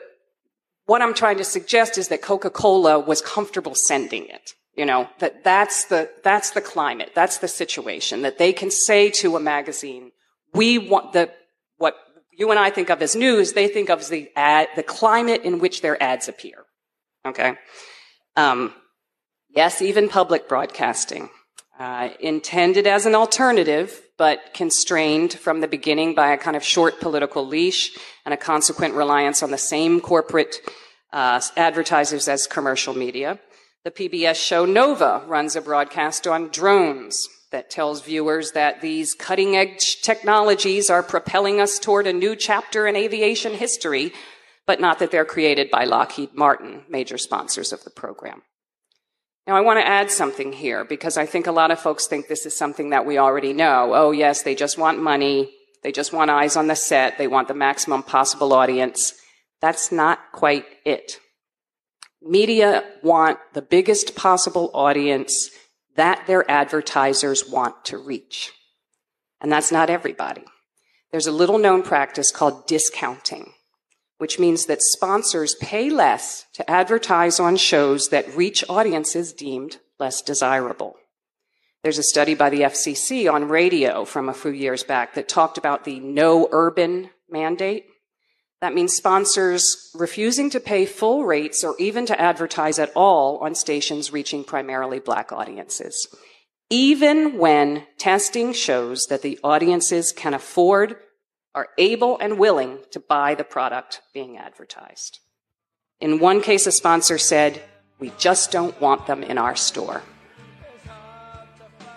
what 0.92 1.02
I'm 1.02 1.14
trying 1.14 1.38
to 1.38 1.44
suggest 1.44 1.98
is 1.98 2.10
that 2.10 2.22
Coca-Cola 2.22 3.00
was 3.00 3.22
comfortable 3.22 3.76
sending 3.76 4.26
it. 4.28 4.54
You 4.76 4.86
know, 4.86 5.08
that 5.20 5.44
that's 5.44 5.86
the, 5.86 6.10
that's 6.24 6.52
the 6.52 6.62
climate. 6.62 7.12
That's 7.16 7.38
the 7.38 7.48
situation 7.48 8.22
that 8.22 8.38
they 8.38 8.52
can 8.54 8.72
say 8.72 9.10
to 9.22 9.36
a 9.36 9.40
magazine, 9.40 10.12
we 10.54 10.78
want 10.78 11.14
the, 11.14 11.32
what 11.78 11.96
you 12.38 12.52
and 12.52 12.60
I 12.60 12.70
think 12.70 12.90
of 12.90 13.02
as 13.02 13.16
news, 13.16 13.54
they 13.54 13.68
think 13.68 13.90
of 13.90 14.00
as 14.00 14.10
the 14.10 14.30
ad, 14.36 14.68
the 14.76 14.84
climate 14.84 15.42
in 15.44 15.60
which 15.60 15.82
their 15.82 15.98
ads 16.02 16.28
appear. 16.28 16.66
Okay. 17.26 17.52
Um, 18.36 18.74
Yes, 19.54 19.82
even 19.82 20.08
public 20.08 20.48
broadcasting. 20.48 21.30
Uh, 21.78 22.10
intended 22.20 22.88
as 22.88 23.06
an 23.06 23.16
alternative, 23.16 24.02
but 24.22 24.54
constrained 24.54 25.34
from 25.34 25.62
the 25.62 25.68
beginning 25.68 26.14
by 26.14 26.32
a 26.32 26.38
kind 26.38 26.56
of 26.56 26.64
short 26.64 27.00
political 27.02 27.44
leash 27.44 27.98
and 28.24 28.36
a 28.36 28.38
consequent 28.38 28.94
reliance 28.94 29.42
on 29.42 29.50
the 29.50 29.58
same 29.58 30.00
corporate 30.00 30.58
uh, 31.12 31.42
advertisers 31.58 32.28
as 32.28 32.46
commercial 32.46 32.94
media. 32.94 33.40
The 33.84 33.90
PBS 33.90 34.36
show 34.36 34.64
Nova 34.64 35.24
runs 35.26 35.56
a 35.56 35.62
broadcast 35.62 36.28
on 36.28 36.50
drones 36.50 37.28
that 37.52 37.72
tells 37.72 38.04
viewers 38.04 38.52
that 38.52 38.80
these 38.82 39.16
cutting 39.16 39.56
edge 39.56 40.04
technologies 40.04 40.92
are 40.92 41.02
propelling 41.02 41.60
us 41.60 41.80
toward 41.80 42.06
a 42.06 42.14
new 42.14 42.36
chapter 42.36 42.86
in 42.86 42.96
aviation 42.96 43.56
history, 43.56 44.14
but 44.68 44.80
not 44.80 45.00
that 45.00 45.10
they're 45.10 45.26
created 45.26 45.72
by 45.72 45.86
Lockheed 45.86 46.36
Martin, 46.36 46.84
major 46.88 47.18
sponsors 47.18 47.74
of 47.74 47.84
the 47.86 47.90
program. 47.90 48.44
Now, 49.48 49.56
I 49.56 49.62
want 49.62 49.80
to 49.80 49.88
add 49.88 50.12
something 50.12 50.54
here 50.54 50.86
because 50.86 51.18
I 51.18 51.26
think 51.26 51.48
a 51.48 51.52
lot 51.52 51.72
of 51.72 51.80
folks 51.80 52.06
think 52.06 52.28
this 52.28 52.46
is 52.46 52.56
something 52.56 52.92
that 52.92 53.06
we 53.06 53.18
already 53.18 53.54
know. 53.54 53.92
Oh, 53.94 54.12
yes, 54.12 54.44
they 54.44 54.54
just 54.54 54.78
want 54.78 55.02
money. 55.02 55.52
They 55.84 55.92
just 55.92 56.14
want 56.14 56.30
eyes 56.30 56.56
on 56.56 56.68
the 56.68 56.76
set. 56.76 57.18
They 57.18 57.28
want 57.28 57.48
the 57.48 57.56
maximum 57.56 58.04
possible 58.04 58.54
audience. 58.54 59.14
That's 59.60 59.92
not 59.92 60.20
quite 60.32 60.66
it. 60.86 61.20
Media 62.22 62.84
want 63.02 63.40
the 63.54 63.64
biggest 63.64 64.16
possible 64.16 64.70
audience 64.76 65.50
that 65.96 66.28
their 66.28 66.50
advertisers 66.50 67.50
want 67.50 67.84
to 67.86 67.98
reach. 67.98 68.52
And 69.42 69.52
that's 69.52 69.72
not 69.72 69.90
everybody. 69.90 70.44
There's 71.12 71.28
a 71.28 71.32
little 71.32 71.58
known 71.58 71.82
practice 71.82 72.32
called 72.32 72.68
discounting 72.68 73.54
which 74.22 74.38
means 74.38 74.68
that 74.68 74.84
sponsors 74.84 75.56
pay 75.56 75.90
less 75.90 76.46
to 76.54 76.70
advertise 76.70 77.40
on 77.40 77.58
shows 77.58 78.10
that 78.10 78.36
reach 78.36 78.64
audiences 78.70 79.34
deemed 79.34 79.80
less 80.00 80.22
desirable. 80.22 80.96
There's 81.82 81.98
a 81.98 82.04
study 82.04 82.36
by 82.36 82.52
the 82.52 82.62
FCC 82.62 83.34
on 83.34 83.50
radio 83.50 84.06
from 84.06 84.30
a 84.30 84.34
few 84.36 84.52
years 84.52 84.84
back 84.84 85.16
that 85.16 85.28
talked 85.28 85.58
about 85.58 85.86
the 85.86 86.00
no 86.00 86.48
urban 86.52 87.10
mandate. 87.32 87.88
That 88.62 88.76
means 88.76 88.94
sponsors 88.94 89.90
refusing 89.96 90.52
to 90.52 90.60
pay 90.60 90.86
full 90.86 91.26
rates 91.26 91.64
or 91.64 91.74
even 91.80 92.06
to 92.06 92.22
advertise 92.22 92.78
at 92.78 92.92
all 92.96 93.40
on 93.40 93.56
stations 93.56 94.14
reaching 94.14 94.44
primarily 94.44 95.00
black 95.00 95.32
audiences. 95.32 96.08
Even 96.70 97.40
when 97.40 97.88
testing 97.98 98.54
shows 98.54 99.08
that 99.08 99.24
the 99.24 99.40
audiences 99.44 100.12
can 100.12 100.36
afford 100.36 100.98
are 101.54 101.70
able 101.78 102.18
and 102.20 102.38
willing 102.38 102.80
to 102.92 103.00
buy 103.00 103.36
the 103.36 103.44
product 103.44 104.02
being 104.14 104.38
advertised. 104.38 105.20
In 106.00 106.20
one 106.20 106.42
case, 106.42 106.66
a 106.68 106.72
sponsor 106.72 107.18
said, 107.18 107.62
We 108.00 108.12
just 108.18 108.52
don't 108.52 108.80
want 108.82 109.08
them 109.08 109.24
in 109.24 109.38
our 109.38 109.56
store. 109.56 110.02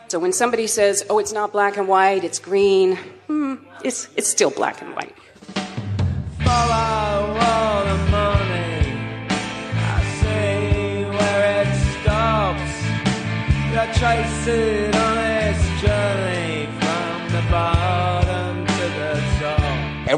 So 0.09 0.19
when 0.19 0.33
somebody 0.33 0.67
says, 0.67 1.05
Oh, 1.09 1.19
it's 1.19 1.33
not 1.33 1.53
black 1.53 1.77
and 1.77 1.89
white, 1.89 2.25
it's 2.25 2.39
green, 2.39 2.97
hmm, 3.27 3.55
it's, 3.83 4.09
it's 4.17 4.29
still 4.29 4.51
black 4.51 4.83
and 4.83 4.95
white. 4.95 5.17
Follow 6.41 7.05
trace 14.05 14.47
it 14.49 14.95
on 14.97 15.19
its 15.19 15.81
journey 15.81 16.34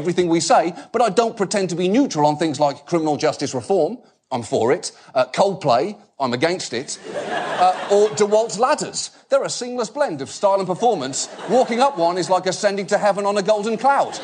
everything 0.07 0.29
we 0.29 0.39
say, 0.39 0.73
but 0.93 1.01
I 1.01 1.09
don't 1.09 1.35
pretend 1.35 1.69
to 1.71 1.75
be 1.75 1.89
neutral 1.89 2.25
on 2.25 2.37
things 2.37 2.61
like 2.61 2.85
criminal 2.85 3.17
justice 3.17 3.53
reform. 3.53 3.97
I'm 4.31 4.41
for 4.41 4.71
it. 4.71 4.93
Uh, 5.13 5.25
Coldplay, 5.25 5.99
I'm 6.17 6.31
against 6.31 6.71
it. 6.71 6.97
Uh, 7.13 7.89
or 7.91 8.07
DeWalt's 8.15 8.57
ladders. 8.57 9.11
They're 9.29 9.43
a 9.43 9.49
seamless 9.49 9.89
blend 9.89 10.21
of 10.21 10.29
style 10.29 10.59
and 10.59 10.65
performance. 10.65 11.27
Walking 11.49 11.81
up 11.81 11.97
one 11.97 12.17
is 12.17 12.29
like 12.29 12.45
ascending 12.45 12.87
to 12.87 12.97
heaven 12.97 13.25
on 13.25 13.37
a 13.37 13.41
golden 13.41 13.77
cloud. 13.77 14.17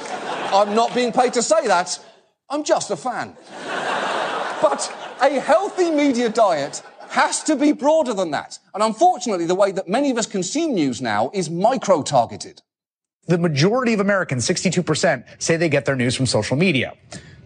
I'm 0.54 0.74
not 0.74 0.96
being 0.96 1.12
paid 1.12 1.34
to 1.34 1.42
say 1.42 1.68
that. 1.68 2.00
I'm 2.50 2.64
just 2.64 2.90
a 2.90 2.96
fan. 2.96 3.36
but 4.62 4.90
a 5.22 5.42
healthy 5.42 5.92
media 5.92 6.30
diet 6.30 6.82
has 7.10 7.44
to 7.44 7.58
be 7.58 7.74
broader 7.74 8.14
than 8.14 8.32
that. 8.32 8.58
And 8.74 8.82
unfortunately, 8.82 9.48
the 9.48 9.56
way 9.56 9.74
that 9.74 9.90
many 9.90 10.12
of 10.12 10.18
us 10.18 10.28
consume 10.28 10.76
news 10.76 11.02
now 11.02 11.30
is 11.34 11.50
micro 11.50 12.04
targeted. 12.04 12.62
The 13.26 13.38
majority 13.38 13.94
of 13.94 14.02
Americans, 14.02 14.46
62%, 14.46 15.24
say 15.40 15.56
they 15.56 15.70
get 15.70 15.86
their 15.86 15.96
news 15.96 16.14
from 16.14 16.26
social 16.26 16.58
media. 16.58 16.94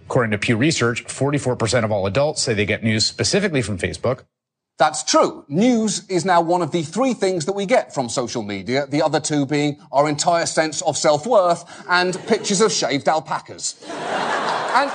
According 0.08 0.32
to 0.32 0.40
Pew 0.40 0.58
Research, 0.58 1.06
44% 1.06 1.84
of 1.84 1.92
all 1.92 2.08
adults 2.08 2.42
say 2.42 2.56
they 2.56 2.66
get 2.66 2.84
news 2.84 3.06
specifically 3.06 3.62
from 3.62 3.78
Facebook. 3.78 4.24
That's 4.80 5.04
true. 5.04 5.46
News 5.48 6.08
is 6.10 6.26
now 6.26 6.42
one 6.42 6.64
of 6.64 6.72
the 6.72 6.82
three 6.82 7.14
things 7.14 7.46
that 7.46 7.54
we 7.54 7.68
get 7.68 7.94
from 7.94 8.10
social 8.10 8.42
media, 8.42 8.88
the 8.88 9.04
other 9.04 9.20
two 9.20 9.46
being 9.46 9.80
our 9.92 10.10
entire 10.10 10.48
sense 10.48 10.82
of 10.82 10.98
self-worth 10.98 11.64
and 11.88 12.18
pictures 12.28 12.62
of 12.62 12.72
shaved 12.72 13.08
alpacas. 13.08 13.84
and, 13.88 14.92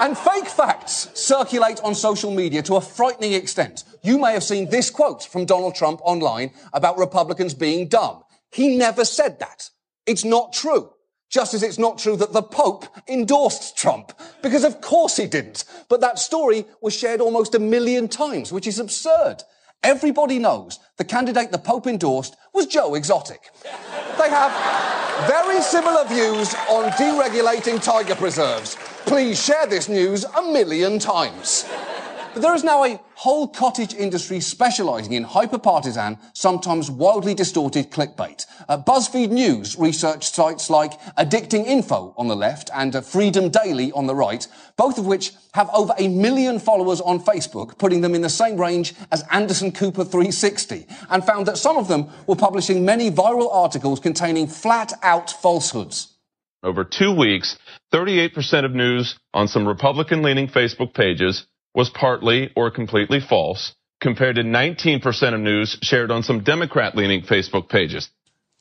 and 0.00 0.16
fake 0.16 0.48
facts 0.48 1.10
circulate 1.12 1.80
on 1.82 1.94
social 1.94 2.30
media 2.30 2.62
to 2.62 2.76
a 2.76 2.80
frightening 2.80 3.34
extent. 3.34 3.84
You 4.02 4.18
may 4.18 4.32
have 4.32 4.44
seen 4.44 4.70
this 4.70 4.88
quote 4.88 5.24
from 5.24 5.44
Donald 5.44 5.74
Trump 5.74 6.00
online 6.04 6.52
about 6.72 6.96
Republicans 6.96 7.52
being 7.52 7.88
dumb. 7.88 8.22
He 8.50 8.78
never 8.78 9.04
said 9.04 9.38
that. 9.40 9.68
It's 10.06 10.24
not 10.24 10.52
true. 10.52 10.90
Just 11.30 11.54
as 11.54 11.62
it's 11.62 11.78
not 11.78 11.98
true 11.98 12.16
that 12.16 12.34
the 12.34 12.42
Pope 12.42 12.84
endorsed 13.08 13.76
Trump. 13.76 14.12
Because 14.42 14.64
of 14.64 14.80
course 14.82 15.16
he 15.16 15.26
didn't. 15.26 15.64
But 15.88 16.02
that 16.02 16.18
story 16.18 16.66
was 16.82 16.94
shared 16.94 17.22
almost 17.22 17.54
a 17.54 17.58
million 17.58 18.08
times, 18.08 18.52
which 18.52 18.66
is 18.66 18.78
absurd. 18.78 19.36
Everybody 19.82 20.38
knows 20.38 20.78
the 20.98 21.04
candidate 21.04 21.50
the 21.50 21.58
Pope 21.58 21.86
endorsed 21.86 22.36
was 22.52 22.66
Joe 22.66 22.94
Exotic. 22.94 23.40
They 24.18 24.28
have 24.28 24.52
very 25.26 25.60
similar 25.60 26.06
views 26.06 26.54
on 26.68 26.90
deregulating 26.92 27.82
tiger 27.82 28.14
preserves. 28.14 28.76
Please 29.06 29.42
share 29.42 29.66
this 29.66 29.88
news 29.88 30.24
a 30.24 30.42
million 30.42 30.98
times. 30.98 31.64
But 32.34 32.40
there 32.40 32.54
is 32.54 32.64
now 32.64 32.82
a 32.82 32.98
whole 33.14 33.46
cottage 33.46 33.92
industry 33.92 34.40
specialising 34.40 35.12
in 35.12 35.22
hyper-partisan, 35.22 36.18
sometimes 36.32 36.90
wildly 36.90 37.34
distorted 37.34 37.90
clickbait. 37.90 38.46
Uh, 38.70 38.78
BuzzFeed 38.78 39.30
News 39.30 39.78
researched 39.78 40.34
sites 40.34 40.70
like 40.70 40.98
Addicting 41.18 41.66
Info 41.66 42.14
on 42.16 42.28
the 42.28 42.36
left 42.36 42.70
and 42.72 42.96
uh, 42.96 43.02
Freedom 43.02 43.50
Daily 43.50 43.92
on 43.92 44.06
the 44.06 44.14
right, 44.14 44.48
both 44.78 44.96
of 44.96 45.04
which 45.04 45.32
have 45.52 45.68
over 45.74 45.92
a 45.98 46.08
million 46.08 46.58
followers 46.58 47.02
on 47.02 47.20
Facebook, 47.20 47.76
putting 47.76 48.00
them 48.00 48.14
in 48.14 48.22
the 48.22 48.30
same 48.30 48.58
range 48.58 48.94
as 49.10 49.22
Anderson 49.30 49.70
Cooper 49.70 50.02
360, 50.02 50.86
and 51.10 51.22
found 51.22 51.46
that 51.48 51.58
some 51.58 51.76
of 51.76 51.86
them 51.86 52.08
were 52.26 52.34
publishing 52.34 52.82
many 52.82 53.10
viral 53.10 53.52
articles 53.52 54.00
containing 54.00 54.46
flat-out 54.46 55.30
falsehoods. 55.30 56.16
Over 56.62 56.84
two 56.84 57.12
weeks, 57.14 57.58
38% 57.92 58.64
of 58.64 58.72
news 58.72 59.18
on 59.34 59.48
some 59.48 59.68
Republican-leaning 59.68 60.48
Facebook 60.48 60.94
pages 60.94 61.46
was 61.74 61.90
partly 61.90 62.52
or 62.56 62.70
completely 62.70 63.20
false, 63.20 63.74
compared 64.00 64.36
to 64.36 64.42
19% 64.42 65.34
of 65.34 65.40
news 65.40 65.78
shared 65.82 66.10
on 66.10 66.22
some 66.22 66.42
Democrat 66.42 66.96
leaning 66.96 67.22
Facebook 67.22 67.68
pages. 67.68 68.10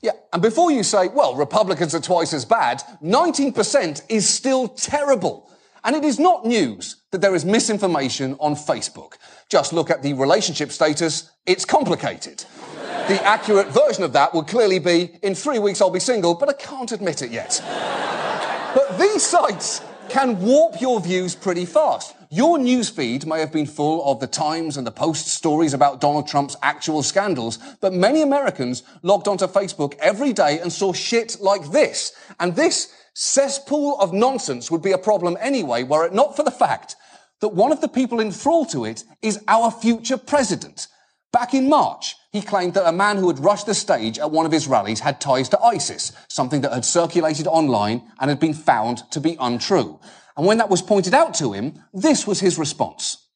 Yeah, 0.01 0.11
and 0.33 0.41
before 0.41 0.71
you 0.71 0.83
say, 0.83 1.09
well, 1.09 1.35
Republicans 1.35 1.93
are 1.93 2.01
twice 2.01 2.33
as 2.33 2.45
bad, 2.45 2.81
19% 3.03 4.01
is 4.09 4.27
still 4.27 4.67
terrible. 4.67 5.51
And 5.83 5.95
it 5.95 6.03
is 6.03 6.19
not 6.19 6.45
news 6.45 7.01
that 7.11 7.21
there 7.21 7.33
is 7.33 7.43
misinformation 7.43 8.35
on 8.39 8.55
Facebook. 8.55 9.13
Just 9.49 9.73
look 9.73 9.89
at 9.89 10.03
the 10.03 10.13
relationship 10.13 10.71
status, 10.71 11.29
it's 11.45 11.65
complicated. 11.65 12.45
the 13.07 13.21
accurate 13.23 13.67
version 13.67 14.03
of 14.03 14.13
that 14.13 14.33
would 14.33 14.47
clearly 14.47 14.79
be, 14.79 15.19
in 15.23 15.35
three 15.35 15.59
weeks 15.59 15.81
I'll 15.81 15.89
be 15.89 15.99
single, 15.99 16.35
but 16.35 16.49
I 16.49 16.53
can't 16.53 16.91
admit 16.91 17.21
it 17.21 17.31
yet. 17.31 17.59
but 18.75 18.97
these 18.99 19.23
sites 19.23 19.81
can 20.11 20.41
warp 20.41 20.81
your 20.81 20.99
views 20.99 21.35
pretty 21.35 21.65
fast. 21.65 22.13
Your 22.29 22.57
newsfeed 22.57 23.25
may 23.25 23.39
have 23.39 23.53
been 23.53 23.65
full 23.65 24.03
of 24.03 24.19
the 24.19 24.27
Times 24.27 24.75
and 24.75 24.85
the 24.85 24.91
Post 24.91 25.29
stories 25.29 25.73
about 25.73 26.01
Donald 26.01 26.27
Trump's 26.27 26.57
actual 26.61 27.01
scandals, 27.01 27.59
but 27.79 27.93
many 27.93 28.21
Americans 28.21 28.83
logged 29.03 29.29
onto 29.29 29.47
Facebook 29.47 29.95
every 29.99 30.33
day 30.33 30.59
and 30.59 30.71
saw 30.71 30.91
shit 30.91 31.37
like 31.39 31.71
this. 31.71 32.11
And 32.41 32.53
this 32.53 32.93
cesspool 33.13 33.97
of 34.01 34.11
nonsense 34.11 34.69
would 34.69 34.81
be 34.81 34.91
a 34.91 34.97
problem 34.97 35.37
anyway, 35.39 35.83
were 35.83 36.05
it 36.05 36.13
not 36.13 36.35
for 36.35 36.43
the 36.43 36.51
fact 36.51 36.97
that 37.39 37.49
one 37.49 37.71
of 37.71 37.79
the 37.79 37.87
people 37.87 38.19
enthralled 38.19 38.69
to 38.71 38.83
it 38.83 39.05
is 39.21 39.41
our 39.47 39.71
future 39.71 40.17
president. 40.17 40.87
Back 41.31 41.53
in 41.53 41.69
March, 41.69 42.17
he 42.31 42.41
claimed 42.41 42.73
that 42.75 42.87
a 42.87 42.93
man 42.93 43.17
who 43.17 43.27
had 43.27 43.39
rushed 43.39 43.65
the 43.65 43.73
stage 43.73 44.17
at 44.17 44.31
one 44.31 44.45
of 44.45 44.51
his 44.51 44.67
rallies 44.67 45.01
had 45.01 45.19
ties 45.19 45.49
to 45.49 45.59
ISIS, 45.59 46.13
something 46.29 46.61
that 46.61 46.71
had 46.71 46.85
circulated 46.85 47.45
online 47.45 48.03
and 48.19 48.29
had 48.29 48.39
been 48.39 48.53
found 48.53 49.03
to 49.11 49.19
be 49.19 49.35
untrue. 49.39 49.99
And 50.37 50.45
when 50.45 50.57
that 50.59 50.69
was 50.69 50.81
pointed 50.81 51.13
out 51.13 51.33
to 51.35 51.51
him, 51.51 51.83
this 51.93 52.25
was 52.25 52.39
his 52.39 52.57
response. 52.57 53.27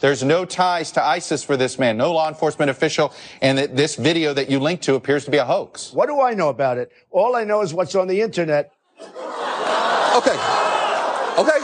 There's 0.00 0.22
no 0.22 0.44
ties 0.44 0.92
to 0.92 1.04
ISIS 1.04 1.42
for 1.42 1.56
this 1.56 1.78
man, 1.78 1.96
no 1.96 2.12
law 2.12 2.28
enforcement 2.28 2.70
official, 2.70 3.12
and 3.40 3.58
that 3.58 3.76
this 3.76 3.96
video 3.96 4.32
that 4.34 4.50
you 4.50 4.60
linked 4.60 4.84
to 4.84 4.94
appears 4.94 5.24
to 5.24 5.30
be 5.30 5.38
a 5.38 5.44
hoax. 5.44 5.92
What 5.92 6.06
do 6.06 6.20
I 6.20 6.34
know 6.34 6.48
about 6.48 6.78
it? 6.78 6.92
All 7.10 7.36
I 7.36 7.44
know 7.44 7.62
is 7.62 7.74
what's 7.74 7.94
on 7.94 8.06
the 8.06 8.20
internet. 8.20 8.72
Okay. 9.00 10.36
Okay. 11.38 11.58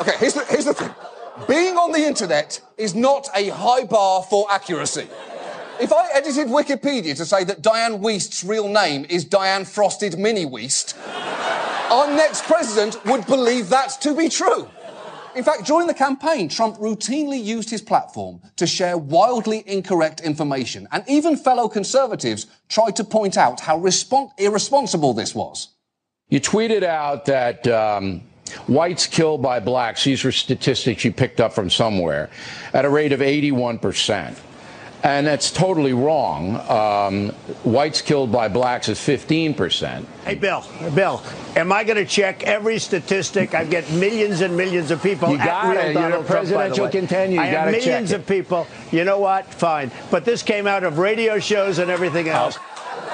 Okay, 0.00 0.16
here's 0.18 0.34
the, 0.34 0.44
here's 0.48 0.64
the 0.64 0.74
thing. 0.74 0.90
Being 1.46 1.76
on 1.76 1.92
the 1.92 2.00
internet 2.00 2.60
is 2.76 2.94
not 2.94 3.28
a 3.34 3.48
high 3.48 3.84
bar 3.84 4.22
for 4.22 4.46
accuracy. 4.50 5.08
If 5.82 5.92
I 5.92 6.10
edited 6.12 6.46
Wikipedia 6.46 7.16
to 7.16 7.26
say 7.26 7.42
that 7.42 7.60
Dianne 7.60 7.98
Wiest's 7.98 8.44
real 8.44 8.68
name 8.68 9.04
is 9.10 9.24
Dianne 9.24 9.66
Frosted 9.66 10.16
Mini 10.16 10.46
Wiest, 10.46 10.96
our 11.90 12.06
next 12.06 12.44
president 12.44 13.04
would 13.04 13.26
believe 13.26 13.68
that 13.70 13.98
to 14.02 14.14
be 14.14 14.28
true. 14.28 14.70
In 15.34 15.42
fact, 15.42 15.66
during 15.66 15.88
the 15.88 15.94
campaign, 15.94 16.48
Trump 16.48 16.76
routinely 16.76 17.42
used 17.42 17.68
his 17.68 17.82
platform 17.82 18.40
to 18.58 18.64
share 18.64 18.96
wildly 18.96 19.64
incorrect 19.66 20.20
information, 20.20 20.86
and 20.92 21.02
even 21.08 21.36
fellow 21.36 21.68
conservatives 21.68 22.46
tried 22.68 22.94
to 22.94 23.02
point 23.02 23.36
out 23.36 23.58
how 23.58 23.76
respons- 23.76 24.30
irresponsible 24.38 25.14
this 25.14 25.34
was. 25.34 25.66
You 26.28 26.40
tweeted 26.40 26.84
out 26.84 27.24
that 27.24 27.66
um, 27.66 28.20
whites 28.68 29.08
killed 29.08 29.42
by 29.42 29.58
blacks, 29.58 30.04
these 30.04 30.22
were 30.22 30.30
statistics 30.30 31.04
you 31.04 31.12
picked 31.12 31.40
up 31.40 31.52
from 31.52 31.70
somewhere, 31.70 32.30
at 32.72 32.84
a 32.84 32.88
rate 32.88 33.10
of 33.10 33.18
81%. 33.18 34.36
And 35.04 35.26
that's 35.26 35.50
totally 35.50 35.92
wrong. 35.92 36.56
Um, 36.70 37.30
whites 37.64 38.00
killed 38.00 38.30
by 38.30 38.46
blacks 38.46 38.88
is 38.88 38.98
15%. 38.98 40.04
Hey, 40.24 40.36
Bill, 40.36 40.64
Bill, 40.94 41.20
am 41.56 41.72
I 41.72 41.82
going 41.82 41.96
to 41.96 42.04
check 42.04 42.44
every 42.44 42.78
statistic? 42.78 43.52
I 43.52 43.64
get 43.64 43.90
millions 43.90 44.42
and 44.42 44.56
millions 44.56 44.92
of 44.92 45.02
people. 45.02 45.30
You 45.32 45.38
got 45.38 45.76
it. 45.76 45.94
You're 45.94 46.20
a 46.20 46.22
presidential 46.22 46.88
contender. 46.88 47.34
You 47.34 47.40
I 47.40 47.46
have 47.46 47.72
millions 47.72 48.10
check 48.10 48.20
of 48.20 48.26
people. 48.26 48.68
You 48.92 49.04
know 49.04 49.18
what? 49.18 49.52
Fine. 49.52 49.90
But 50.10 50.24
this 50.24 50.42
came 50.42 50.68
out 50.68 50.84
of 50.84 50.98
radio 50.98 51.40
shows 51.40 51.78
and 51.78 51.90
everything 51.90 52.28
else. 52.28 52.56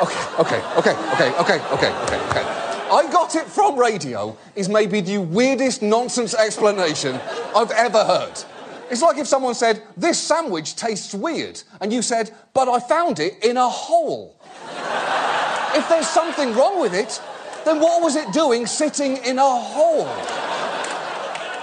Okay, 0.02 0.14
okay, 0.38 0.62
okay, 0.76 0.94
okay, 1.14 1.30
okay, 1.40 1.60
okay, 1.72 1.90
okay, 1.90 2.28
okay. 2.30 2.68
I 2.90 3.06
got 3.12 3.34
it 3.34 3.46
from 3.46 3.78
radio 3.78 4.36
is 4.54 4.68
maybe 4.68 5.00
the 5.00 5.18
weirdest 5.18 5.82
nonsense 5.82 6.34
explanation 6.34 7.20
I've 7.54 7.70
ever 7.70 8.04
heard. 8.04 8.44
It's 8.90 9.02
like 9.02 9.18
if 9.18 9.26
someone 9.26 9.54
said, 9.54 9.82
This 9.96 10.18
sandwich 10.18 10.76
tastes 10.76 11.14
weird, 11.14 11.62
and 11.80 11.92
you 11.92 12.02
said, 12.02 12.30
But 12.54 12.68
I 12.68 12.80
found 12.80 13.20
it 13.20 13.44
in 13.44 13.56
a 13.56 13.68
hole. 13.68 14.40
if 15.74 15.88
there's 15.88 16.08
something 16.08 16.54
wrong 16.54 16.80
with 16.80 16.94
it, 16.94 17.20
then 17.64 17.80
what 17.80 18.02
was 18.02 18.16
it 18.16 18.32
doing 18.32 18.66
sitting 18.66 19.18
in 19.18 19.38
a 19.38 19.42
hole? 19.42 20.06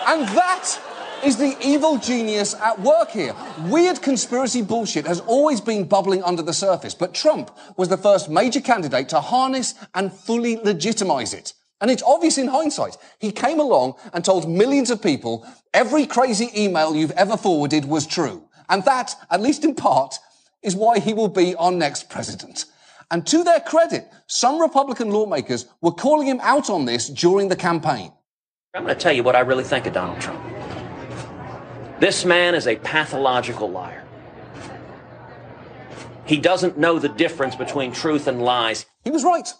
And 0.08 0.28
that 0.30 0.80
is 1.24 1.38
the 1.38 1.58
evil 1.66 1.98
genius 1.98 2.54
at 2.54 2.80
work 2.80 3.10
here. 3.10 3.36
Weird 3.62 4.02
conspiracy 4.04 4.62
bullshit 4.62 5.08
has 5.08 5.22
always 5.22 5.60
been 5.60 5.86
bubbling 5.86 6.22
under 6.22 6.44
the 6.44 6.54
surface, 6.54 6.94
but 6.94 7.16
Trump 7.16 7.50
was 7.78 7.90
the 7.90 7.98
first 7.98 8.30
major 8.30 8.62
candidate 8.62 9.10
to 9.10 9.20
harness 9.20 9.74
and 9.96 10.14
fully 10.14 10.58
legitimize 10.58 11.34
it. 11.34 11.54
And 11.86 11.91
it's 11.91 12.02
obvious 12.02 12.39
in 12.39 12.48
hindsight. 12.48 12.98
He 13.19 13.32
came 13.32 13.60
along 13.60 13.93
and 14.12 14.26
told 14.26 14.50
millions 14.50 14.89
of 14.89 15.04
people 15.04 15.45
every 15.71 16.08
crazy 16.08 16.50
email 16.58 16.95
you've 16.95 17.12
ever 17.12 17.38
forwarded 17.38 17.86
was 17.86 18.08
true. 18.08 18.41
And 18.69 18.84
that, 18.86 19.13
at 19.30 19.39
least 19.39 19.63
in 19.63 19.76
part, 19.76 20.17
is 20.63 20.76
why 20.76 20.98
he 20.98 21.13
will 21.13 21.28
be 21.28 21.54
our 21.54 21.71
next 21.71 22.10
president. 22.10 22.65
And 23.12 23.24
to 23.28 23.43
their 23.43 23.60
credit, 23.60 24.12
some 24.26 24.60
Republican 24.60 25.12
lawmakers 25.12 25.67
were 25.80 25.91
calling 25.91 26.26
him 26.26 26.39
out 26.41 26.71
on 26.71 26.86
this 26.86 27.08
during 27.08 27.50
the 27.50 27.56
campaign. 27.56 28.12
I'm 28.74 28.86
going 28.86 28.95
to 28.95 29.00
tell 29.00 29.13
you 29.13 29.21
what 29.21 29.36
I 29.36 29.41
really 29.41 29.63
think 29.63 29.86
of 29.86 29.93
Donald 29.93 30.19
Trump. 30.19 30.43
This 32.00 32.26
man 32.26 32.56
is 32.56 32.65
a 32.65 32.78
pathological 32.78 33.69
liar. 33.69 34.04
He 36.26 36.38
doesn't 36.38 36.80
know 36.80 36.98
the 36.98 37.10
difference 37.10 37.56
between 37.56 37.91
truth 37.91 38.26
and 38.26 38.41
lies. 38.41 38.88
He 39.04 39.12
was 39.12 39.24
right. 39.24 39.54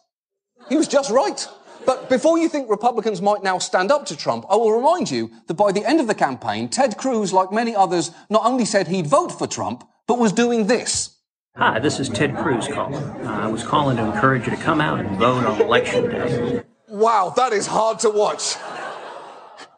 He 0.70 0.76
was 0.76 0.88
just 0.88 1.12
right. 1.12 1.48
But 1.86 2.10
before 2.10 2.40
you 2.40 2.50
think 2.50 2.70
Republicans 2.70 3.22
might 3.22 3.44
now 3.44 3.60
stand 3.60 3.92
up 3.92 4.06
to 4.08 4.18
Trump, 4.18 4.46
I 4.50 4.56
will 4.56 4.72
remind 4.72 5.12
you 5.12 5.32
that 5.48 5.54
by 5.54 5.72
the 5.72 5.86
end 5.86 6.00
of 6.00 6.08
the 6.08 6.16
campaign, 6.16 6.68
Ted 6.68 6.98
Cruz, 6.98 7.32
like 7.32 7.52
many 7.52 7.76
others, 7.76 8.12
not 8.30 8.46
only 8.46 8.66
said 8.66 8.88
he'd 8.88 9.08
vote 9.08 9.32
for 9.32 9.46
Trump, 9.46 9.88
but 10.08 10.18
was 10.18 10.34
doing 10.34 10.68
this. 10.68 11.18
Hi, 11.56 11.80
this 11.80 12.00
is 12.00 12.10
Ted 12.10 12.36
Cruz 12.36 12.68
calling. 12.68 12.96
Uh, 12.96 13.40
I 13.44 13.48
was 13.48 13.64
calling 13.64 13.98
to 13.98 14.04
encourage 14.04 14.46
you 14.46 14.56
to 14.56 14.62
come 14.62 14.82
out 14.82 15.00
and 15.00 15.18
vote 15.18 15.46
on 15.46 15.62
election 15.62 16.10
day. 16.10 16.64
Wow, 16.90 17.34
that 17.38 17.54
is 17.54 17.68
hard 17.68 18.00
to 18.00 18.10
watch. 18.10 18.56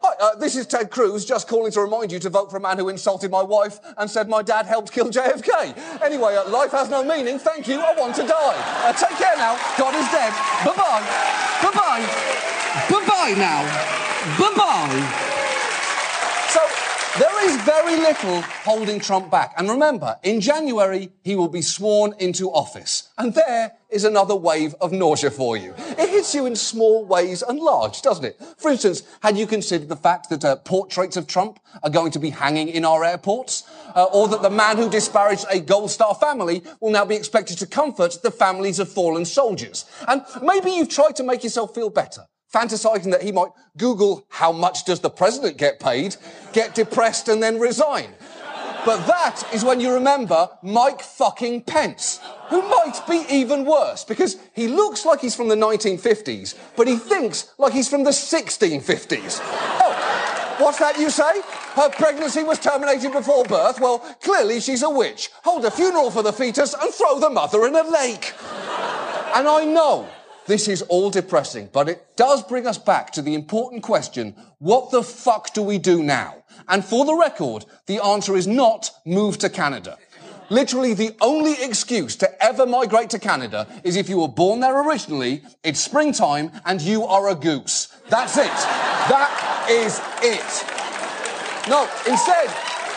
Hi, 0.08 0.14
uh, 0.20 0.34
this 0.36 0.56
is 0.56 0.66
Ted 0.66 0.90
Cruz, 0.90 1.26
just 1.26 1.48
calling 1.48 1.70
to 1.72 1.82
remind 1.82 2.10
you 2.10 2.18
to 2.20 2.30
vote 2.30 2.50
for 2.50 2.56
a 2.56 2.60
man 2.60 2.78
who 2.78 2.88
insulted 2.88 3.30
my 3.30 3.42
wife 3.42 3.78
and 3.98 4.10
said 4.10 4.26
my 4.26 4.40
dad 4.40 4.64
helped 4.64 4.90
kill 4.90 5.10
JFK. 5.10 6.00
Anyway, 6.02 6.34
uh, 6.34 6.48
life 6.48 6.70
has 6.70 6.88
no 6.88 7.04
meaning. 7.04 7.38
Thank 7.38 7.68
you. 7.68 7.78
I 7.78 7.92
want 7.92 8.14
to 8.16 8.22
die. 8.22 8.56
Uh, 8.86 8.92
take 8.94 9.18
care 9.18 9.36
now. 9.36 9.58
God 9.76 9.94
is 9.94 10.10
dead. 10.10 10.32
Bye 10.64 10.74
bye. 10.76 11.04
Bye 11.62 11.72
bye. 11.74 12.06
Bye 12.88 13.06
bye 13.06 13.34
now. 13.36 13.62
Bye 14.38 14.54
bye. 14.56 15.34
There 17.18 17.46
is 17.48 17.56
very 17.62 17.96
little 17.96 18.42
holding 18.42 19.00
Trump 19.00 19.28
back. 19.28 19.52
And 19.56 19.68
remember, 19.68 20.16
in 20.22 20.40
January, 20.40 21.10
he 21.24 21.34
will 21.34 21.48
be 21.48 21.62
sworn 21.62 22.14
into 22.20 22.48
office. 22.48 23.08
And 23.18 23.34
there 23.34 23.72
is 23.90 24.04
another 24.04 24.36
wave 24.36 24.76
of 24.80 24.92
nausea 24.92 25.32
for 25.32 25.56
you. 25.56 25.74
It 25.76 26.10
hits 26.10 26.32
you 26.32 26.46
in 26.46 26.54
small 26.54 27.04
ways 27.04 27.42
and 27.42 27.58
large, 27.58 28.02
doesn't 28.02 28.24
it? 28.24 28.40
For 28.58 28.70
instance, 28.70 29.02
had 29.20 29.36
you 29.36 29.48
considered 29.48 29.88
the 29.88 29.96
fact 29.96 30.30
that 30.30 30.44
uh, 30.44 30.56
portraits 30.56 31.16
of 31.16 31.26
Trump 31.26 31.58
are 31.82 31.90
going 31.90 32.12
to 32.12 32.20
be 32.20 32.30
hanging 32.30 32.68
in 32.68 32.84
our 32.84 33.02
airports? 33.02 33.64
Uh, 33.96 34.04
or 34.04 34.28
that 34.28 34.42
the 34.42 34.50
man 34.50 34.76
who 34.76 34.88
disparaged 34.88 35.46
a 35.50 35.58
Gold 35.58 35.90
Star 35.90 36.14
family 36.14 36.62
will 36.78 36.92
now 36.92 37.04
be 37.04 37.16
expected 37.16 37.58
to 37.58 37.66
comfort 37.66 38.16
the 38.22 38.30
families 38.30 38.78
of 38.78 38.88
fallen 38.88 39.24
soldiers? 39.24 39.86
And 40.06 40.22
maybe 40.40 40.70
you've 40.70 40.88
tried 40.88 41.16
to 41.16 41.24
make 41.24 41.42
yourself 41.42 41.74
feel 41.74 41.90
better 41.90 42.28
fantasizing 42.52 43.10
that 43.12 43.22
he 43.22 43.32
might 43.32 43.50
Google 43.76 44.26
how 44.28 44.52
much 44.52 44.84
does 44.84 45.00
the 45.00 45.10
president 45.10 45.56
get 45.56 45.80
paid, 45.80 46.16
get 46.52 46.74
depressed 46.74 47.28
and 47.28 47.42
then 47.42 47.58
resign. 47.58 48.14
But 48.84 49.06
that 49.06 49.42
is 49.52 49.64
when 49.64 49.80
you 49.80 49.92
remember 49.92 50.48
Mike 50.62 51.02
fucking 51.02 51.62
Pence, 51.62 52.20
who 52.48 52.62
might 52.62 53.00
be 53.08 53.24
even 53.28 53.64
worse 53.64 54.04
because 54.04 54.38
he 54.54 54.68
looks 54.68 55.04
like 55.04 55.20
he's 55.20 55.34
from 55.34 55.48
the 55.48 55.56
1950s, 55.56 56.54
but 56.76 56.88
he 56.88 56.96
thinks 56.96 57.52
like 57.58 57.72
he's 57.72 57.88
from 57.88 58.04
the 58.04 58.10
1650s. 58.10 59.40
Oh, 59.42 60.56
what's 60.58 60.78
that 60.78 60.98
you 60.98 61.10
say? 61.10 61.42
Her 61.74 61.90
pregnancy 61.90 62.44
was 62.44 62.58
terminated 62.58 63.12
before 63.12 63.44
birth? 63.44 63.80
Well, 63.80 63.98
clearly 64.22 64.60
she's 64.60 64.82
a 64.82 64.90
witch. 64.90 65.30
Hold 65.44 65.64
a 65.64 65.70
funeral 65.70 66.10
for 66.10 66.22
the 66.22 66.32
fetus 66.32 66.72
and 66.72 66.92
throw 66.94 67.20
the 67.20 67.30
mother 67.30 67.66
in 67.66 67.74
a 67.74 67.82
lake. 67.82 68.32
And 69.34 69.46
I 69.46 69.64
know 69.66 70.08
this 70.48 70.66
is 70.66 70.82
all 70.82 71.10
depressing, 71.10 71.68
but 71.72 71.88
it 71.88 72.16
does 72.16 72.42
bring 72.42 72.66
us 72.66 72.78
back 72.78 73.12
to 73.12 73.22
the 73.22 73.34
important 73.34 73.82
question, 73.82 74.34
what 74.58 74.90
the 74.90 75.02
fuck 75.02 75.52
do 75.52 75.62
we 75.62 75.78
do 75.78 76.02
now? 76.02 76.42
And 76.66 76.84
for 76.84 77.04
the 77.04 77.14
record, 77.14 77.66
the 77.86 78.02
answer 78.02 78.34
is 78.34 78.46
not 78.46 78.90
move 79.04 79.38
to 79.38 79.50
Canada. 79.50 79.98
Literally, 80.50 80.94
the 80.94 81.14
only 81.20 81.62
excuse 81.62 82.16
to 82.16 82.42
ever 82.42 82.64
migrate 82.64 83.10
to 83.10 83.18
Canada 83.18 83.66
is 83.84 83.96
if 83.96 84.08
you 84.08 84.18
were 84.20 84.28
born 84.28 84.60
there 84.60 84.82
originally, 84.88 85.42
it's 85.62 85.80
springtime, 85.80 86.50
and 86.64 86.80
you 86.80 87.04
are 87.04 87.28
a 87.28 87.34
goose. 87.34 87.88
That's 88.08 88.38
it. 88.38 88.46
That 88.46 89.66
is 89.70 90.00
it. 90.22 91.68
No, 91.68 91.86
instead, 92.08 92.48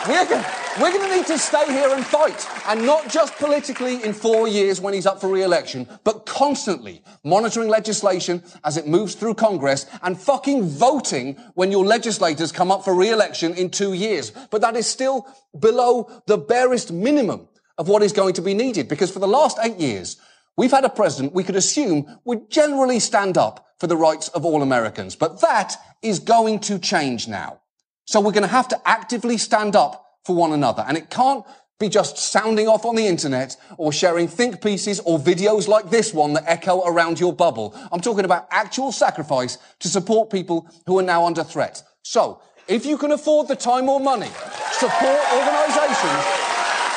we're 0.08 0.24
going 0.24 0.61
we're 0.80 0.90
going 0.90 1.08
to 1.10 1.16
need 1.16 1.26
to 1.26 1.38
stay 1.38 1.66
here 1.66 1.90
and 1.94 2.04
fight. 2.04 2.46
And 2.66 2.86
not 2.86 3.08
just 3.08 3.36
politically 3.36 4.02
in 4.02 4.12
four 4.12 4.48
years 4.48 4.80
when 4.80 4.94
he's 4.94 5.06
up 5.06 5.20
for 5.20 5.28
re-election, 5.28 5.86
but 6.02 6.24
constantly 6.24 7.02
monitoring 7.24 7.68
legislation 7.68 8.42
as 8.64 8.76
it 8.76 8.86
moves 8.86 9.14
through 9.14 9.34
Congress 9.34 9.86
and 10.02 10.18
fucking 10.18 10.68
voting 10.68 11.34
when 11.54 11.70
your 11.70 11.84
legislators 11.84 12.52
come 12.52 12.70
up 12.70 12.84
for 12.84 12.94
re-election 12.94 13.54
in 13.54 13.68
two 13.68 13.92
years. 13.92 14.30
But 14.50 14.62
that 14.62 14.76
is 14.76 14.86
still 14.86 15.26
below 15.58 16.22
the 16.26 16.38
barest 16.38 16.90
minimum 16.90 17.48
of 17.76 17.88
what 17.88 18.02
is 18.02 18.12
going 18.12 18.34
to 18.34 18.42
be 18.42 18.54
needed. 18.54 18.88
Because 18.88 19.10
for 19.10 19.18
the 19.18 19.28
last 19.28 19.58
eight 19.62 19.78
years, 19.78 20.16
we've 20.56 20.70
had 20.70 20.84
a 20.84 20.90
president 20.90 21.34
we 21.34 21.44
could 21.44 21.56
assume 21.56 22.06
would 22.24 22.50
generally 22.50 22.98
stand 22.98 23.36
up 23.36 23.66
for 23.78 23.86
the 23.88 23.96
rights 23.96 24.28
of 24.28 24.44
all 24.44 24.62
Americans. 24.62 25.16
But 25.16 25.42
that 25.42 25.76
is 26.00 26.18
going 26.18 26.60
to 26.60 26.78
change 26.78 27.28
now. 27.28 27.60
So 28.04 28.20
we're 28.20 28.32
going 28.32 28.42
to 28.42 28.48
have 28.48 28.68
to 28.68 28.88
actively 28.88 29.36
stand 29.36 29.76
up 29.76 30.02
for 30.24 30.36
one 30.36 30.52
another. 30.52 30.84
And 30.86 30.96
it 30.96 31.10
can't 31.10 31.44
be 31.78 31.88
just 31.88 32.16
sounding 32.16 32.68
off 32.68 32.84
on 32.84 32.94
the 32.94 33.06
internet 33.06 33.56
or 33.76 33.92
sharing 33.92 34.28
think 34.28 34.62
pieces 34.62 35.00
or 35.00 35.18
videos 35.18 35.66
like 35.66 35.90
this 35.90 36.14
one 36.14 36.32
that 36.34 36.44
echo 36.46 36.82
around 36.86 37.18
your 37.18 37.32
bubble. 37.32 37.74
I'm 37.90 38.00
talking 38.00 38.24
about 38.24 38.46
actual 38.50 38.92
sacrifice 38.92 39.58
to 39.80 39.88
support 39.88 40.30
people 40.30 40.68
who 40.86 40.98
are 41.00 41.02
now 41.02 41.26
under 41.26 41.42
threat. 41.42 41.82
So, 42.02 42.40
if 42.68 42.86
you 42.86 42.96
can 42.96 43.10
afford 43.10 43.48
the 43.48 43.56
time 43.56 43.88
or 43.88 43.98
money, 43.98 44.30
support 44.70 45.20
organizations 45.34 46.22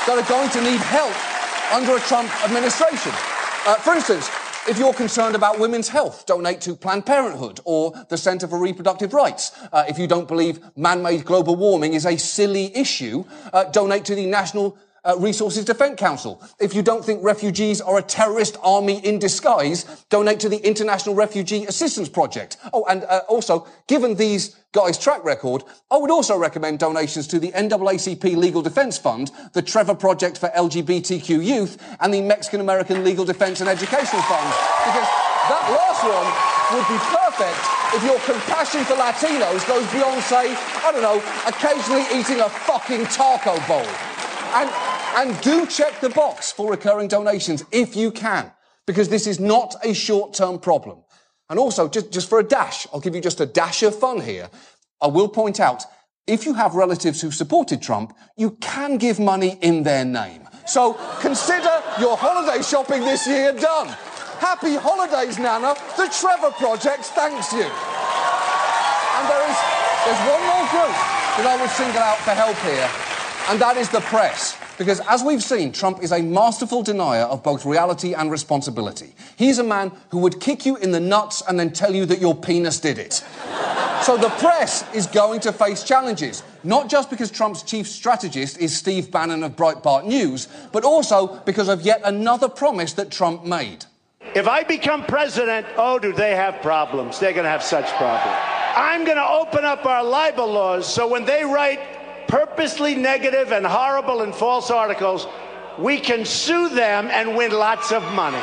that 0.06 0.22
are 0.22 0.30
going 0.30 0.50
to 0.52 0.62
need 0.62 0.80
help 0.80 1.16
under 1.74 1.98
a 1.98 2.00
Trump 2.02 2.30
administration. 2.46 3.12
Uh, 3.66 3.76
for 3.82 3.94
instance, 3.94 4.30
if 4.67 4.80
you're 4.80 4.93
concerned 4.93 5.36
about 5.36 5.60
women's 5.60 5.89
health, 5.89 6.25
donate 6.25 6.62
to 6.62 6.75
Planned 6.75 7.06
Parenthood 7.06 7.60
or 7.65 7.93
the 8.10 8.17
Centre 8.17 8.47
for 8.47 8.60
Reproductive 8.60 9.13
Rights. 9.13 9.51
Uh, 9.71 9.86
if 9.88 9.99
you 9.99 10.08
don't 10.08 10.28
believe 10.28 10.60
man-made 10.75 11.23
global 11.23 11.56
warming 11.56 11.93
is 11.93 12.06
a 12.06 12.17
silly 12.17 12.75
issue, 12.75 13.23
uh, 13.54 13.65
donate 13.65 14.06
to 14.06 14.15
the 14.15 14.25
Natural 14.25 14.78
uh, 15.06 15.15
Resources 15.18 15.65
Defence 15.65 16.00
Council. 16.00 16.41
If 16.60 16.74
you 16.74 16.82
don't 16.82 17.06
think 17.06 17.24
refugees 17.24 17.80
are 17.80 17.98
a 17.98 18.02
terrorist 18.02 18.58
army 18.62 19.06
in 19.06 19.20
disguise, 19.20 19.86
donate 20.10 20.39
to 20.41 20.50
the 20.50 20.58
International 20.58 21.15
Refugee 21.15 21.65
Assistance 21.65 22.10
Project. 22.10 22.58
Oh, 22.74 22.86
and 22.89 23.04
uh, 23.04 23.22
also, 23.30 23.68
given 23.88 24.15
these 24.15 24.56
guys' 24.72 24.98
track 24.98 25.24
record, 25.24 25.63
I 25.89 25.98
would 25.98 26.12
also 26.12 26.38
recommend 26.38 26.80
donations 26.80 27.28
to 27.28 27.39
the 27.39 27.52
NAACP 27.52 28.36
Legal 28.36 28.62
Defence 28.62 28.98
Fund, 28.98 29.32
the 29.54 29.62
Trevor 29.62 29.96
Project 29.96 30.38
for 30.38 30.50
LGBTQ 30.50 31.44
Youth, 31.44 31.82
and 32.02 32.13
the 32.13 32.22
Mexican 32.22 32.60
American 32.60 33.04
Legal 33.04 33.26
Defence 33.26 33.62
and 33.62 33.70
Education 33.70 34.20
Fund. 34.28 34.50
Because 34.84 35.10
that 35.48 35.65
last 35.70 36.02
one 36.04 36.56
would 36.74 36.88
be 36.89 36.98
perfect 37.13 37.62
if 37.94 38.04
your 38.04 38.20
compassion 38.26 38.84
for 38.84 38.96
Latinos 38.96 39.65
goes 39.68 39.89
beyond, 39.94 40.22
say, 40.24 40.54
I 40.84 40.91
don't 40.91 41.02
know, 41.02 41.22
occasionally 41.48 42.04
eating 42.20 42.41
a 42.41 42.50
fucking 42.50 43.06
taco 43.06 43.56
bowl. 43.68 44.14
And, 44.56 44.70
and 45.18 45.41
do 45.41 45.65
check 45.65 46.00
the 46.00 46.10
box 46.10 46.54
for 46.54 46.72
recurring 46.72 47.10
donations 47.10 47.65
if 47.74 47.94
you 47.98 48.10
can, 48.10 48.54
because 48.88 49.10
this 49.10 49.28
is 49.28 49.38
not 49.38 49.76
a 49.84 49.94
short-term 49.94 50.60
problem. 50.60 51.00
And 51.50 51.60
also, 51.60 51.89
just, 51.89 52.10
just 52.10 52.30
for 52.30 52.39
a 52.39 52.44
dash, 52.44 52.88
I'll 52.94 53.02
give 53.02 53.15
you 53.15 53.22
just 53.22 53.41
a 53.41 53.46
dash 53.46 53.84
of 53.84 54.00
fun 54.00 54.22
here. 54.22 54.50
I 55.02 55.08
will 55.08 55.28
point 55.28 55.60
out, 55.60 55.84
if 56.26 56.46
you 56.46 56.54
have 56.54 56.74
relatives 56.74 57.20
who 57.20 57.32
supported 57.32 57.82
Trump, 57.82 58.15
you 58.38 58.52
can 58.62 58.98
give 58.98 59.20
money 59.20 59.60
in 59.62 59.84
their 59.84 60.06
name. 60.06 60.48
So 60.65 60.94
consider 61.20 61.84
your 62.00 62.15
holiday 62.15 62.63
shopping 62.63 63.02
this 63.02 63.28
year 63.28 63.52
done. 63.52 63.89
Happy 64.39 64.76
holidays, 64.76 65.38
Nana. 65.38 65.76
The 65.98 66.08
Trevor 66.18 66.52
Project 66.52 67.04
thanks 67.12 67.52
you. 67.52 67.68
And 69.20 69.30
there 69.30 69.50
is, 69.52 69.58
there's 70.08 70.24
one 70.32 70.44
more 70.48 70.65
group 70.72 70.96
that 71.36 71.46
I 71.46 71.58
would 71.60 71.70
single 71.72 72.02
out 72.02 72.18
for 72.20 72.32
help 72.32 72.56
here 72.58 73.05
and 73.48 73.60
that 73.60 73.78
is 73.78 73.90
the 73.90 74.02
press. 74.02 74.58
Because 74.78 75.00
as 75.02 75.24
we've 75.24 75.44
seen, 75.44 75.72
Trump 75.72 76.02
is 76.04 76.12
a 76.12 76.22
masterful 76.22 76.84
denier 76.84 77.24
of 77.24 77.44
both 77.44 77.66
reality 77.66 78.14
and 78.14 78.32
responsibility. 78.32 79.14
He's 79.38 79.60
a 79.60 79.64
man 79.64 79.92
who 80.10 80.20
would 80.20 80.42
kick 80.42 80.66
you 80.66 80.76
in 80.78 80.92
the 80.92 81.00
nuts 81.00 81.44
and 81.48 81.60
then 81.60 81.72
tell 81.72 81.94
you 81.94 82.06
that 82.08 82.20
your 82.20 82.36
penis 82.36 82.80
did 82.80 82.98
it. 82.98 83.14
so 84.02 84.18
the 84.18 84.34
press 84.40 84.84
is 84.94 85.08
going 85.08 85.40
to 85.42 85.54
face 85.54 85.84
challenges, 85.84 86.44
not 86.64 86.90
just 86.90 87.10
because 87.10 87.32
Trump's 87.32 87.64
chief 87.64 87.88
strategist 87.88 88.58
is 88.58 88.76
Steve 88.76 89.12
Bannon 89.12 89.44
of 89.44 89.56
Breitbart 89.56 90.06
News, 90.06 90.48
but 90.72 90.84
also 90.84 91.38
because 91.46 91.70
of 91.70 91.82
yet 91.82 92.02
another 92.04 92.50
promise 92.50 92.94
that 92.94 93.12
Trump 93.12 93.46
made. 93.46 93.86
If 94.34 94.48
I 94.48 94.64
become 94.64 95.06
president, 95.06 95.66
oh, 95.78 96.00
do 96.00 96.12
they 96.12 96.36
have 96.36 96.62
problems? 96.62 97.20
They're 97.20 97.32
going 97.32 97.46
to 97.46 97.50
have 97.50 97.64
such 97.64 97.88
problems. 97.94 98.38
I'm 98.76 99.06
going 99.06 99.18
to 99.18 99.26
open 99.26 99.64
up 99.64 99.86
our 99.86 100.04
libel 100.04 100.52
laws 100.52 100.92
so 100.92 101.08
when 101.08 101.24
they 101.24 101.46
write 101.46 101.80
purposely 102.28 102.96
negative 102.96 103.52
and 103.52 103.66
horrible 103.66 104.22
and 104.22 104.34
false 104.34 104.72
articles, 104.72 105.28
we 105.78 106.00
can 106.00 106.26
sue 106.26 106.70
them 106.70 107.08
and 107.08 107.36
win 107.36 107.52
lots 107.52 107.92
of 107.92 108.04
money. 108.14 108.42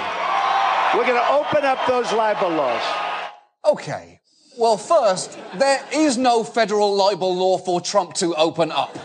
We're 0.94 1.06
going 1.06 1.20
to 1.20 1.32
open 1.32 1.64
up 1.64 1.86
those 1.86 2.12
libel 2.12 2.50
laws. 2.50 2.82
Okay. 3.64 4.20
Well, 4.58 4.76
first, 4.76 5.38
there 5.54 5.82
is 5.94 6.18
no 6.18 6.44
federal 6.44 6.94
libel 6.94 7.34
law 7.34 7.56
for 7.56 7.80
Trump 7.80 8.12
to 8.14 8.34
open 8.34 8.70
up. 8.70 8.98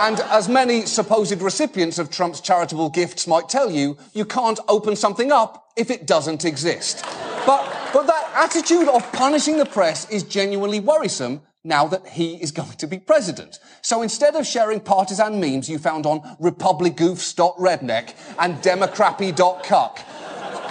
And 0.00 0.20
as 0.20 0.48
many 0.48 0.86
supposed 0.86 1.40
recipients 1.40 1.98
of 1.98 2.10
Trump's 2.10 2.40
charitable 2.40 2.90
gifts 2.90 3.26
might 3.26 3.48
tell 3.48 3.70
you, 3.70 3.96
you 4.14 4.24
can't 4.24 4.58
open 4.68 4.96
something 4.96 5.30
up 5.30 5.70
if 5.76 5.90
it 5.90 6.06
doesn't 6.06 6.44
exist. 6.44 7.04
But, 7.46 7.68
but 7.92 8.06
that 8.06 8.30
attitude 8.34 8.88
of 8.88 9.10
punishing 9.12 9.56
the 9.58 9.66
press 9.66 10.08
is 10.10 10.22
genuinely 10.22 10.80
worrisome 10.80 11.42
now 11.68 11.86
that 11.86 12.06
he 12.08 12.34
is 12.36 12.50
going 12.60 12.72
to 12.72 12.86
be 12.86 12.98
president. 12.98 13.60
So 13.82 14.02
instead 14.02 14.34
of 14.34 14.46
sharing 14.46 14.80
partisan 14.80 15.40
memes 15.40 15.68
you 15.68 15.78
found 15.78 16.06
on 16.06 16.20
republicgoofs.redneck 16.40 18.14
and 18.38 18.56
democrappy.cuck, 18.56 20.00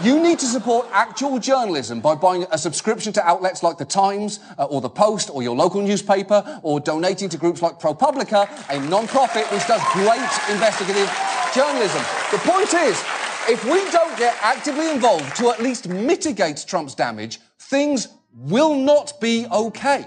you 0.04 0.22
need 0.22 0.38
to 0.40 0.46
support 0.46 0.88
actual 0.92 1.40
journalism 1.40 2.02
by 2.02 2.14
buying 2.14 2.46
a 2.52 2.58
subscription 2.58 3.14
to 3.14 3.28
outlets 3.28 3.64
like 3.64 3.78
The 3.78 3.86
Times 3.86 4.40
uh, 4.58 4.66
or 4.66 4.80
The 4.80 4.90
Post 4.90 5.32
or 5.34 5.42
your 5.42 5.56
local 5.56 5.82
newspaper 5.82 6.60
or 6.62 6.80
donating 6.80 7.30
to 7.30 7.38
groups 7.38 7.64
like 7.64 7.80
ProPublica, 7.80 8.48
a 8.70 8.80
non-profit 8.90 9.52
which 9.52 9.66
does 9.68 9.82
great 9.94 10.54
investigative 10.54 11.10
journalism. 11.56 12.04
The 12.32 12.38
point 12.40 12.74
is, 12.76 13.04
if 13.50 13.64
we 13.64 13.90
don't 13.92 14.16
get 14.20 14.38
actively 14.42 14.92
involved 14.92 15.36
to 15.38 15.50
at 15.50 15.62
least 15.62 15.88
mitigate 15.88 16.64
Trump's 16.68 16.94
damage, 16.94 17.40
things 17.58 18.10
will 18.36 18.76
not 18.76 19.20
be 19.20 19.48
okay. 19.52 20.06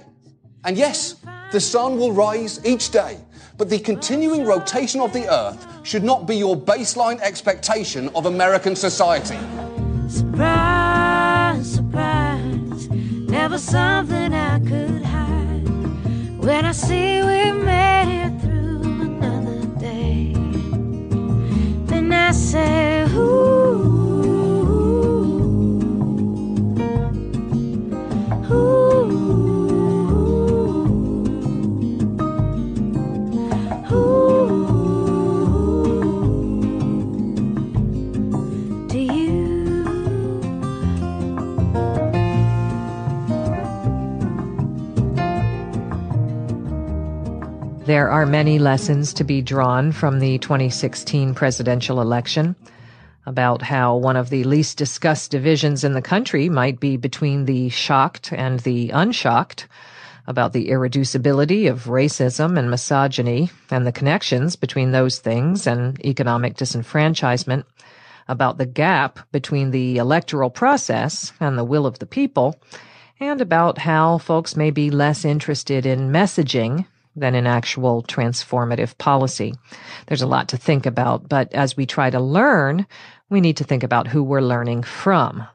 And 0.65 0.77
yes, 0.77 1.17
the 1.53 1.61
sun 1.61 1.97
will 1.97 2.13
rise 2.13 2.65
each 2.67 2.91
day, 2.91 3.19
but 3.57 3.71
the 3.71 3.79
continuing 3.79 4.45
rotation 4.45 5.01
of 5.01 5.13
the 5.13 5.27
earth 5.33 5.67
should 5.83 6.05
not 6.05 6.27
be 6.27 6.37
your 6.37 6.55
baseline 6.55 7.19
expectation 7.21 8.11
of 8.15 8.27
American 8.27 8.77
society. 8.77 9.39
Surprise, 10.09 11.77
surprise, 11.77 12.89
never 12.91 13.57
something 13.57 14.35
I 14.35 14.59
could 14.61 15.03
hide. 15.03 15.67
When 16.39 16.67
I 16.67 16.73
see 16.73 17.23
we 17.23 17.53
made 17.53 18.27
it 18.27 18.41
through 18.43 18.83
another 18.83 19.65
day, 19.79 20.35
then 21.87 22.13
I 22.13 22.33
say, 22.33 23.07
ooh, 23.15 23.90
There 47.91 48.09
are 48.09 48.25
many 48.25 48.61
lessons 48.61 49.13
to 49.15 49.25
be 49.25 49.43
drawn 49.43 49.91
from 49.91 50.21
the 50.21 50.39
2016 50.39 51.35
presidential 51.35 52.01
election 52.01 52.55
about 53.27 53.63
how 53.63 53.97
one 53.97 54.15
of 54.15 54.31
the 54.31 54.45
least 54.45 54.79
discussed 54.79 55.33
divisions 55.33 55.83
in 55.83 55.95
the 55.95 56.01
country 56.01 56.49
might 56.49 56.79
be 56.79 56.97
between 56.97 57.47
the 57.47 57.69
shocked 57.69 58.33
and 58.33 58.61
the 58.61 58.91
unshocked, 58.91 59.67
about 60.29 60.53
the 60.53 60.69
irreducibility 60.69 61.69
of 61.69 61.87
racism 61.87 62.57
and 62.57 62.71
misogyny 62.71 63.51
and 63.73 63.85
the 63.85 63.91
connections 63.91 64.55
between 64.55 64.93
those 64.93 65.19
things 65.19 65.67
and 65.67 66.01
economic 66.07 66.57
disenfranchisement, 66.57 67.65
about 68.29 68.57
the 68.57 68.67
gap 68.67 69.19
between 69.33 69.73
the 69.73 69.97
electoral 69.97 70.49
process 70.49 71.33
and 71.41 71.59
the 71.59 71.65
will 71.65 71.87
of 71.87 71.99
the 71.99 72.07
people, 72.07 72.55
and 73.19 73.41
about 73.41 73.79
how 73.79 74.17
folks 74.19 74.55
may 74.55 74.71
be 74.71 74.93
less 74.93 75.25
interested 75.25 75.85
in 75.85 76.13
messaging 76.13 76.87
than 77.21 77.35
an 77.35 77.47
actual 77.47 78.03
transformative 78.03 78.97
policy. 78.99 79.55
There's 80.07 80.23
a 80.23 80.27
lot 80.27 80.49
to 80.49 80.57
think 80.57 80.87
about, 80.87 81.29
but 81.29 81.53
as 81.53 81.77
we 81.77 81.87
try 81.87 82.11
to 82.11 82.19
learn, 82.21 82.87
we 83.29 83.41
need 83.41 83.57
to 83.59 83.65
think 83.65 83.83
about 83.83 84.09
who 84.09 84.23
we're 84.23 84.41
learning 84.41 84.83
from. 84.83 85.47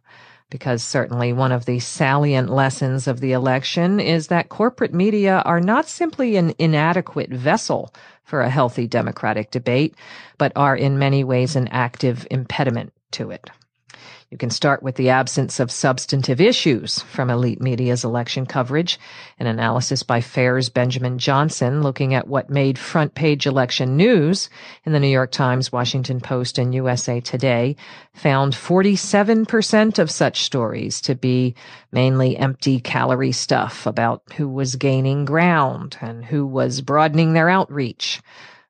Because 0.52 0.84
certainly 0.84 1.34
one 1.34 1.52
of 1.52 1.66
the 1.66 1.80
salient 1.80 2.50
lessons 2.50 3.08
of 3.08 3.20
the 3.20 3.34
election 3.34 4.00
is 4.00 4.28
that 4.28 4.50
corporate 4.50 4.94
media 4.94 5.42
are 5.44 5.60
not 5.60 5.90
simply 5.90 6.38
an 6.38 6.54
inadequate 6.60 7.32
vessel 7.32 7.94
for 8.24 8.42
a 8.42 8.50
healthy 8.50 8.88
democratic 8.88 9.52
debate, 9.52 9.96
but 10.38 10.54
are 10.56 10.76
in 10.76 11.00
many 11.00 11.24
ways 11.24 11.56
an 11.56 11.68
active 11.70 12.28
impediment 12.30 12.94
to 13.12 13.32
it. 13.32 13.50
You 14.32 14.40
can 14.40 14.50
start 14.50 14.82
with 14.82 14.96
the 14.96 15.10
absence 15.10 15.60
of 15.60 15.70
substantive 15.70 16.42
issues 16.42 17.00
from 17.04 17.30
elite 17.30 17.62
media's 17.62 18.04
election 18.04 18.48
coverage. 18.48 19.00
An 19.38 19.46
analysis 19.46 20.02
by 20.02 20.20
FAIR's 20.20 20.68
Benjamin 20.70 21.20
Johnson 21.20 21.84
looking 21.84 22.16
at 22.16 22.28
what 22.28 22.50
made 22.50 22.80
front 22.80 23.14
page 23.14 23.46
election 23.46 23.96
news 23.96 24.50
in 24.84 24.94
the 24.94 25.00
New 25.00 25.10
York 25.10 25.32
Times, 25.32 25.72
Washington 25.72 26.20
Post, 26.20 26.58
and 26.58 26.74
USA 26.74 27.22
Today 27.22 27.76
found 28.14 28.54
47% 28.54 30.00
of 30.00 30.10
such 30.10 30.42
stories 30.42 31.02
to 31.02 31.14
be 31.14 31.54
mainly 31.92 32.36
empty 32.36 32.80
calorie 32.80 33.32
stuff 33.32 33.86
about 33.86 34.24
who 34.38 34.50
was 34.50 34.76
gaining 34.76 35.26
ground 35.26 35.98
and 36.02 36.26
who 36.26 36.48
was 36.48 36.82
broadening 36.82 37.34
their 37.34 37.48
outreach. 37.48 38.22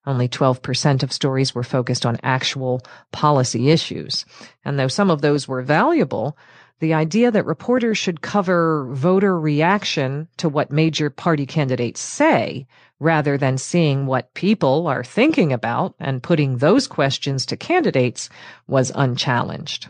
Only 0.06 0.28
12% 0.28 1.04
of 1.04 1.12
stories 1.12 1.56
were 1.56 1.64
focused 1.64 2.06
on 2.06 2.18
actual 2.22 2.82
policy 3.12 3.70
issues. 3.70 4.26
And 4.64 4.78
though 4.78 4.88
some 4.88 5.10
of 5.10 5.22
those 5.22 5.48
were 5.48 5.62
valuable, 5.62 6.38
the 6.80 6.94
idea 6.94 7.32
that 7.32 7.46
reporters 7.46 7.98
should 7.98 8.22
cover 8.22 8.88
voter 8.92 9.40
reaction 9.40 10.28
to 10.38 10.50
what 10.50 10.72
major 10.72 11.10
party 11.10 11.46
candidates 11.46 12.02
say 12.02 12.68
rather 13.00 13.38
than 13.38 13.58
seeing 13.58 14.06
what 14.06 14.34
people 14.34 14.88
are 14.88 15.04
thinking 15.04 15.52
about 15.54 15.96
and 16.00 16.24
putting 16.24 16.58
those 16.58 16.88
questions 16.88 17.46
to 17.46 17.58
candidates 17.58 18.30
was 18.68 18.92
unchallenged. 18.96 19.90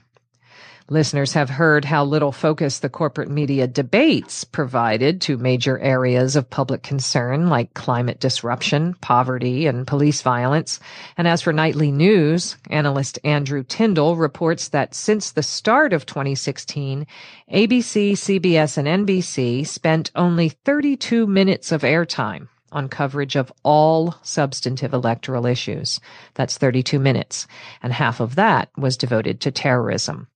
Listeners 0.87 1.33
have 1.33 1.49
heard 1.49 1.83
how 1.83 2.05
little 2.05 2.31
focus 2.31 2.77
the 2.77 2.89
corporate 2.89 3.31
media 3.31 3.65
debates 3.65 4.43
provided 4.43 5.19
to 5.21 5.35
major 5.35 5.79
areas 5.79 6.35
of 6.35 6.47
public 6.47 6.83
concern 6.83 7.49
like 7.49 7.73
climate 7.73 8.19
disruption, 8.19 8.93
poverty, 9.01 9.65
and 9.65 9.87
police 9.87 10.21
violence. 10.21 10.79
And 11.17 11.27
as 11.27 11.41
for 11.41 11.51
nightly 11.51 11.91
news, 11.91 12.55
analyst 12.69 13.17
Andrew 13.23 13.63
Tyndall 13.63 14.15
reports 14.15 14.67
that 14.67 14.93
since 14.93 15.31
the 15.31 15.41
start 15.41 15.91
of 15.91 16.05
2016, 16.05 17.07
ABC, 17.51 18.11
CBS, 18.11 18.77
and 18.77 19.07
NBC 19.07 19.65
spent 19.65 20.11
only 20.13 20.49
32 20.49 21.25
minutes 21.25 21.71
of 21.71 21.81
airtime 21.81 22.47
on 22.71 22.89
coverage 22.89 23.35
of 23.35 23.51
all 23.63 24.13
substantive 24.21 24.93
electoral 24.93 25.47
issues. 25.47 25.99
That's 26.35 26.59
32 26.59 26.99
minutes. 26.99 27.47
And 27.81 27.91
half 27.91 28.19
of 28.19 28.35
that 28.35 28.69
was 28.77 28.97
devoted 28.97 29.41
to 29.41 29.51
terrorism. 29.51 30.27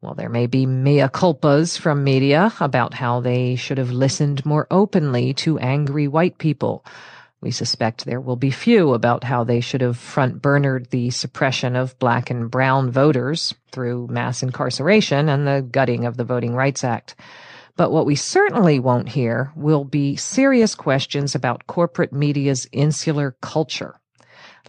While 0.00 0.14
there 0.14 0.30
may 0.30 0.46
be 0.46 0.64
mea 0.64 1.10
culpas 1.12 1.76
from 1.76 2.04
media 2.04 2.54
about 2.58 2.94
how 2.94 3.20
they 3.20 3.54
should 3.54 3.76
have 3.76 3.90
listened 3.90 4.46
more 4.46 4.66
openly 4.70 5.34
to 5.34 5.58
angry 5.58 6.08
white 6.08 6.38
people, 6.38 6.86
we 7.42 7.50
suspect 7.50 8.06
there 8.06 8.20
will 8.20 8.36
be 8.36 8.50
few 8.50 8.94
about 8.94 9.24
how 9.24 9.44
they 9.44 9.60
should 9.60 9.82
have 9.82 9.98
front 9.98 10.40
burnered 10.40 10.88
the 10.88 11.10
suppression 11.10 11.76
of 11.76 11.98
black 11.98 12.30
and 12.30 12.50
brown 12.50 12.90
voters 12.90 13.52
through 13.72 14.06
mass 14.06 14.42
incarceration 14.42 15.28
and 15.28 15.46
the 15.46 15.60
gutting 15.70 16.06
of 16.06 16.16
the 16.16 16.24
Voting 16.24 16.54
Rights 16.54 16.82
Act. 16.82 17.14
But 17.76 17.92
what 17.92 18.06
we 18.06 18.14
certainly 18.14 18.80
won't 18.80 19.10
hear 19.10 19.52
will 19.54 19.84
be 19.84 20.16
serious 20.16 20.74
questions 20.74 21.34
about 21.34 21.66
corporate 21.66 22.14
media's 22.14 22.66
insular 22.72 23.36
culture 23.42 23.99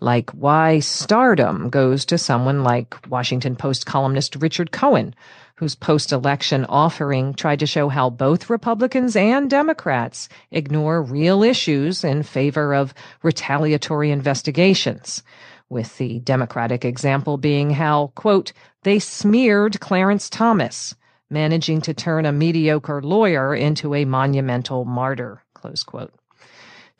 like 0.02 0.32
why 0.32 0.80
stardom 0.80 1.70
goes 1.70 2.06
to 2.06 2.18
someone 2.18 2.64
like 2.64 2.98
Washington 3.08 3.56
Post 3.56 3.86
columnist 3.86 4.36
Richard 4.36 4.72
Cohen, 4.72 5.14
whose 5.56 5.76
post 5.76 6.12
election 6.12 6.66
offering 6.66 7.36
tried 7.36 7.60
to 7.60 7.68
show 7.68 7.88
how 7.88 8.10
both 8.10 8.50
Republicans 8.50 9.16
and 9.16 9.48
Democrats 9.48 10.28
ignore 10.50 11.04
real 11.04 11.44
issues 11.44 12.04
in 12.04 12.24
favor 12.24 12.74
of 12.74 12.96
retaliatory 13.22 14.10
investigations. 14.10 15.22
With 15.70 15.98
the 16.00 16.20
Democratic 16.20 16.84
example 16.84 17.38
being 17.38 17.70
how, 17.70 18.08
quote, 18.16 18.54
they 18.84 18.98
smeared 18.98 19.80
Clarence 19.80 20.30
Thomas, 20.30 20.96
managing 21.30 21.80
to 21.82 21.94
turn 21.94 22.26
a 22.26 22.32
mediocre 22.32 23.02
lawyer 23.02 23.54
into 23.54 23.94
a 23.94 24.04
monumental 24.04 24.84
martyr, 24.84 25.44
close 25.54 25.84
quote. 25.84 26.12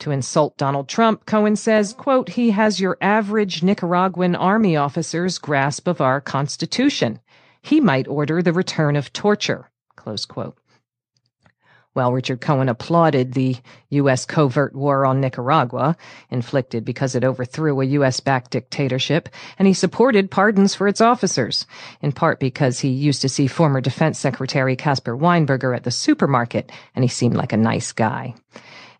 To 0.00 0.10
insult 0.10 0.56
Donald 0.56 0.88
Trump, 0.88 1.26
Cohen 1.26 1.56
says, 1.56 1.92
quote, 1.92 2.30
he 2.30 2.50
has 2.50 2.80
your 2.80 2.98
average 3.00 3.62
Nicaraguan 3.62 4.34
army 4.34 4.76
officer's 4.76 5.38
grasp 5.38 5.86
of 5.86 6.00
our 6.00 6.20
Constitution. 6.20 7.20
He 7.62 7.80
might 7.80 8.08
order 8.08 8.42
the 8.42 8.52
return 8.52 8.96
of 8.96 9.12
torture, 9.12 9.70
close 9.94 10.24
quote. 10.24 10.56
While 11.94 12.12
Richard 12.12 12.40
Cohen 12.40 12.70
applauded 12.70 13.34
the 13.34 13.58
U.S. 13.90 14.24
covert 14.24 14.74
war 14.74 15.04
on 15.04 15.20
Nicaragua, 15.20 15.94
inflicted 16.30 16.86
because 16.86 17.14
it 17.14 17.22
overthrew 17.22 17.82
a 17.82 17.84
U.S.-backed 17.84 18.48
dictatorship, 18.48 19.28
and 19.58 19.68
he 19.68 19.74
supported 19.74 20.30
pardons 20.30 20.74
for 20.74 20.88
its 20.88 21.02
officers, 21.02 21.66
in 22.00 22.12
part 22.12 22.40
because 22.40 22.80
he 22.80 22.88
used 22.88 23.20
to 23.20 23.28
see 23.28 23.46
former 23.46 23.82
Defense 23.82 24.18
Secretary 24.18 24.74
Caspar 24.74 25.14
Weinberger 25.14 25.76
at 25.76 25.84
the 25.84 25.90
supermarket, 25.90 26.72
and 26.94 27.04
he 27.04 27.08
seemed 27.08 27.36
like 27.36 27.52
a 27.52 27.58
nice 27.58 27.92
guy. 27.92 28.34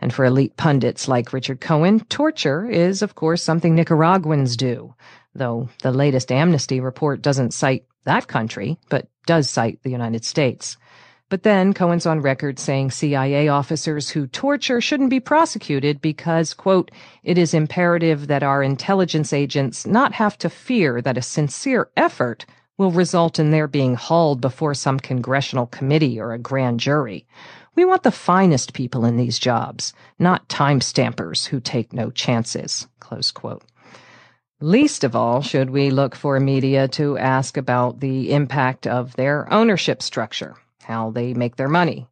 And 0.02 0.12
for 0.12 0.24
elite 0.24 0.56
pundits 0.56 1.06
like 1.06 1.32
Richard 1.32 1.60
Cohen, 1.60 2.00
torture 2.08 2.68
is, 2.68 3.02
of 3.02 3.14
course, 3.14 3.40
something 3.40 3.76
Nicaraguans 3.76 4.56
do, 4.56 4.96
though 5.32 5.68
the 5.82 5.92
latest 5.92 6.32
amnesty 6.32 6.80
report 6.80 7.22
doesn't 7.22 7.54
cite 7.54 7.84
that 8.04 8.26
country, 8.26 8.78
but 8.88 9.06
does 9.26 9.48
cite 9.48 9.80
the 9.84 9.90
United 9.90 10.24
States. 10.24 10.76
But 11.28 11.44
then 11.44 11.72
Cohen's 11.72 12.04
on 12.04 12.20
record 12.20 12.58
saying 12.58 12.90
CIA 12.90 13.46
officers 13.46 14.10
who 14.10 14.26
torture 14.26 14.80
shouldn't 14.80 15.08
be 15.08 15.20
prosecuted 15.20 16.00
because, 16.00 16.52
quote, 16.52 16.90
it 17.22 17.38
is 17.38 17.54
imperative 17.54 18.26
that 18.26 18.42
our 18.42 18.60
intelligence 18.60 19.32
agents 19.32 19.86
not 19.86 20.14
have 20.14 20.36
to 20.38 20.50
fear 20.50 21.00
that 21.00 21.16
a 21.16 21.22
sincere 21.22 21.90
effort 21.96 22.44
will 22.76 22.90
result 22.90 23.38
in 23.38 23.52
their 23.52 23.68
being 23.68 23.94
hauled 23.94 24.40
before 24.40 24.74
some 24.74 24.98
congressional 24.98 25.66
committee 25.66 26.18
or 26.18 26.32
a 26.32 26.38
grand 26.38 26.80
jury. 26.80 27.24
We 27.74 27.86
want 27.86 28.02
the 28.02 28.10
finest 28.10 28.74
people 28.74 29.06
in 29.06 29.16
these 29.16 29.38
jobs, 29.38 29.94
not 30.18 30.48
time 30.50 30.82
stampers 30.82 31.46
who 31.46 31.58
take 31.58 31.92
no 31.92 32.10
chances. 32.10 32.86
Least 34.60 35.04
of 35.04 35.16
all 35.16 35.40
should 35.40 35.70
we 35.70 35.90
look 35.90 36.14
for 36.14 36.38
media 36.38 36.86
to 36.88 37.16
ask 37.16 37.56
about 37.56 38.00
the 38.00 38.32
impact 38.32 38.86
of 38.86 39.16
their 39.16 39.50
ownership 39.52 40.02
structure, 40.02 40.54
how 40.82 41.10
they 41.10 41.32
make 41.32 41.56
their 41.56 41.68
money. 41.68 42.06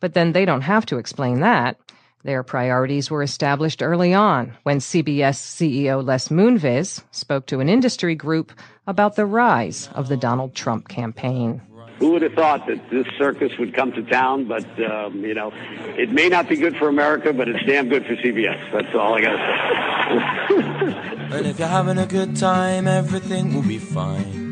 But 0.00 0.14
then 0.14 0.32
they 0.32 0.44
don't 0.44 0.62
have 0.62 0.86
to 0.86 0.98
explain 0.98 1.40
that. 1.40 1.78
Their 2.22 2.42
priorities 2.42 3.10
were 3.10 3.22
established 3.22 3.82
early 3.82 4.14
on 4.14 4.56
when 4.62 4.78
CBS 4.78 5.36
CEO 5.36 6.02
Les 6.02 6.30
Moonves 6.30 7.04
spoke 7.10 7.44
to 7.46 7.60
an 7.60 7.68
industry 7.68 8.14
group 8.14 8.52
about 8.86 9.16
the 9.16 9.26
rise 9.26 9.90
of 9.94 10.08
the 10.08 10.16
Donald 10.16 10.54
Trump 10.54 10.88
campaign. 10.88 11.60
Who 11.98 12.10
would 12.10 12.22
have 12.22 12.34
thought 12.34 12.66
that 12.66 12.90
this 12.90 13.06
circus 13.16 13.56
would 13.58 13.72
come 13.72 13.92
to 13.92 14.02
town? 14.02 14.46
But, 14.46 14.66
um, 14.84 15.24
you 15.24 15.34
know, 15.34 15.52
it 15.96 16.10
may 16.10 16.28
not 16.28 16.48
be 16.48 16.56
good 16.56 16.76
for 16.76 16.88
America, 16.88 17.32
but 17.32 17.48
it's 17.48 17.64
damn 17.64 17.88
good 17.88 18.04
for 18.04 18.16
CBS. 18.16 18.72
That's 18.72 18.94
all 18.94 19.14
I 19.14 19.20
got 19.20 19.36
to 19.36 20.88
say. 21.30 21.36
and 21.38 21.46
if 21.46 21.58
you're 21.58 21.68
having 21.68 21.98
a 21.98 22.06
good 22.06 22.36
time, 22.36 22.88
everything 22.88 23.54
will 23.54 23.62
be 23.62 23.78
fine. 23.78 24.44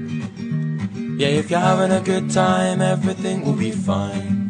Yeah, 1.18 1.28
if 1.28 1.50
you're 1.50 1.60
having 1.60 1.90
a 1.90 2.00
good 2.00 2.30
time, 2.30 2.80
everything 2.80 3.44
will 3.44 3.52
be 3.52 3.70
fine. 3.70 4.42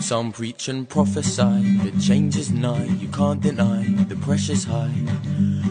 Some 0.00 0.30
preach 0.30 0.68
and 0.68 0.88
prophesy 0.88 1.78
that 1.82 2.00
change 2.00 2.36
is 2.36 2.52
nigh, 2.52 2.84
you 2.84 3.08
can't 3.08 3.40
deny 3.40 3.84
the 4.08 4.14
pressure's 4.16 4.64
high. 4.64 4.94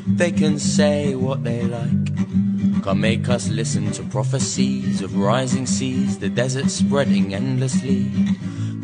They 0.07 0.31
can 0.31 0.59
say 0.59 1.15
what 1.15 1.43
they 1.45 1.63
like, 1.63 2.09
can 2.83 2.99
make 3.01 3.29
us 3.29 3.49
listen 3.49 3.91
to 3.91 4.03
prophecies 4.03 5.01
of 5.01 5.17
rising 5.17 5.65
seas, 5.65 6.19
the 6.19 6.29
desert 6.29 6.69
spreading 6.69 7.33
endlessly. 7.33 8.11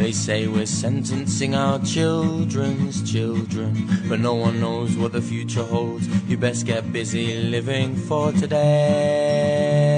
They 0.01 0.11
say 0.11 0.47
we're 0.47 0.65
sentencing 0.65 1.53
our 1.53 1.77
children's 1.79 3.03
children, 3.09 3.87
but 4.09 4.19
no 4.19 4.33
one 4.33 4.59
knows 4.59 4.97
what 4.97 5.11
the 5.11 5.21
future 5.21 5.63
holds. 5.63 6.07
You 6.27 6.37
best 6.37 6.65
get 6.65 6.91
busy 6.91 7.43
living 7.43 7.95
for 7.95 8.31
today. 8.31 9.91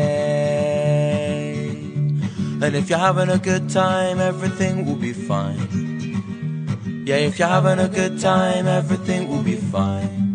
And 2.62 2.76
if 2.76 2.90
you're 2.90 3.00
having 3.00 3.30
a 3.30 3.38
good 3.38 3.70
time, 3.70 4.20
everything 4.20 4.86
will 4.86 4.96
be 4.96 5.14
fine. 5.14 5.84
Yeah, 7.06 7.18
if 7.18 7.38
you're 7.40 7.48
having 7.48 7.80
a 7.80 7.88
good 7.90 8.20
time, 8.20 8.68
everything 8.68 9.28
will 9.30 9.44
be 9.44 9.56
fine. 9.56 10.33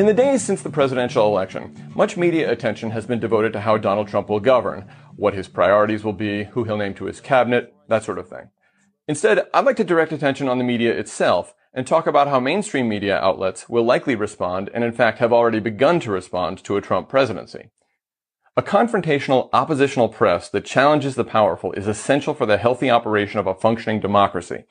In 0.00 0.06
the 0.06 0.14
days 0.14 0.42
since 0.42 0.62
the 0.62 0.70
presidential 0.70 1.26
election, 1.26 1.92
much 1.94 2.16
media 2.16 2.50
attention 2.50 2.90
has 2.92 3.04
been 3.04 3.20
devoted 3.20 3.52
to 3.52 3.60
how 3.60 3.76
Donald 3.76 4.08
Trump 4.08 4.30
will 4.30 4.40
govern, 4.40 4.88
what 5.14 5.34
his 5.34 5.46
priorities 5.46 6.04
will 6.04 6.14
be, 6.14 6.44
who 6.44 6.64
he'll 6.64 6.78
name 6.78 6.94
to 6.94 7.04
his 7.04 7.20
cabinet, 7.20 7.74
that 7.88 8.02
sort 8.02 8.18
of 8.18 8.26
thing. 8.26 8.48
Instead, 9.06 9.46
I'd 9.52 9.66
like 9.66 9.76
to 9.76 9.84
direct 9.84 10.10
attention 10.10 10.48
on 10.48 10.56
the 10.56 10.64
media 10.64 10.98
itself 10.98 11.52
and 11.74 11.86
talk 11.86 12.06
about 12.06 12.28
how 12.28 12.40
mainstream 12.40 12.88
media 12.88 13.18
outlets 13.18 13.68
will 13.68 13.84
likely 13.84 14.14
respond 14.14 14.70
and 14.72 14.84
in 14.84 14.92
fact 14.92 15.18
have 15.18 15.34
already 15.34 15.60
begun 15.60 16.00
to 16.00 16.10
respond 16.10 16.64
to 16.64 16.78
a 16.78 16.80
Trump 16.80 17.10
presidency. 17.10 17.68
A 18.56 18.62
confrontational, 18.62 19.50
oppositional 19.52 20.08
press 20.08 20.48
that 20.48 20.64
challenges 20.64 21.14
the 21.14 21.24
powerful 21.24 21.72
is 21.72 21.86
essential 21.86 22.32
for 22.32 22.46
the 22.46 22.56
healthy 22.56 22.88
operation 22.88 23.38
of 23.38 23.46
a 23.46 23.54
functioning 23.54 24.00
democracy. 24.00 24.64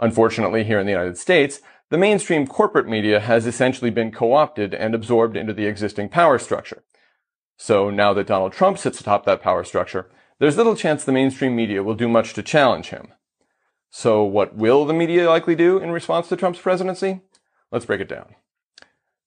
Unfortunately, 0.00 0.64
here 0.64 0.80
in 0.80 0.86
the 0.86 0.92
United 0.92 1.16
States, 1.16 1.60
the 1.90 1.98
mainstream 1.98 2.46
corporate 2.46 2.88
media 2.88 3.20
has 3.20 3.46
essentially 3.46 3.90
been 3.90 4.10
co-opted 4.10 4.74
and 4.74 4.94
absorbed 4.94 5.36
into 5.36 5.52
the 5.52 5.66
existing 5.66 6.08
power 6.08 6.38
structure. 6.38 6.82
So 7.56 7.90
now 7.90 8.12
that 8.14 8.26
Donald 8.26 8.52
Trump 8.52 8.78
sits 8.78 9.00
atop 9.00 9.24
that 9.24 9.40
power 9.40 9.64
structure, 9.64 10.10
there's 10.38 10.56
little 10.56 10.76
chance 10.76 11.04
the 11.04 11.12
mainstream 11.12 11.54
media 11.54 11.82
will 11.82 11.94
do 11.94 12.08
much 12.08 12.34
to 12.34 12.42
challenge 12.42 12.88
him. 12.88 13.12
So 13.90 14.24
what 14.24 14.56
will 14.56 14.84
the 14.84 14.92
media 14.92 15.30
likely 15.30 15.54
do 15.54 15.78
in 15.78 15.90
response 15.90 16.28
to 16.28 16.36
Trump's 16.36 16.60
presidency? 16.60 17.22
Let's 17.70 17.86
break 17.86 18.00
it 18.00 18.08
down. 18.08 18.34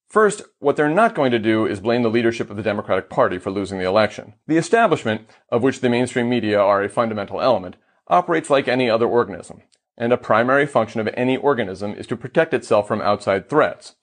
First, 0.08 0.42
what 0.60 0.76
they're 0.76 0.90
not 0.90 1.16
going 1.16 1.32
to 1.32 1.40
do 1.40 1.66
is 1.66 1.80
blame 1.80 2.04
the 2.04 2.10
leadership 2.10 2.50
of 2.50 2.58
the 2.58 2.64
Democratic 2.64 3.10
Party 3.10 3.38
for 3.38 3.52
losing 3.52 3.78
the 3.78 3.86
election. 3.86 4.34
The 4.48 4.58
establishment, 4.58 5.30
of 5.50 5.64
which 5.64 5.80
the 5.80 5.90
mainstream 5.90 6.30
media 6.30 6.60
are 6.60 6.84
a 6.84 6.90
fundamental 6.90 7.42
element, 7.42 7.76
operates 8.08 8.50
like 8.50 8.68
any 8.68 8.90
other 8.90 9.08
organism, 9.08 9.62
and 10.00 10.14
a 10.14 10.18
primary 10.18 10.66
function 10.66 11.02
of 11.02 11.10
any 11.14 11.38
organism 11.38 11.94
is 11.94 12.08
to 12.08 12.18
protect 12.18 12.54
itself 12.54 12.88
from 12.88 13.02
outside 13.02 13.50
threats. 13.50 13.96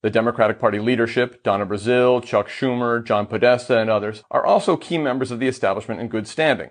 The 0.00 0.10
Democratic 0.10 0.58
Party 0.58 0.80
leadership, 0.80 1.44
Donna 1.44 1.64
Brazile, 1.64 2.24
Chuck 2.24 2.48
Schumer, 2.48 3.04
John 3.04 3.26
Podesta, 3.26 3.78
and 3.78 3.88
others, 3.88 4.24
are 4.30 4.44
also 4.44 4.76
key 4.76 4.98
members 4.98 5.30
of 5.30 5.38
the 5.38 5.46
establishment 5.46 6.00
in 6.00 6.08
good 6.08 6.26
standing. 6.26 6.70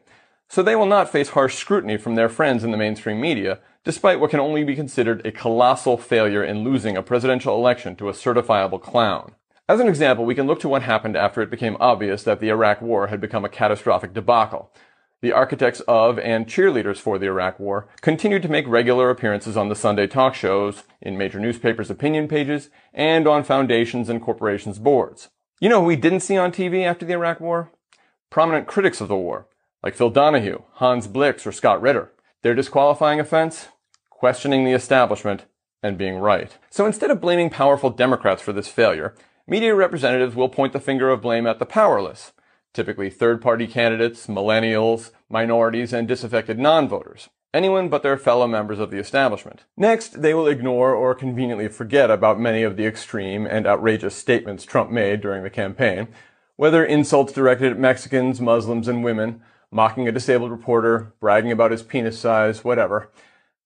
So 0.49 0.61
they 0.61 0.75
will 0.75 0.85
not 0.85 1.09
face 1.09 1.29
harsh 1.29 1.55
scrutiny 1.55 1.95
from 1.95 2.15
their 2.15 2.27
friends 2.27 2.65
in 2.65 2.71
the 2.71 2.77
mainstream 2.77 3.21
media, 3.21 3.59
despite 3.85 4.19
what 4.19 4.31
can 4.31 4.41
only 4.41 4.65
be 4.65 4.75
considered 4.75 5.25
a 5.25 5.31
colossal 5.31 5.95
failure 5.95 6.43
in 6.43 6.65
losing 6.65 6.97
a 6.97 7.03
presidential 7.03 7.55
election 7.55 7.95
to 7.95 8.09
a 8.09 8.13
certifiable 8.13 8.81
clown. 8.81 9.35
As 9.69 9.79
an 9.79 9.87
example, 9.87 10.25
we 10.25 10.35
can 10.35 10.47
look 10.47 10.59
to 10.59 10.67
what 10.67 10.81
happened 10.81 11.15
after 11.15 11.41
it 11.41 11.49
became 11.49 11.77
obvious 11.79 12.23
that 12.23 12.41
the 12.41 12.49
Iraq 12.49 12.81
War 12.81 13.07
had 13.07 13.21
become 13.21 13.45
a 13.45 13.49
catastrophic 13.49 14.13
debacle. 14.13 14.73
The 15.21 15.31
architects 15.31 15.81
of 15.81 16.17
and 16.17 16.47
cheerleaders 16.47 16.97
for 16.97 17.19
the 17.19 17.27
Iraq 17.27 17.59
War 17.59 17.87
continued 18.01 18.41
to 18.41 18.49
make 18.49 18.67
regular 18.67 19.11
appearances 19.11 19.55
on 19.55 19.69
the 19.69 19.75
Sunday 19.75 20.07
talk 20.07 20.33
shows, 20.33 20.81
in 20.99 21.15
major 21.15 21.39
newspapers' 21.39 21.91
opinion 21.91 22.27
pages, 22.27 22.69
and 22.91 23.27
on 23.27 23.43
foundations 23.43 24.09
and 24.09 24.19
corporations' 24.19 24.79
boards. 24.79 25.29
You 25.59 25.69
know 25.69 25.81
who 25.81 25.85
we 25.85 25.95
didn't 25.95 26.21
see 26.21 26.37
on 26.37 26.51
TV 26.51 26.83
after 26.83 27.05
the 27.05 27.13
Iraq 27.13 27.39
War? 27.39 27.71
Prominent 28.31 28.65
critics 28.65 28.99
of 28.99 29.09
the 29.09 29.15
war, 29.15 29.47
like 29.83 29.93
Phil 29.93 30.09
Donahue, 30.09 30.63
Hans 30.73 31.05
Blix, 31.05 31.45
or 31.45 31.51
Scott 31.51 31.79
Ritter. 31.79 32.11
Their 32.41 32.55
disqualifying 32.55 33.19
offense? 33.19 33.67
Questioning 34.09 34.65
the 34.65 34.71
establishment 34.71 35.45
and 35.83 35.99
being 35.99 36.15
right. 36.15 36.57
So 36.71 36.87
instead 36.87 37.11
of 37.11 37.21
blaming 37.21 37.51
powerful 37.51 37.91
Democrats 37.91 38.41
for 38.41 38.53
this 38.53 38.67
failure, 38.67 39.13
media 39.45 39.75
representatives 39.75 40.35
will 40.35 40.49
point 40.49 40.73
the 40.73 40.79
finger 40.79 41.11
of 41.11 41.21
blame 41.21 41.45
at 41.45 41.59
the 41.59 41.65
powerless, 41.67 42.31
typically 42.73 43.09
third-party 43.09 43.67
candidates, 43.67 44.27
millennials, 44.27 45.11
minorities, 45.29 45.93
and 45.93 46.07
disaffected 46.07 46.57
non-voters. 46.57 47.29
Anyone 47.53 47.89
but 47.89 48.01
their 48.01 48.17
fellow 48.17 48.47
members 48.47 48.79
of 48.79 48.91
the 48.91 48.97
establishment. 48.97 49.65
Next, 49.75 50.21
they 50.21 50.33
will 50.33 50.47
ignore 50.47 50.95
or 50.95 51.13
conveniently 51.13 51.67
forget 51.67 52.09
about 52.09 52.39
many 52.39 52.63
of 52.63 52.77
the 52.77 52.85
extreme 52.85 53.45
and 53.45 53.67
outrageous 53.67 54.15
statements 54.15 54.63
Trump 54.63 54.89
made 54.89 55.19
during 55.19 55.43
the 55.43 55.49
campaign, 55.49 56.07
whether 56.55 56.85
insults 56.85 57.33
directed 57.33 57.71
at 57.73 57.79
Mexicans, 57.79 58.39
Muslims, 58.39 58.87
and 58.87 59.03
women, 59.03 59.41
mocking 59.69 60.07
a 60.07 60.11
disabled 60.11 60.51
reporter, 60.51 61.13
bragging 61.19 61.51
about 61.51 61.71
his 61.71 61.83
penis 61.83 62.17
size, 62.17 62.63
whatever. 62.63 63.11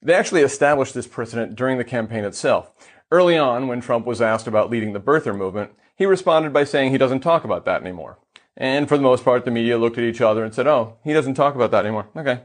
They 0.01 0.13
actually 0.13 0.41
established 0.41 0.93
this 0.93 1.07
precedent 1.07 1.55
during 1.55 1.77
the 1.77 1.83
campaign 1.83 2.23
itself. 2.23 2.71
Early 3.11 3.37
on, 3.37 3.67
when 3.67 3.81
Trump 3.81 4.05
was 4.07 4.21
asked 4.21 4.47
about 4.47 4.71
leading 4.71 4.93
the 4.93 4.99
birther 4.99 5.35
movement, 5.35 5.71
he 5.95 6.05
responded 6.05 6.53
by 6.53 6.63
saying 6.63 6.91
he 6.91 6.97
doesn't 6.97 7.21
talk 7.21 7.43
about 7.43 7.65
that 7.65 7.81
anymore. 7.81 8.17
And 8.57 8.87
for 8.87 8.97
the 8.97 9.03
most 9.03 9.25
part, 9.25 9.43
the 9.43 9.51
media 9.51 9.77
looked 9.77 9.97
at 9.97 10.03
each 10.03 10.21
other 10.21 10.43
and 10.43 10.53
said, 10.53 10.67
oh, 10.67 10.97
he 11.03 11.13
doesn't 11.13 11.33
talk 11.33 11.55
about 11.55 11.71
that 11.71 11.85
anymore. 11.85 12.07
Okay. 12.15 12.43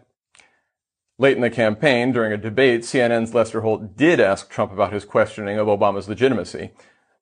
Late 1.19 1.37
in 1.37 1.43
the 1.43 1.51
campaign, 1.51 2.13
during 2.13 2.33
a 2.33 2.37
debate, 2.37 2.81
CNN's 2.81 3.35
Lester 3.35 3.61
Holt 3.61 3.97
did 3.97 4.19
ask 4.19 4.49
Trump 4.49 4.73
about 4.73 4.93
his 4.93 5.05
questioning 5.05 5.59
of 5.59 5.67
Obama's 5.67 6.09
legitimacy, 6.09 6.71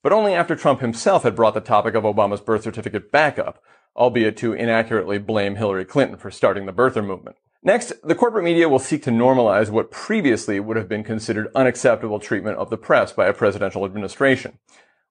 but 0.02 0.12
only 0.12 0.34
after 0.34 0.54
Trump 0.54 0.80
himself 0.80 1.24
had 1.24 1.34
brought 1.34 1.54
the 1.54 1.60
topic 1.60 1.94
of 1.94 2.04
Obama's 2.04 2.40
birth 2.40 2.62
certificate 2.62 3.10
back 3.10 3.38
up, 3.38 3.60
albeit 3.96 4.36
to 4.36 4.52
inaccurately 4.52 5.18
blame 5.18 5.56
Hillary 5.56 5.84
Clinton 5.84 6.16
for 6.16 6.30
starting 6.30 6.64
the 6.64 6.72
birther 6.72 7.04
movement. 7.04 7.36
Next, 7.60 7.92
the 8.04 8.14
corporate 8.14 8.44
media 8.44 8.68
will 8.68 8.78
seek 8.78 9.02
to 9.02 9.10
normalize 9.10 9.68
what 9.68 9.90
previously 9.90 10.60
would 10.60 10.76
have 10.76 10.88
been 10.88 11.02
considered 11.02 11.50
unacceptable 11.56 12.20
treatment 12.20 12.56
of 12.56 12.70
the 12.70 12.76
press 12.76 13.12
by 13.12 13.26
a 13.26 13.32
presidential 13.32 13.84
administration. 13.84 14.58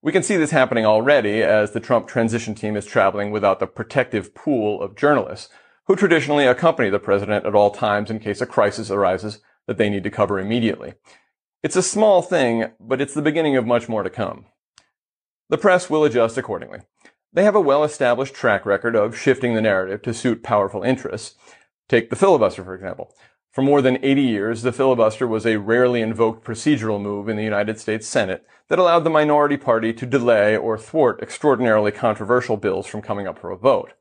We 0.08 0.14
can 0.14 0.24
see 0.24 0.38
this 0.38 0.52
happening 0.52 0.86
already 0.86 1.44
as 1.44 1.72
the 1.72 1.82
Trump 1.82 2.08
transition 2.08 2.56
team 2.56 2.78
is 2.78 2.86
traveling 2.86 3.30
without 3.30 3.60
the 3.60 3.68
protective 3.68 4.34
pool 4.34 4.82
of 4.82 4.96
journalists 4.96 5.50
who 5.88 5.98
traditionally 5.98 6.46
accompany 6.46 6.90
the 6.90 6.98
president 6.98 7.46
at 7.46 7.54
all 7.54 7.72
times 7.72 8.10
in 8.10 8.20
case 8.20 8.40
a 8.40 8.46
crisis 8.46 8.90
arises 8.90 9.42
that 9.66 9.78
they 9.78 9.90
need 9.90 10.06
to 10.06 10.10
cover 10.10 10.40
immediately. 10.40 10.94
It's 11.62 11.76
a 11.76 11.84
small 11.84 12.22
thing, 12.22 12.72
but 12.80 13.02
it's 13.02 13.16
the 13.16 13.22
beginning 13.22 13.58
of 13.58 13.68
much 13.68 13.90
more 13.90 14.02
to 14.02 14.10
come. 14.10 14.46
The 15.50 15.58
press 15.58 15.90
will 15.90 16.06
adjust 16.06 16.38
accordingly. 16.38 16.80
They 17.34 17.44
have 17.44 17.56
a 17.56 17.60
well-established 17.60 18.34
track 18.34 18.66
record 18.66 18.96
of 18.96 19.18
shifting 19.18 19.56
the 19.56 19.62
narrative 19.62 20.04
to 20.04 20.14
suit 20.14 20.42
powerful 20.42 20.84
interests. 20.84 21.36
Take 21.90 22.12
the 22.12 22.16
filibuster, 22.16 22.64
for 22.64 22.76
example. 22.76 23.14
For 23.52 23.62
more 23.62 23.82
than 23.82 24.00
80 24.02 24.22
years, 24.22 24.62
the 24.62 24.72
filibuster 24.72 25.28
was 25.28 25.46
a 25.46 25.58
rarely 25.58 26.00
invoked 26.00 26.46
procedural 26.46 27.02
move 27.02 27.28
in 27.28 27.36
the 27.36 27.44
United 27.44 27.78
States 27.78 28.08
Senate 28.08 28.46
that 28.70 28.80
allowed 28.80 29.04
the 29.04 29.10
minority 29.10 29.58
party 29.58 29.94
to 29.94 30.06
delay 30.06 30.56
or 30.58 30.78
thwart 30.78 31.22
extraordinarily 31.22 31.92
controversial 31.92 32.58
bills 32.58 32.88
from 32.88 33.02
coming 33.02 33.28
up 33.28 33.40
for 33.40 33.52
a 33.52 33.58
vote. 33.58 33.94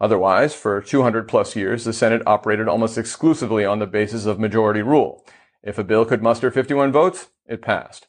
Otherwise, 0.00 0.54
for 0.54 0.80
200 0.80 1.26
plus 1.26 1.56
years, 1.56 1.84
the 1.84 1.92
Senate 1.92 2.22
operated 2.26 2.68
almost 2.68 2.96
exclusively 2.96 3.64
on 3.64 3.78
the 3.78 3.86
basis 3.86 4.26
of 4.26 4.38
majority 4.38 4.82
rule. 4.82 5.24
If 5.62 5.78
a 5.78 5.84
bill 5.84 6.04
could 6.04 6.22
muster 6.22 6.50
51 6.50 6.92
votes, 6.92 7.28
it 7.46 7.62
passed. 7.62 8.06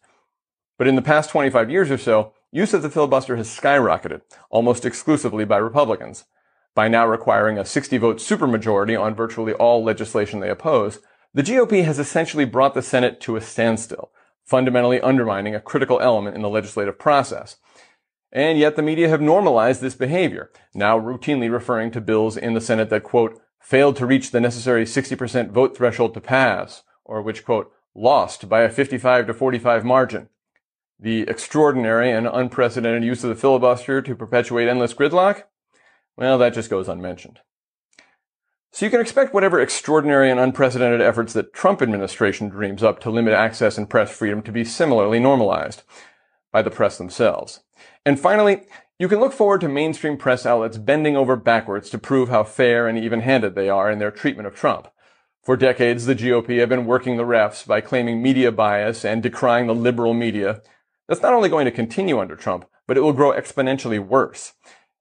But 0.77 0.87
in 0.87 0.95
the 0.95 1.01
past 1.01 1.29
25 1.31 1.69
years 1.69 1.91
or 1.91 1.97
so, 1.97 2.33
Use 2.51 2.73
of 2.73 2.81
the 2.81 2.89
filibuster 2.89 3.35
has 3.35 3.47
skyrocketed, 3.47 4.21
almost 4.49 4.83
exclusively 4.83 5.45
by 5.45 5.57
Republicans. 5.57 6.25
By 6.73 6.87
now 6.87 7.05
requiring 7.05 7.59
a 7.59 7.65
60 7.65 7.97
vote 7.99 8.17
supermajority 8.17 8.99
on 8.99 9.13
virtually 9.13 9.53
all 9.53 9.83
legislation 9.83 10.39
they 10.39 10.49
oppose, 10.49 10.99
the 11.31 11.43
GOP 11.43 11.83
has 11.83 11.99
essentially 11.99 12.45
brought 12.45 12.73
the 12.73 12.81
Senate 12.81 13.21
to 13.21 13.35
a 13.35 13.41
standstill, 13.41 14.11
fundamentally 14.49 14.99
undermining 14.99 15.53
a 15.53 15.61
critical 15.61 15.99
element 15.99 16.35
in 16.35 16.41
the 16.41 16.49
legislative 16.49 16.97
process. 16.97 17.57
And 18.31 18.57
yet 18.57 18.75
the 18.75 18.81
media 18.81 19.07
have 19.07 19.21
normalized 19.21 19.79
this 19.79 19.93
behavior, 19.93 20.51
now 20.73 20.99
routinely 20.99 21.51
referring 21.51 21.91
to 21.91 22.01
bills 22.01 22.35
in 22.35 22.55
the 22.55 22.61
Senate 22.61 22.89
that, 22.89 23.03
quote, 23.03 23.39
failed 23.61 23.95
to 23.97 24.07
reach 24.07 24.31
the 24.31 24.41
necessary 24.41 24.85
60% 24.85 25.51
vote 25.51 25.77
threshold 25.77 26.15
to 26.15 26.21
pass, 26.21 26.81
or 27.05 27.21
which, 27.21 27.45
quote, 27.45 27.71
lost 27.93 28.49
by 28.49 28.61
a 28.61 28.69
55 28.69 29.27
to 29.27 29.33
45 29.33 29.85
margin. 29.85 30.29
The 30.99 31.21
extraordinary 31.21 32.11
and 32.11 32.27
unprecedented 32.27 33.03
use 33.03 33.23
of 33.23 33.29
the 33.29 33.35
filibuster 33.35 34.01
to 34.01 34.15
perpetuate 34.15 34.67
endless 34.67 34.95
gridlock? 34.95 35.43
Well, 36.17 36.39
that 36.39 36.55
just 36.55 36.71
goes 36.71 36.89
unmentioned. 36.89 37.39
So 38.71 38.85
you 38.85 38.91
can 38.91 39.01
expect 39.01 39.33
whatever 39.33 39.59
extraordinary 39.59 40.29
and 40.29 40.39
unprecedented 40.39 41.01
efforts 41.01 41.33
that 41.33 41.53
Trump 41.53 41.81
administration 41.81 42.49
dreams 42.49 42.83
up 42.83 42.99
to 43.01 43.09
limit 43.09 43.33
access 43.33 43.77
and 43.77 43.89
press 43.89 44.11
freedom 44.11 44.41
to 44.43 44.51
be 44.51 44.63
similarly 44.63 45.19
normalized 45.19 45.83
by 46.51 46.61
the 46.61 46.69
press 46.69 46.97
themselves. 46.97 47.61
And 48.05 48.19
finally, 48.19 48.61
you 48.99 49.07
can 49.07 49.19
look 49.19 49.33
forward 49.33 49.61
to 49.61 49.69
mainstream 49.69 50.17
press 50.17 50.45
outlets 50.45 50.77
bending 50.77 51.17
over 51.17 51.35
backwards 51.35 51.89
to 51.89 51.97
prove 51.97 52.29
how 52.29 52.43
fair 52.43 52.87
and 52.87 52.97
even-handed 52.97 53.55
they 53.55 53.69
are 53.69 53.89
in 53.89 53.99
their 53.99 54.11
treatment 54.11 54.47
of 54.47 54.55
Trump. 54.55 54.87
For 55.43 55.57
decades, 55.57 56.05
the 56.05 56.15
GOP 56.15 56.59
have 56.59 56.69
been 56.69 56.85
working 56.85 57.17
the 57.17 57.23
refs 57.23 57.65
by 57.65 57.81
claiming 57.81 58.21
media 58.21 58.51
bias 58.51 59.03
and 59.03 59.23
decrying 59.23 59.67
the 59.67 59.73
liberal 59.75 60.13
media 60.13 60.61
that's 61.07 61.23
not 61.23 61.33
only 61.33 61.49
going 61.49 61.65
to 61.65 61.71
continue 61.71 62.19
under 62.19 62.35
Trump, 62.35 62.65
but 62.87 62.95
it 62.95 63.01
will 63.01 63.13
grow 63.13 63.31
exponentially 63.31 63.99
worse. 63.99 64.53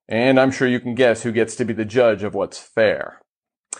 And 0.08 0.40
I'm 0.40 0.50
sure 0.50 0.66
you 0.66 0.80
can 0.80 0.94
guess 0.94 1.22
who 1.22 1.32
gets 1.32 1.54
to 1.56 1.66
be 1.66 1.74
the 1.74 1.84
judge 1.84 2.22
of 2.22 2.34
what's 2.34 2.58
fair. 2.58 3.20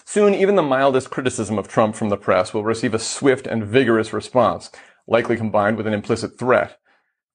Soon, 0.05 0.34
even 0.34 0.57
the 0.57 0.62
mildest 0.62 1.11
criticism 1.11 1.59
of 1.59 1.68
Trump 1.68 1.95
from 1.95 2.09
the 2.09 2.16
press 2.16 2.55
will 2.55 2.64
receive 2.64 2.95
a 2.95 2.99
swift 2.99 3.47
and 3.47 3.64
vigorous 3.64 4.12
response, 4.12 4.70
likely 5.07 5.36
combined 5.36 5.76
with 5.76 5.86
an 5.86 5.95
implicit 5.95 6.39
threat. 6.39 6.78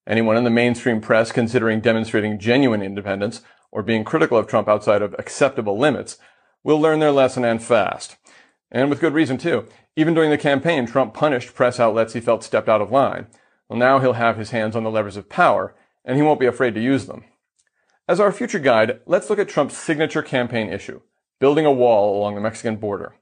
Anyone 0.06 0.36
in 0.36 0.44
the 0.44 0.50
mainstream 0.50 1.00
press 1.00 1.32
considering 1.32 1.80
demonstrating 1.80 2.38
genuine 2.38 2.82
independence 2.82 3.42
or 3.72 3.82
being 3.82 4.04
critical 4.04 4.36
of 4.36 4.46
Trump 4.46 4.68
outside 4.68 5.02
of 5.02 5.14
acceptable 5.18 5.78
limits 5.78 6.18
will 6.62 6.80
learn 6.80 7.00
their 7.00 7.10
lesson 7.10 7.44
and 7.44 7.62
fast. 7.62 8.16
And 8.70 8.90
with 8.90 9.00
good 9.00 9.14
reason 9.14 9.38
too. 9.38 9.66
Even 9.96 10.14
during 10.14 10.30
the 10.30 10.38
campaign, 10.38 10.86
Trump 10.86 11.14
punished 11.14 11.54
press 11.54 11.78
outlets 11.78 12.12
he 12.12 12.20
felt 12.20 12.42
stepped 12.42 12.68
out 12.68 12.80
of 12.80 12.90
line. 12.90 13.28
Well, 13.68 13.78
now 13.78 13.98
he'll 13.98 14.14
have 14.14 14.36
his 14.36 14.50
hands 14.50 14.74
on 14.76 14.84
the 14.84 14.90
levers 14.90 15.16
of 15.16 15.28
power, 15.28 15.74
and 16.04 16.16
he 16.16 16.22
won't 16.22 16.40
be 16.40 16.46
afraid 16.46 16.74
to 16.74 16.82
use 16.82 17.06
them. 17.06 17.24
As 18.08 18.20
our 18.20 18.32
future 18.32 18.58
guide, 18.58 19.00
let's 19.06 19.30
look 19.30 19.38
at 19.38 19.48
Trump's 19.48 19.76
signature 19.76 20.22
campaign 20.22 20.68
issue, 20.68 21.00
building 21.40 21.66
a 21.66 21.72
wall 21.72 22.18
along 22.18 22.34
the 22.34 22.40
Mexican 22.40 22.76
border. 22.76 23.14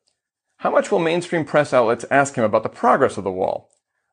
How 0.59 0.71
much 0.71 0.91
will 0.91 0.99
mainstream 0.99 1.45
press 1.45 1.73
outlets 1.73 2.05
ask 2.11 2.35
him 2.35 2.45
about 2.45 2.63
the 2.63 2.69
progress 2.69 3.17
of 3.17 3.25
the 3.25 3.33
wall? 3.33 3.71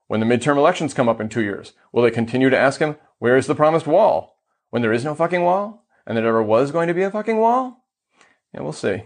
When 0.07 0.19
the 0.19 0.25
midterm 0.25 0.57
elections 0.57 0.95
come 0.95 1.07
up 1.07 1.21
in 1.21 1.29
two 1.29 1.43
years, 1.43 1.73
will 1.91 2.01
they 2.01 2.11
continue 2.11 2.49
to 2.49 2.57
ask 2.57 2.79
him, 2.79 2.95
where 3.19 3.37
is 3.37 3.45
the 3.45 3.53
promised 3.53 3.85
wall? 3.85 4.37
When 4.71 4.81
there 4.81 4.93
is 4.93 5.05
no 5.05 5.13
fucking 5.13 5.43
wall? 5.43 5.85
And 6.07 6.17
there 6.17 6.23
never 6.23 6.41
was 6.41 6.71
going 6.71 6.87
to 6.87 6.93
be 6.95 7.03
a 7.03 7.11
fucking 7.11 7.37
wall? 7.37 7.85
Yeah, 8.53 8.61
we'll 8.61 8.71
see. 8.71 9.03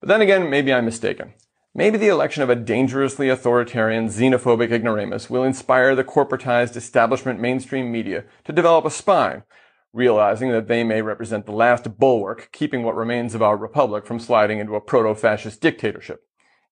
But 0.00 0.08
then 0.08 0.20
again, 0.20 0.48
maybe 0.48 0.72
I'm 0.72 0.84
mistaken. 0.84 1.34
Maybe 1.74 1.98
the 1.98 2.08
election 2.08 2.42
of 2.42 2.50
a 2.50 2.56
dangerously 2.56 3.28
authoritarian, 3.28 4.08
xenophobic 4.08 4.72
ignoramus 4.72 5.30
will 5.30 5.44
inspire 5.44 5.94
the 5.94 6.04
corporatized 6.04 6.76
establishment 6.76 7.40
mainstream 7.40 7.92
media 7.92 8.24
to 8.44 8.52
develop 8.52 8.84
a 8.84 8.90
spine, 8.90 9.44
realizing 9.92 10.50
that 10.50 10.68
they 10.68 10.84
may 10.84 11.02
represent 11.02 11.46
the 11.46 11.52
last 11.52 11.98
bulwark 11.98 12.50
keeping 12.52 12.82
what 12.82 12.96
remains 12.96 13.34
of 13.34 13.42
our 13.42 13.56
republic 13.56 14.06
from 14.06 14.18
sliding 14.18 14.58
into 14.58 14.74
a 14.74 14.80
proto-fascist 14.80 15.60
dictatorship, 15.60 16.22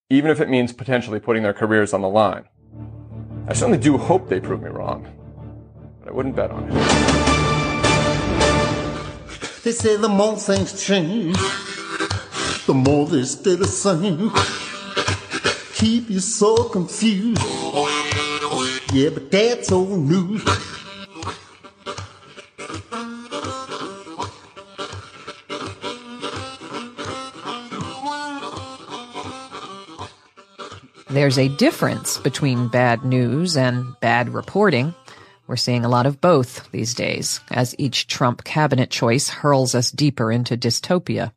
even 0.08 0.30
if 0.30 0.40
it 0.40 0.48
means 0.48 0.72
potentially 0.72 1.20
putting 1.20 1.42
their 1.42 1.52
careers 1.52 1.92
on 1.92 2.00
the 2.02 2.08
line. 2.08 2.44
I 3.48 3.54
certainly 3.54 3.78
do 3.78 3.96
hope 3.98 4.28
they 4.28 4.40
prove 4.40 4.62
me 4.62 4.70
wrong, 4.70 5.08
but 6.00 6.08
I 6.08 6.12
wouldn't 6.12 6.36
bet 6.36 6.50
on 6.50 6.64
it. 6.68 6.74
They 9.64 9.72
say 9.72 9.96
the 9.96 10.08
more 10.08 10.36
things 10.36 10.82
change, 10.82 11.36
the 12.66 12.74
more 12.74 13.06
they 13.06 13.24
stay 13.24 13.56
the 13.56 13.66
same 13.66 14.30
keep 15.78 16.10
you 16.10 16.18
so 16.18 16.64
confused. 16.64 17.40
Yeah, 18.92 19.10
but 19.10 19.30
that's 19.30 19.70
old 19.70 20.00
news. 20.00 20.42
There's 31.10 31.38
a 31.38 31.48
difference 31.48 32.18
between 32.18 32.68
bad 32.68 33.02
news 33.02 33.56
and 33.56 33.98
bad 34.00 34.28
reporting. 34.28 34.94
We're 35.46 35.56
seeing 35.56 35.86
a 35.86 35.88
lot 35.88 36.04
of 36.04 36.20
both 36.20 36.70
these 36.70 36.92
days, 36.92 37.40
as 37.50 37.74
each 37.78 38.08
Trump 38.08 38.44
cabinet 38.44 38.90
choice 38.90 39.30
hurls 39.30 39.74
us 39.74 39.90
deeper 39.90 40.30
into 40.30 40.54
dystopia. 40.54 41.32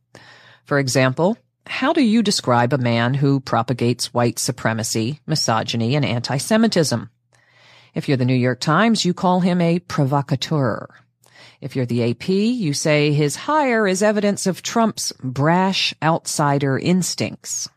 For 0.65 0.77
example, 0.77 1.37
how 1.65 1.93
do 1.93 2.03
you 2.03 2.21
describe 2.21 2.73
a 2.73 2.77
man 2.77 3.13
who 3.13 3.39
propagates 3.39 4.13
white 4.13 4.39
supremacy, 4.39 5.21
misogyny, 5.25 5.95
and 5.95 6.03
anti-Semitism? 6.03 7.09
If 7.95 8.09
you're 8.09 8.17
the 8.17 8.25
New 8.25 8.35
York 8.35 8.59
Times, 8.59 9.05
you 9.05 9.13
call 9.13 9.39
him 9.39 9.61
a 9.61 9.79
provocateur. 9.79 10.87
If 11.61 11.77
you're 11.77 11.85
the 11.85 12.11
AP, 12.11 12.27
you 12.27 12.73
say 12.73 13.13
his 13.13 13.37
hire 13.37 13.87
is 13.87 14.03
evidence 14.03 14.47
of 14.47 14.63
Trump's 14.63 15.13
brash 15.23 15.93
outsider 16.03 16.77
instincts. 16.77 17.69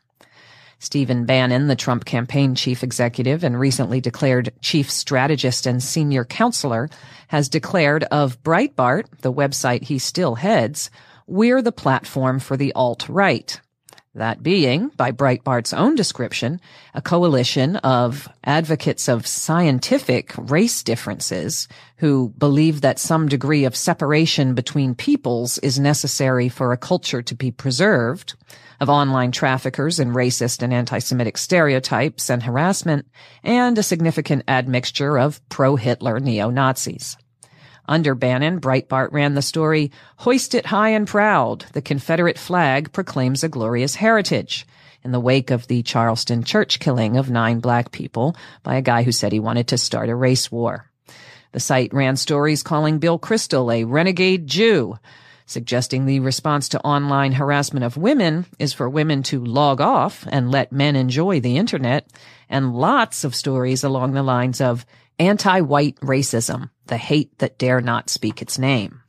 Stephen 0.85 1.25
Bannon, 1.25 1.67
the 1.67 1.77
Trump 1.77 2.05
campaign 2.05 2.55
chief 2.55 2.83
executive 2.83 3.43
and 3.43 3.59
recently 3.59 4.03
declared 4.03 4.53
chief 4.61 4.91
strategist 4.91 5.65
and 5.65 5.83
senior 5.83 6.27
counselor, 6.27 6.91
has 7.29 7.49
declared 7.49 8.05
of 8.05 8.43
Breitbart, 8.43 9.07
the 9.23 9.33
website 9.33 9.85
he 9.85 9.99
still 9.99 10.35
heads, 10.35 10.91
we're 11.27 11.63
the 11.63 11.73
platform 11.73 12.39
for 12.39 12.59
the 12.59 12.75
alt-right. 12.75 13.61
That 14.15 14.43
being, 14.43 14.91
by 14.91 15.11
Breitbart's 15.11 15.73
own 15.73 15.95
description, 15.95 16.61
a 16.93 17.01
coalition 17.03 17.77
of 17.77 18.29
advocates 18.45 19.09
of 19.09 19.27
scientific 19.27 20.35
race 20.37 20.83
differences 20.83 21.67
who 21.97 22.29
believe 22.37 22.83
that 22.83 22.99
some 22.99 23.27
degree 23.27 23.65
of 23.65 23.75
separation 23.75 24.55
between 24.55 24.95
peoples 24.95 25.57
is 25.59 25.81
necessary 25.81 26.49
for 26.49 26.73
a 26.73 26.77
culture 26.77 27.23
to 27.23 27.35
be 27.35 27.51
preserved, 27.51 28.35
of 28.81 28.89
online 28.89 29.33
traffickers 29.33 29.99
and 29.99 30.15
racist 30.15 30.63
and 30.63 30.73
anti-Semitic 30.73 31.37
stereotypes 31.39 32.31
and 32.31 32.43
harassment, 32.43 33.07
and 33.43 33.79
a 33.79 33.83
significant 33.83 34.45
admixture 34.49 35.19
of 35.19 35.47
pro-Hitler 35.49 36.21
neo-Nazis. 36.21 37.17
Under 37.87 38.15
Bannon, 38.15 38.61
Breitbart 38.61 39.13
ran 39.13 39.35
the 39.35 39.43
story, 39.43 39.91
Hoist 40.19 40.55
it 40.55 40.67
high 40.67 40.91
and 40.91 41.07
proud, 41.07 41.67
the 41.73 41.83
Confederate 41.83 42.39
flag 42.39 42.93
proclaims 42.93 43.45
a 43.45 43.49
glorious 43.49 43.97
heritage, 43.97 44.67
in 45.03 45.13
the 45.13 45.21
wake 45.21 45.51
of 45.51 45.67
the 45.67 45.83
Charleston 45.83 46.43
church 46.43 46.81
killing 46.81 47.19
of 47.19 47.29
nine 47.29 47.61
black 47.61 47.93
people 47.93 48.35
by 48.63 48.77
a 48.77 48.83
guy 48.83 49.03
who 49.03 49.13
said 49.13 49.33
he 49.33 49.41
wanted 49.41 49.69
to 49.69 49.79
start 49.79 50.09
a 50.09 50.15
race 50.15 50.51
war. 50.51 50.91
The 51.53 51.61
site 51.61 51.93
ran 51.93 52.17
stories 52.17 52.63
calling 52.63 52.99
Bill 52.99 53.19
Kristol 53.19 53.73
a 53.73 53.85
renegade 53.85 54.47
Jew, 54.47 54.99
suggesting 55.47 56.07
the 56.07 56.21
response 56.21 56.69
to 56.71 56.81
online 56.81 57.33
harassment 57.33 57.85
of 57.85 57.97
women 57.97 58.47
is 58.59 58.73
for 58.73 58.89
women 58.89 59.23
to 59.25 59.45
log 59.45 59.81
off 59.81 60.27
and 60.31 60.51
let 60.51 60.73
men 60.73 60.97
enjoy 60.97 61.41
the 61.41 61.57
internet, 61.57 62.07
and 62.49 62.75
lots 62.75 63.25
of 63.25 63.35
stories 63.35 63.85
along 63.85 64.13
the 64.13 64.23
lines 64.23 64.61
of 64.61 64.87
anti-white 65.19 65.97
racism, 65.97 66.71
the 66.87 66.97
hate 66.97 67.39
that 67.39 67.59
dare 67.59 67.81
not 67.81 68.11
speak 68.11 68.43
its 68.43 68.59
name. 68.59 69.01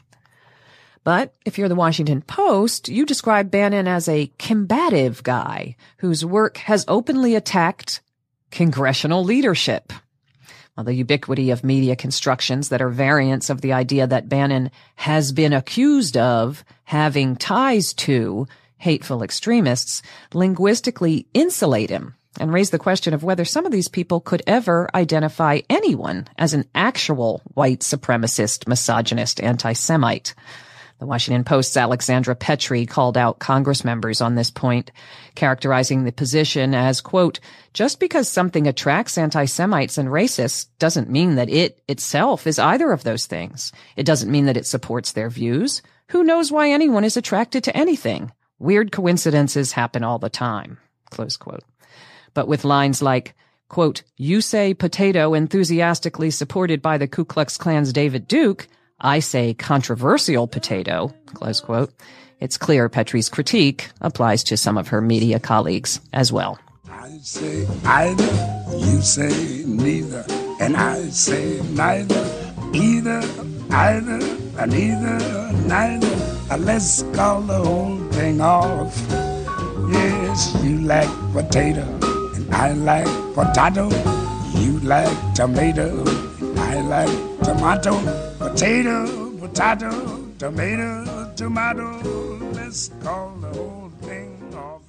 But 1.04 1.36
if 1.46 1.58
you're 1.58 1.70
the 1.70 1.76
Washington 1.76 2.22
Post, 2.22 2.90
you 2.90 3.06
describe 3.06 3.52
Bannon 3.52 3.88
as 3.88 4.10
a 4.10 4.32
combative 4.40 5.22
guy 5.22 5.76
whose 5.98 6.26
work 6.26 6.58
has 6.58 6.84
openly 6.88 7.36
attacked 7.36 8.02
congressional 8.50 9.24
leadership. 9.24 9.94
The 10.78 10.94
ubiquity 10.94 11.52
of 11.52 11.64
media 11.64 11.96
constructions 11.96 12.68
that 12.68 12.82
are 12.82 12.90
variants 12.90 13.50
of 13.50 13.62
the 13.62 13.72
idea 13.72 14.08
that 14.08 14.28
Bannon 14.28 14.72
has 14.96 15.32
been 15.32 15.54
accused 15.54 16.18
of 16.18 16.66
having 16.84 17.38
ties 17.38 17.94
to 17.94 18.46
hateful 18.78 19.24
extremists 19.24 20.02
linguistically 20.34 21.28
insulate 21.34 21.90
him 21.90 22.16
and 22.40 22.52
raise 22.52 22.72
the 22.72 22.78
question 22.78 23.14
of 23.14 23.24
whether 23.24 23.46
some 23.46 23.66
of 23.66 23.72
these 23.72 23.88
people 23.88 24.20
could 24.20 24.44
ever 24.46 24.90
identify 24.94 25.62
anyone 25.70 26.28
as 26.38 26.54
an 26.54 26.66
actual 26.76 27.42
white 27.54 27.80
supremacist, 27.80 28.68
misogynist, 28.68 29.40
anti-Semite. 29.40 30.36
The 31.00 31.06
Washington 31.06 31.44
Post's 31.44 31.76
Alexandra 31.76 32.36
Petri 32.36 32.86
called 32.86 33.18
out 33.18 33.40
Congress 33.40 33.84
members 33.84 34.22
on 34.22 34.36
this 34.36 34.50
point, 34.50 34.92
characterizing 35.36 36.04
the 36.04 36.12
position 36.12 36.74
as, 36.74 37.02
quote, 37.02 37.40
just 37.74 38.00
because 38.00 38.30
something 38.30 38.68
attracts 38.68 39.18
anti-Semites 39.18 39.98
and 39.98 40.10
racists 40.10 40.68
doesn't 40.80 41.10
mean 41.10 41.36
that 41.36 41.50
it 41.50 41.82
itself 41.88 42.48
is 42.48 42.60
either 42.60 42.92
of 42.92 43.04
those 43.04 43.26
things. 43.26 43.72
It 43.96 44.06
doesn't 44.06 44.32
mean 44.32 44.46
that 44.46 44.58
it 44.58 44.66
supports 44.66 45.12
their 45.12 45.30
views. 45.30 45.82
Who 46.10 46.24
knows 46.24 46.52
why 46.52 46.70
anyone 46.70 47.04
is 47.04 47.18
attracted 47.18 47.64
to 47.66 47.76
anything? 47.76 48.32
Weird 48.60 48.92
coincidences 48.92 49.74
happen 49.74 50.04
all 50.04 50.20
the 50.20 50.30
time. 50.30 50.78
Close 51.10 51.36
quote 51.36 51.64
but 52.36 52.48
with 52.48 52.64
lines 52.64 53.02
like, 53.02 53.34
quote, 53.68 54.04
you 54.18 54.42
say 54.42 54.76
potato 54.76 55.34
enthusiastically 55.34 56.30
supported 56.30 56.84
by 56.84 57.00
the 57.00 57.08
Ku 57.08 57.26
Klux 57.26 57.58
Klan's 57.58 57.92
David 57.92 58.28
Duke. 58.28 58.68
I 59.00 59.20
say 59.20 59.54
controversial 59.54 60.48
potato, 60.48 61.14
close 61.34 61.60
quote. 61.60 61.94
It's 62.40 62.58
clear 62.58 62.88
Petri's 62.88 63.30
critique 63.30 63.90
applies 64.02 64.44
to 64.46 64.58
some 64.58 64.78
of 64.78 64.88
her 64.90 65.02
media 65.02 65.40
colleagues 65.40 66.00
as 66.14 66.32
well. 66.32 66.60
I 66.90 67.18
say 67.22 67.68
either, 67.86 68.66
you 68.72 69.02
say 69.02 69.64
neither, 69.66 70.26
and 70.62 70.78
I 70.78 71.02
say 71.10 71.62
neither, 71.72 72.24
either, 72.74 73.22
either, 73.72 74.38
and 74.60 74.74
either, 74.74 75.52
neither. 75.68 76.58
Let's 76.58 77.04
call 77.14 77.42
the 77.42 77.58
whole 77.58 77.98
thing 78.12 78.40
off. 78.40 78.96
Yes, 79.92 80.56
you 80.64 80.80
like 80.80 81.10
potato, 81.34 81.84
and 82.36 82.54
I 82.56 82.72
like 82.72 83.08
potato. 83.34 83.90
You 84.56 84.80
like 84.80 85.34
tomato, 85.34 86.04
I 86.76 86.82
like 86.82 87.40
tomato. 87.40 87.94
Potato, 88.38 89.38
potato, 89.38 90.30
tomato, 90.38 91.34
tomato. 91.38 92.02
Let's 92.52 92.90
call 93.02 93.34
the 93.38 93.48
whole 93.48 93.92
thing 94.02 94.54
off. 94.54 94.82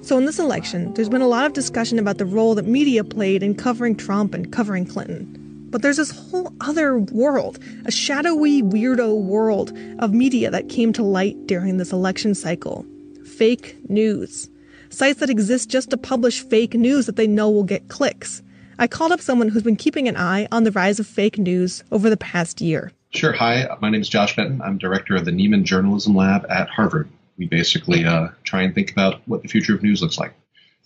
So, 0.00 0.16
in 0.16 0.24
this 0.24 0.38
election, 0.38 0.94
there's 0.94 1.10
been 1.10 1.20
a 1.20 1.28
lot 1.28 1.44
of 1.44 1.52
discussion 1.52 1.98
about 1.98 2.16
the 2.16 2.24
role 2.24 2.54
that 2.54 2.64
media 2.64 3.04
played 3.04 3.42
in 3.42 3.54
covering 3.54 3.94
Trump 3.94 4.32
and 4.32 4.50
covering 4.50 4.86
Clinton. 4.86 5.66
But 5.68 5.82
there's 5.82 5.98
this 5.98 6.10
whole 6.10 6.50
other 6.62 6.98
world, 6.98 7.58
a 7.84 7.90
shadowy, 7.90 8.62
weirdo 8.62 9.20
world 9.20 9.76
of 9.98 10.14
media 10.14 10.50
that 10.50 10.70
came 10.70 10.94
to 10.94 11.02
light 11.02 11.46
during 11.46 11.76
this 11.76 11.92
election 11.92 12.34
cycle 12.34 12.86
fake 13.26 13.76
news. 13.90 14.48
Sites 14.88 15.20
that 15.20 15.28
exist 15.28 15.68
just 15.68 15.90
to 15.90 15.98
publish 15.98 16.40
fake 16.40 16.72
news 16.72 17.04
that 17.04 17.16
they 17.16 17.26
know 17.26 17.50
will 17.50 17.64
get 17.64 17.88
clicks. 17.88 18.40
I 18.80 18.86
called 18.86 19.10
up 19.10 19.20
someone 19.20 19.48
who's 19.48 19.64
been 19.64 19.76
keeping 19.76 20.06
an 20.06 20.16
eye 20.16 20.46
on 20.52 20.62
the 20.62 20.70
rise 20.70 21.00
of 21.00 21.06
fake 21.06 21.36
news 21.36 21.82
over 21.90 22.08
the 22.08 22.16
past 22.16 22.60
year. 22.60 22.92
Sure. 23.10 23.32
Hi, 23.32 23.66
my 23.80 23.90
name 23.90 24.00
is 24.00 24.08
Josh 24.08 24.36
Benton. 24.36 24.62
I'm 24.62 24.78
director 24.78 25.16
of 25.16 25.24
the 25.24 25.32
Nieman 25.32 25.64
Journalism 25.64 26.14
Lab 26.14 26.46
at 26.48 26.68
Harvard. 26.68 27.08
We 27.36 27.46
basically 27.46 28.04
uh, 28.04 28.28
try 28.44 28.62
and 28.62 28.74
think 28.74 28.92
about 28.92 29.20
what 29.26 29.42
the 29.42 29.48
future 29.48 29.74
of 29.74 29.82
news 29.82 30.00
looks 30.00 30.18
like. 30.18 30.34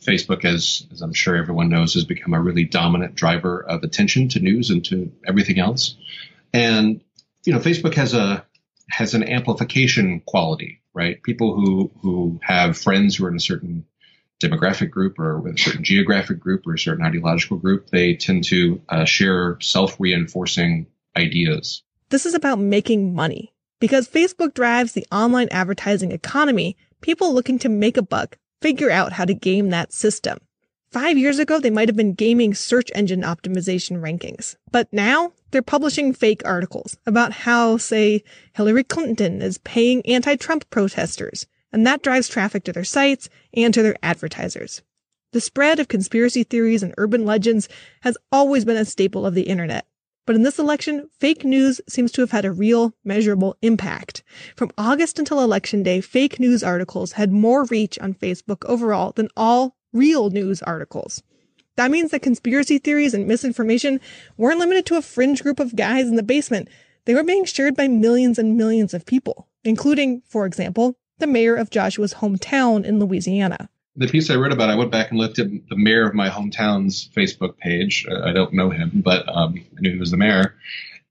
Facebook, 0.00 0.44
as, 0.44 0.86
as 0.90 1.02
I'm 1.02 1.12
sure 1.12 1.36
everyone 1.36 1.68
knows, 1.68 1.94
has 1.94 2.04
become 2.04 2.32
a 2.32 2.40
really 2.40 2.64
dominant 2.64 3.14
driver 3.14 3.62
of 3.62 3.82
attention 3.82 4.28
to 4.30 4.40
news 4.40 4.70
and 4.70 4.84
to 4.86 5.12
everything 5.26 5.58
else. 5.58 5.96
And 6.54 7.02
you 7.44 7.52
know, 7.52 7.58
Facebook 7.58 7.94
has 7.94 8.14
a 8.14 8.44
has 8.90 9.14
an 9.14 9.28
amplification 9.28 10.20
quality, 10.20 10.80
right? 10.94 11.22
People 11.22 11.54
who 11.54 11.90
who 12.00 12.40
have 12.42 12.78
friends 12.78 13.16
who 13.16 13.26
are 13.26 13.30
in 13.30 13.36
a 13.36 13.40
certain 13.40 13.84
demographic 14.42 14.90
group 14.90 15.18
or 15.18 15.40
with 15.40 15.54
a 15.54 15.58
certain 15.58 15.84
geographic 15.84 16.38
group 16.40 16.66
or 16.66 16.74
a 16.74 16.78
certain 16.78 17.04
ideological 17.04 17.56
group, 17.56 17.90
they 17.90 18.14
tend 18.14 18.44
to 18.44 18.80
uh, 18.88 19.04
share 19.04 19.58
self 19.60 19.96
reinforcing 19.98 20.86
ideas. 21.16 21.82
This 22.10 22.26
is 22.26 22.34
about 22.34 22.58
making 22.58 23.14
money 23.14 23.54
because 23.80 24.08
Facebook 24.08 24.54
drives 24.54 24.92
the 24.92 25.06
online 25.10 25.48
advertising 25.50 26.12
economy. 26.12 26.76
People 27.00 27.34
looking 27.34 27.58
to 27.60 27.68
make 27.68 27.96
a 27.96 28.02
buck 28.02 28.38
figure 28.60 28.90
out 28.90 29.12
how 29.12 29.24
to 29.24 29.34
game 29.34 29.70
that 29.70 29.92
system. 29.92 30.38
Five 30.92 31.16
years 31.16 31.38
ago, 31.38 31.58
they 31.58 31.70
might 31.70 31.88
have 31.88 31.96
been 31.96 32.12
gaming 32.12 32.52
search 32.52 32.90
engine 32.94 33.22
optimization 33.22 34.02
rankings. 34.02 34.56
But 34.70 34.92
now 34.92 35.32
they're 35.50 35.62
publishing 35.62 36.12
fake 36.12 36.42
articles 36.44 36.98
about 37.06 37.32
how, 37.32 37.78
say, 37.78 38.22
Hillary 38.52 38.84
Clinton 38.84 39.40
is 39.40 39.56
paying 39.58 40.04
anti-Trump 40.04 40.68
protesters, 40.68 41.46
and 41.72 41.86
that 41.86 42.02
drives 42.02 42.28
traffic 42.28 42.64
to 42.64 42.72
their 42.72 42.84
sites 42.84 43.28
and 43.54 43.72
to 43.74 43.82
their 43.82 43.96
advertisers. 44.02 44.82
The 45.32 45.40
spread 45.40 45.80
of 45.80 45.88
conspiracy 45.88 46.44
theories 46.44 46.82
and 46.82 46.94
urban 46.98 47.24
legends 47.24 47.68
has 48.02 48.18
always 48.30 48.64
been 48.64 48.76
a 48.76 48.84
staple 48.84 49.24
of 49.24 49.34
the 49.34 49.42
internet. 49.42 49.86
But 50.26 50.36
in 50.36 50.42
this 50.42 50.58
election, 50.58 51.08
fake 51.18 51.44
news 51.44 51.80
seems 51.88 52.12
to 52.12 52.20
have 52.20 52.30
had 52.30 52.44
a 52.44 52.52
real, 52.52 52.94
measurable 53.02 53.56
impact. 53.62 54.22
From 54.54 54.70
August 54.78 55.18
until 55.18 55.40
election 55.40 55.82
day, 55.82 56.00
fake 56.00 56.38
news 56.38 56.62
articles 56.62 57.12
had 57.12 57.32
more 57.32 57.64
reach 57.64 57.98
on 57.98 58.14
Facebook 58.14 58.64
overall 58.66 59.12
than 59.12 59.28
all 59.36 59.76
real 59.92 60.30
news 60.30 60.62
articles. 60.62 61.22
That 61.76 61.90
means 61.90 62.10
that 62.10 62.22
conspiracy 62.22 62.78
theories 62.78 63.14
and 63.14 63.26
misinformation 63.26 64.00
weren't 64.36 64.58
limited 64.58 64.86
to 64.86 64.96
a 64.96 65.02
fringe 65.02 65.42
group 65.42 65.58
of 65.58 65.74
guys 65.74 66.06
in 66.06 66.16
the 66.16 66.22
basement. 66.22 66.68
They 67.04 67.14
were 67.14 67.24
being 67.24 67.44
shared 67.44 67.74
by 67.74 67.88
millions 67.88 68.38
and 68.38 68.56
millions 68.56 68.94
of 68.94 69.06
people, 69.06 69.48
including, 69.64 70.22
for 70.28 70.46
example, 70.46 70.96
the 71.22 71.26
mayor 71.26 71.56
of 71.56 71.70
Joshua's 71.70 72.14
hometown 72.14 72.84
in 72.84 72.98
Louisiana 72.98 73.70
the 73.96 74.08
piece 74.08 74.30
I 74.30 74.36
wrote 74.36 74.52
about, 74.52 74.70
I 74.70 74.74
went 74.74 74.90
back 74.90 75.10
and 75.10 75.18
looked 75.18 75.38
at 75.38 75.48
the 75.68 75.76
mayor 75.76 76.06
of 76.06 76.14
my 76.14 76.30
hometown's 76.30 77.10
Facebook 77.14 77.58
page. 77.58 78.06
Uh, 78.10 78.22
I 78.22 78.32
don't 78.32 78.54
know 78.54 78.70
him, 78.70 78.90
but 78.94 79.28
um, 79.28 79.54
I 79.56 79.80
knew 79.80 79.92
he 79.92 79.98
was 79.98 80.10
the 80.10 80.16
mayor. 80.16 80.54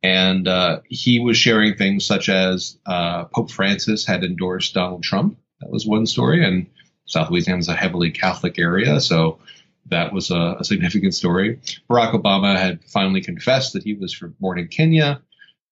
And 0.04 0.48
uh, 0.48 0.82
he 0.90 1.20
was 1.20 1.38
sharing 1.38 1.76
things 1.76 2.06
such 2.06 2.28
as 2.28 2.80
uh, 2.88 3.26
Pope 3.26 3.52
Francis 3.52 4.06
had 4.06 4.24
endorsed 4.24 4.74
Donald 4.74 5.04
Trump. 5.04 5.38
That 5.60 5.70
was 5.70 5.86
one 5.86 6.08
story. 6.08 6.44
And 6.44 6.66
South 7.06 7.30
Louisiana 7.30 7.60
is 7.60 7.68
a 7.68 7.76
heavily 7.76 8.10
Catholic 8.10 8.58
area, 8.58 9.00
so 9.00 9.38
that 9.88 10.14
was 10.14 10.32
a, 10.32 10.58
a, 10.60 10.64
significant 10.64 11.14
story. 11.14 11.60
Barack 11.90 12.14
Obama 12.14 12.56
had 12.56 12.84
finally 12.86 13.22
confessed 13.22 13.74
that 13.74 13.84
he 13.84 13.94
was 13.94 14.24
born 14.40 14.58
in 14.58 14.70
Kenya. 14.70 15.22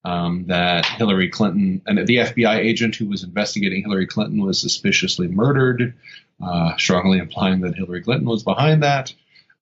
Um, 0.06 0.45
that 0.47 0.86
Hillary 0.86 1.28
Clinton 1.28 1.82
and 1.86 2.08
the 2.08 2.18
FBI 2.18 2.56
agent 2.56 2.95
who 2.95 3.08
was 3.08 3.24
investigating 3.24 3.84
Hillary 3.84 4.08
Clinton 4.08 4.41
was 4.41 4.60
suspiciously 4.60 5.28
murdered 5.28 5.93
uh, 6.41 6.78
strongly 6.78 7.18
implying 7.18 7.62
that 7.62 7.76
Hillary 7.76 8.02
Clinton 8.02 8.28
was 8.28 8.43
behind 8.43 8.84
that. 8.84 9.14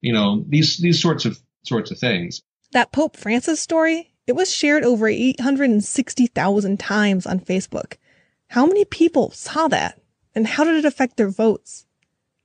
You 0.02 0.14
know, 0.14 0.46
these 0.48 0.78
these 0.78 1.02
sorts 1.02 1.26
of 1.26 1.40
sorts 1.64 1.92
of 1.92 1.98
things. 1.98 2.42
That 2.72 2.92
Pope 2.92 3.18
Francis 3.18 3.60
story, 3.60 4.14
it 4.28 4.36
was 4.36 4.54
shared 4.54 4.84
over 4.84 5.08
860,000 5.08 6.80
times 6.80 7.26
on 7.26 7.40
Facebook. 7.40 7.94
How 8.50 8.66
many 8.66 8.86
people 8.86 9.32
saw 9.32 9.68
that? 9.70 10.00
And 10.36 10.46
how 10.46 10.66
did 10.66 10.76
it 10.76 10.86
affect 10.86 11.18
their 11.18 11.30
votes? 11.30 11.87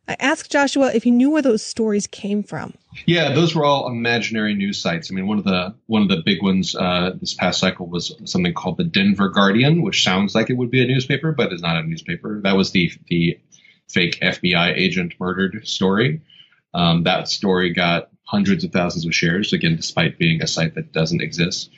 I 0.09 0.17
asked 0.19 0.51
Joshua 0.51 0.93
if 0.93 1.05
he 1.05 1.11
knew 1.11 1.31
where 1.31 1.43
those 1.43 1.63
stories 1.63 2.07
came 2.07 2.43
from. 2.43 2.75
Yeah, 3.07 3.33
those 3.33 3.55
were 3.55 3.65
all 3.65 3.87
imaginary 3.87 4.55
news 4.55 4.79
sites. 4.79 5.11
I 5.11 5.15
mean, 5.15 5.27
one 5.27 5.39
of 5.39 5.45
the 5.45 5.75
one 5.87 6.03
of 6.03 6.09
the 6.09 6.23
big 6.25 6.43
ones 6.43 6.75
uh, 6.75 7.13
this 7.21 7.35
past 7.35 7.61
cycle 7.61 7.87
was 7.87 8.15
something 8.25 8.53
called 8.53 8.79
the 8.79 8.85
Denver 8.85 9.29
Guardian, 9.29 9.83
which 9.83 10.03
sounds 10.03 10.35
like 10.35 10.51
it 10.51 10.57
would 10.57 10.71
be 10.71 10.83
a 10.83 10.87
newspaper, 10.87 11.33
but 11.33 11.53
is 11.53 11.63
not 11.63 11.77
a 11.77 11.87
newspaper. 11.87 12.41
That 12.43 12.57
was 12.57 12.73
the 12.73 12.91
the 13.09 13.39
fake 13.89 14.19
FBI 14.21 14.77
agent 14.77 15.15
murdered 15.21 15.67
story. 15.67 16.23
Um, 16.75 17.05
that 17.05 17.29
story 17.29 17.73
got 17.73 18.09
hundreds 18.25 18.65
of 18.65 18.73
thousands 18.73 19.07
of 19.07 19.15
shares, 19.15 19.53
again, 19.53 19.77
despite 19.77 20.19
being 20.19 20.43
a 20.43 20.47
site 20.47 20.75
that 20.75 20.93
doesn't 20.93 21.21
exist. 21.21 21.71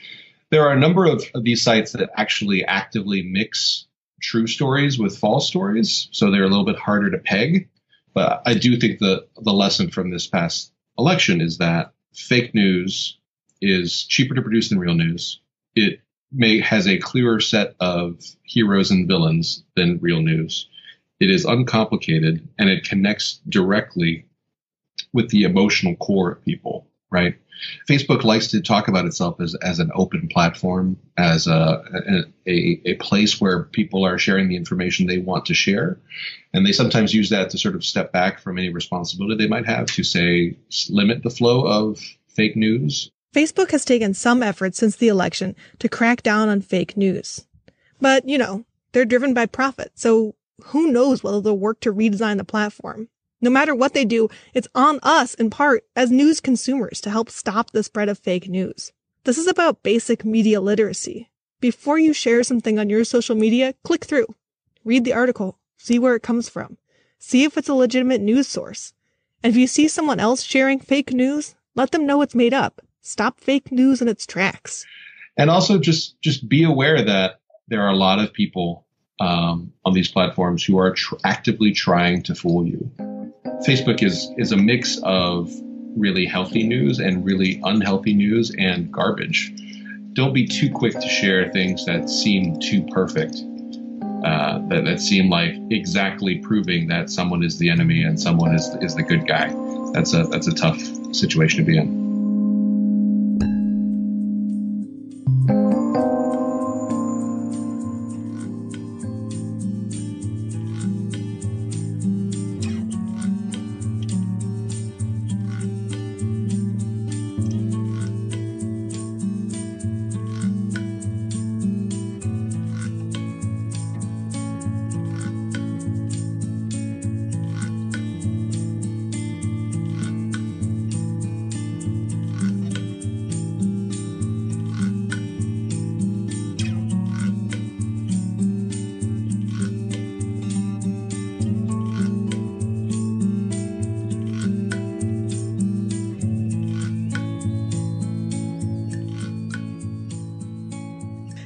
There 0.51 0.63
are 0.67 0.73
a 0.73 0.79
number 0.79 1.05
of, 1.05 1.23
of 1.33 1.43
these 1.43 1.63
sites 1.63 1.91
that 1.91 2.09
actually 2.15 2.63
actively 2.63 3.23
mix 3.23 3.87
true 4.21 4.47
stories 4.47 4.97
with 4.97 5.17
false 5.17 5.47
stories, 5.47 6.07
so 6.11 6.31
they're 6.31 6.43
a 6.43 6.49
little 6.49 6.65
bit 6.65 6.77
harder 6.77 7.11
to 7.11 7.17
peg. 7.17 7.67
But 8.15 8.41
I 8.45 8.55
do 8.55 8.77
think 8.77 8.99
the 8.99 9.27
the 9.43 9.53
lesson 9.53 9.91
from 9.91 10.09
this 10.09 10.25
past 10.25 10.71
election 10.97 11.41
is 11.41 11.59
that 11.59 11.93
fake 12.15 12.55
news 12.55 13.19
is 13.61 14.05
cheaper 14.05 14.33
to 14.33 14.41
produce 14.41 14.69
than 14.69 14.79
real 14.79 14.95
news. 14.95 15.41
It 15.75 15.99
may 16.31 16.59
has 16.61 16.87
a 16.87 16.97
clearer 16.97 17.41
set 17.41 17.75
of 17.79 18.23
heroes 18.43 18.89
and 18.89 19.07
villains 19.07 19.63
than 19.75 19.99
real 19.99 20.21
news. 20.21 20.69
It 21.19 21.29
is 21.29 21.45
uncomplicated 21.45 22.47
and 22.57 22.69
it 22.69 22.87
connects 22.87 23.41
directly 23.49 24.25
with 25.13 25.29
the 25.29 25.43
emotional 25.43 25.95
core 25.97 26.31
of 26.31 26.45
people, 26.45 26.87
right? 27.11 27.35
Facebook 27.87 28.23
likes 28.23 28.47
to 28.47 28.61
talk 28.61 28.87
about 28.87 29.05
itself 29.05 29.39
as, 29.39 29.55
as 29.55 29.79
an 29.79 29.89
open 29.95 30.27
platform, 30.27 30.97
as 31.17 31.47
a, 31.47 31.83
a, 32.47 32.81
a 32.85 32.93
place 32.95 33.39
where 33.39 33.63
people 33.63 34.05
are 34.05 34.17
sharing 34.17 34.49
the 34.49 34.57
information 34.57 35.07
they 35.07 35.19
want 35.19 35.45
to 35.45 35.53
share. 35.53 35.97
And 36.53 36.65
they 36.65 36.73
sometimes 36.73 37.13
use 37.13 37.29
that 37.29 37.49
to 37.51 37.57
sort 37.57 37.75
of 37.75 37.83
step 37.83 38.11
back 38.11 38.39
from 38.39 38.57
any 38.57 38.69
responsibility 38.69 39.43
they 39.43 39.49
might 39.49 39.65
have 39.65 39.87
to 39.87 40.03
say, 40.03 40.57
limit 40.89 41.23
the 41.23 41.29
flow 41.29 41.65
of 41.65 41.99
fake 42.27 42.55
news. 42.55 43.09
Facebook 43.33 43.71
has 43.71 43.85
taken 43.85 44.13
some 44.13 44.43
efforts 44.43 44.77
since 44.77 44.95
the 44.95 45.07
election 45.07 45.55
to 45.79 45.89
crack 45.89 46.23
down 46.23 46.49
on 46.49 46.61
fake 46.61 46.95
news. 46.97 47.45
But, 47.99 48.27
you 48.27 48.37
know, 48.37 48.65
they're 48.91 49.05
driven 49.05 49.33
by 49.33 49.45
profit. 49.45 49.91
So 49.95 50.35
who 50.65 50.91
knows 50.91 51.23
whether 51.23 51.41
they'll 51.41 51.57
work 51.57 51.79
to 51.81 51.93
redesign 51.93 52.37
the 52.37 52.45
platform. 52.45 53.09
No 53.41 53.49
matter 53.49 53.75
what 53.75 53.93
they 53.93 54.05
do, 54.05 54.29
it's 54.53 54.67
on 54.73 54.99
us 55.03 55.33
in 55.33 55.49
part 55.49 55.83
as 55.95 56.09
news 56.09 56.39
consumers 56.39 57.01
to 57.01 57.09
help 57.09 57.29
stop 57.29 57.71
the 57.71 57.83
spread 57.83 58.09
of 58.09 58.17
fake 58.17 58.47
news. 58.47 58.91
This 59.25 59.37
is 59.37 59.47
about 59.47 59.83
basic 59.83 60.23
media 60.23 60.61
literacy. 60.61 61.29
Before 61.59 61.97
you 61.97 62.13
share 62.13 62.43
something 62.43 62.79
on 62.79 62.89
your 62.89 63.03
social 63.03 63.35
media, 63.35 63.73
click 63.83 64.05
through. 64.05 64.27
Read 64.83 65.03
the 65.03 65.13
article. 65.13 65.57
See 65.77 65.99
where 65.99 66.15
it 66.15 66.23
comes 66.23 66.47
from. 66.47 66.77
See 67.19 67.43
if 67.43 67.57
it's 67.57 67.69
a 67.69 67.73
legitimate 67.73 68.21
news 68.21 68.47
source. 68.47 68.93
And 69.43 69.51
if 69.51 69.57
you 69.57 69.67
see 69.67 69.87
someone 69.87 70.19
else 70.19 70.41
sharing 70.41 70.79
fake 70.79 71.11
news, 71.11 71.55
let 71.75 71.91
them 71.91 72.05
know 72.05 72.21
it's 72.21 72.35
made 72.35 72.53
up. 72.53 72.81
Stop 73.01 73.39
fake 73.39 73.71
news 73.71 74.01
in 74.01 74.07
its 74.07 74.25
tracks. 74.25 74.85
And 75.37 75.49
also 75.49 75.77
just, 75.77 76.21
just 76.21 76.47
be 76.47 76.63
aware 76.63 77.03
that 77.03 77.39
there 77.67 77.81
are 77.81 77.91
a 77.91 77.97
lot 77.97 78.19
of 78.19 78.31
people 78.31 78.85
um, 79.19 79.73
on 79.83 79.93
these 79.93 80.09
platforms 80.09 80.63
who 80.63 80.77
are 80.77 80.93
tr- 80.93 81.15
actively 81.23 81.73
trying 81.73 82.23
to 82.23 82.35
fool 82.35 82.65
you. 82.65 82.91
Facebook 83.67 84.03
is 84.03 84.31
is 84.37 84.51
a 84.51 84.57
mix 84.57 84.99
of 85.03 85.51
really 85.95 86.25
healthy 86.25 86.63
news 86.63 86.99
and 86.99 87.25
really 87.25 87.59
unhealthy 87.63 88.13
news 88.13 88.51
and 88.57 88.91
garbage. 88.91 89.53
Don't 90.13 90.33
be 90.33 90.47
too 90.47 90.69
quick 90.69 90.93
to 90.93 91.07
share 91.07 91.51
things 91.51 91.85
that 91.85 92.09
seem 92.09 92.59
too 92.59 92.83
perfect, 92.83 93.35
uh, 94.25 94.59
that, 94.69 94.83
that 94.85 94.99
seem 94.99 95.29
like 95.29 95.53
exactly 95.71 96.37
proving 96.37 96.87
that 96.87 97.09
someone 97.09 97.43
is 97.43 97.57
the 97.57 97.69
enemy 97.69 98.03
and 98.03 98.19
someone 98.19 98.55
is, 98.55 98.75
is 98.81 98.95
the 98.95 99.03
good 99.03 99.27
guy. 99.27 99.53
That's 99.93 100.13
a, 100.13 100.23
that's 100.23 100.47
a 100.47 100.53
tough 100.53 100.79
situation 101.13 101.59
to 101.59 101.65
be 101.65 101.77
in. 101.77 102.04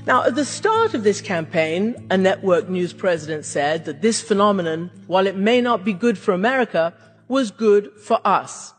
Now, 0.09 0.23
at 0.23 0.33
the 0.33 0.43
start 0.43 0.95
of 0.95 1.03
this 1.03 1.21
campaign, 1.21 2.07
a 2.09 2.17
network 2.17 2.67
news 2.67 2.93
president 2.93 3.45
said 3.45 3.85
that 3.85 4.01
this 4.01 4.23
phenomenon, 4.23 4.89
while 5.05 5.27
it 5.27 5.35
may 5.35 5.61
not 5.61 5.85
be 5.85 5.93
good 5.93 6.17
for 6.17 6.31
America, 6.33 6.95
was 7.27 7.51
good 7.51 7.91
for 7.95 8.19
us. 8.25 8.73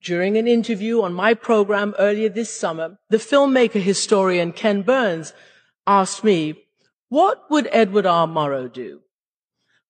During 0.00 0.36
an 0.36 0.46
interview 0.46 1.02
on 1.02 1.14
my 1.14 1.34
program 1.34 1.96
earlier 1.98 2.28
this 2.28 2.48
summer, 2.48 2.96
the 3.10 3.16
filmmaker 3.16 3.82
historian 3.82 4.52
Ken 4.52 4.82
Burns 4.82 5.32
asked 5.84 6.22
me, 6.22 6.62
what 7.08 7.50
would 7.50 7.68
Edward 7.72 8.06
R. 8.06 8.28
Murrow 8.28 8.72
do? 8.72 9.00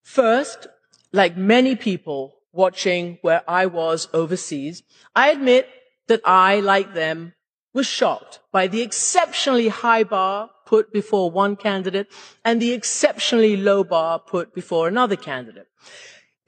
First, 0.01 0.69
like 1.13 1.37
many 1.37 1.77
people 1.77 2.37
watching 2.51 3.19
where 3.21 3.43
I 3.47 3.67
was 3.67 4.09
overseas, 4.15 4.83
I 5.15 5.33
admit 5.33 5.69
that 6.07 6.23
I, 6.25 6.61
like 6.61 6.95
them, 6.95 7.35
was 7.75 7.87
shocked 7.87 8.41
by 8.53 8.69
the 8.69 8.81
exceptionally 8.81 9.69
high 9.69 10.05
bar 10.05 10.49
put 10.73 10.91
before 10.91 11.31
one 11.31 11.55
candidate 11.55 12.09
and 12.47 12.57
the 12.57 12.73
exceptionally 12.73 13.59
low 13.59 13.85
bar 13.85 14.19
put 14.19 14.55
before 14.55 14.89
another 14.89 15.17
candidate. 15.17 15.67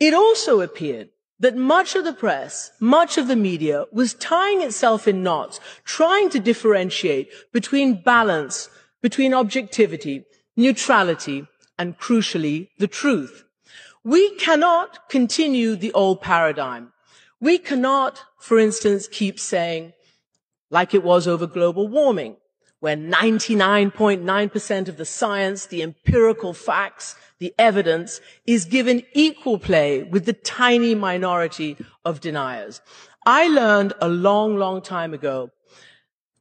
It 0.00 0.14
also 0.14 0.62
appeared 0.62 1.10
that 1.40 1.56
much 1.56 1.94
of 1.94 2.04
the 2.04 2.14
press, 2.14 2.70
much 2.80 3.18
of 3.18 3.28
the 3.28 3.36
media 3.36 3.84
was 3.92 4.14
tying 4.14 4.62
itself 4.62 5.06
in 5.06 5.22
knots, 5.22 5.60
trying 5.84 6.30
to 6.30 6.40
differentiate 6.40 7.28
between 7.52 8.02
balance, 8.02 8.70
between 9.02 9.34
objectivity, 9.34 10.24
neutrality, 10.56 11.46
and 11.78 11.98
crucially, 11.98 12.68
the 12.78 12.88
truth. 12.88 13.44
We 14.04 14.34
cannot 14.36 15.10
continue 15.10 15.76
the 15.76 15.92
old 15.92 16.22
paradigm. 16.22 16.92
We 17.40 17.58
cannot, 17.58 18.22
for 18.38 18.58
instance, 18.58 19.06
keep 19.06 19.38
saying, 19.38 19.92
like 20.70 20.94
it 20.94 21.04
was 21.04 21.28
over 21.28 21.46
global 21.46 21.88
warming, 21.88 22.36
where 22.84 22.98
99.9% 22.98 24.88
of 24.90 24.98
the 24.98 25.06
science, 25.06 25.64
the 25.64 25.82
empirical 25.82 26.52
facts, 26.52 27.16
the 27.38 27.54
evidence 27.58 28.20
is 28.46 28.66
given 28.66 29.02
equal 29.14 29.58
play 29.58 30.02
with 30.02 30.26
the 30.26 30.34
tiny 30.34 30.94
minority 30.94 31.78
of 32.04 32.20
deniers. 32.20 32.82
I 33.24 33.48
learned 33.48 33.94
a 34.02 34.08
long, 34.10 34.58
long 34.58 34.82
time 34.82 35.14
ago 35.14 35.50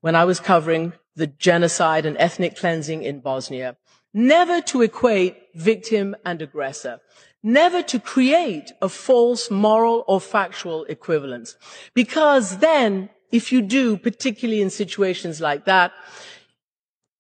when 0.02 0.18
I 0.18 0.26
was 0.26 0.42
covering 0.42 0.92
the 1.16 1.28
genocide 1.28 2.06
and 2.06 2.18
ethnic 2.18 2.58
cleansing 2.58 3.04
in 3.04 3.22
Bosnia, 3.22 3.78
never 4.14 4.60
to 4.64 4.82
equate 4.82 5.38
victim 5.56 6.14
and 6.26 6.42
aggressor, 6.42 7.00
never 7.42 7.82
to 7.84 8.02
create 8.02 8.74
a 8.82 8.90
false 8.90 9.50
moral 9.50 10.04
or 10.10 10.20
factual 10.20 10.84
equivalence. 10.90 11.56
Because 11.94 12.58
then, 12.58 13.12
if 13.32 13.54
you 13.54 13.62
do, 13.62 13.96
particularly 13.96 14.62
in 14.62 14.70
situations 14.70 15.40
like 15.40 15.64
that, 15.64 15.94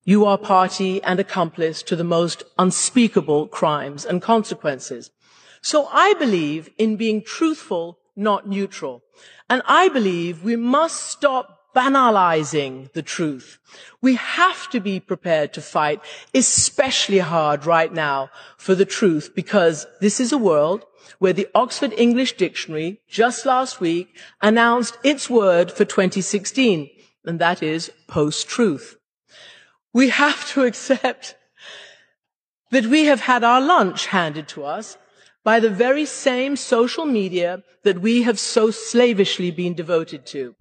you 0.05 0.25
are 0.25 0.37
party 0.37 1.01
and 1.03 1.19
accomplice 1.19 1.81
to 1.83 1.95
the 1.95 2.03
most 2.03 2.43
unspeakable 2.57 3.47
crimes 3.47 4.05
and 4.05 4.21
consequences. 4.21 5.11
So 5.61 5.87
I 5.91 6.13
believe 6.15 6.69
in 6.77 6.97
being 6.97 7.21
truthful, 7.21 7.99
not 8.15 8.47
neutral. 8.47 9.01
And 9.49 9.61
I 9.65 9.87
believe 9.87 10.43
we 10.43 10.57
must 10.57 11.03
stop 11.03 11.59
banalizing 11.73 12.91
the 12.91 13.01
truth. 13.01 13.59
We 14.01 14.15
have 14.15 14.69
to 14.71 14.79
be 14.79 14.99
prepared 14.99 15.53
to 15.53 15.61
fight 15.61 16.01
especially 16.33 17.19
hard 17.19 17.65
right 17.65 17.91
now 17.91 18.29
for 18.57 18.75
the 18.75 18.85
truth 18.85 19.31
because 19.33 19.87
this 20.01 20.19
is 20.19 20.31
a 20.31 20.37
world 20.37 20.85
where 21.19 21.33
the 21.33 21.47
Oxford 21.55 21.93
English 21.97 22.33
Dictionary 22.33 22.99
just 23.07 23.45
last 23.45 23.79
week 23.79 24.15
announced 24.41 24.97
its 25.03 25.29
word 25.29 25.71
for 25.71 25.85
2016, 25.85 26.89
and 27.25 27.39
that 27.39 27.63
is 27.63 27.91
post-truth 28.07 28.97
we 29.93 30.09
have 30.09 30.47
to 30.49 30.63
accept 30.63 31.35
that 32.71 32.87
we 32.87 33.05
have 33.05 33.21
had 33.21 33.43
our 33.43 33.61
lunch 33.61 34.07
handed 34.07 34.47
to 34.47 34.65
us 34.65 34.97
by 35.43 35.59
the 35.59 35.69
very 35.69 36.05
same 36.05 36.55
social 36.55 37.05
media 37.05 37.61
that 37.83 38.01
we 38.01 38.23
have 38.23 38.39
so 38.39 38.71
slavishly 38.71 39.51
been 39.51 39.75
devoted 39.75 40.25
to. 40.25 40.55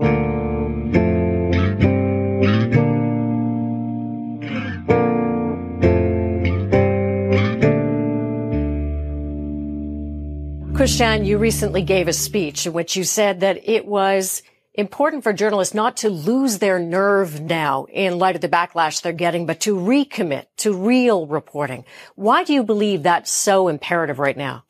Christiane, 10.75 11.25
you 11.25 11.39
recently 11.39 11.83
gave 11.83 12.09
a 12.09 12.13
speech 12.13 12.67
in 12.67 12.73
which 12.73 12.97
you 12.97 13.05
said 13.05 13.41
that 13.41 13.67
it 13.69 13.87
was 13.87 14.43
important 14.75 15.23
for 15.23 15.33
journalists 15.33 15.75
not 15.75 15.99
to 15.99 16.09
lose 16.11 16.59
their 16.59 16.79
nerve 16.79 17.41
now 17.41 17.87
in 17.91 18.19
light 18.19 18.35
of 18.35 18.41
the 18.41 18.49
backlash 18.49 19.03
they're 19.03 19.13
getting, 19.13 19.47
but 19.47 19.61
to 19.61 19.77
recommit 19.77 20.47
to 20.59 20.75
real 20.75 21.27
reporting. 21.27 21.85
Why 22.15 22.45
do 22.45 22.55
you 22.55 22.63
believe 22.63 23.03
that's 23.03 23.31
so 23.31 23.69
imperative 23.69 24.19
right 24.19 24.37
now? 24.37 24.65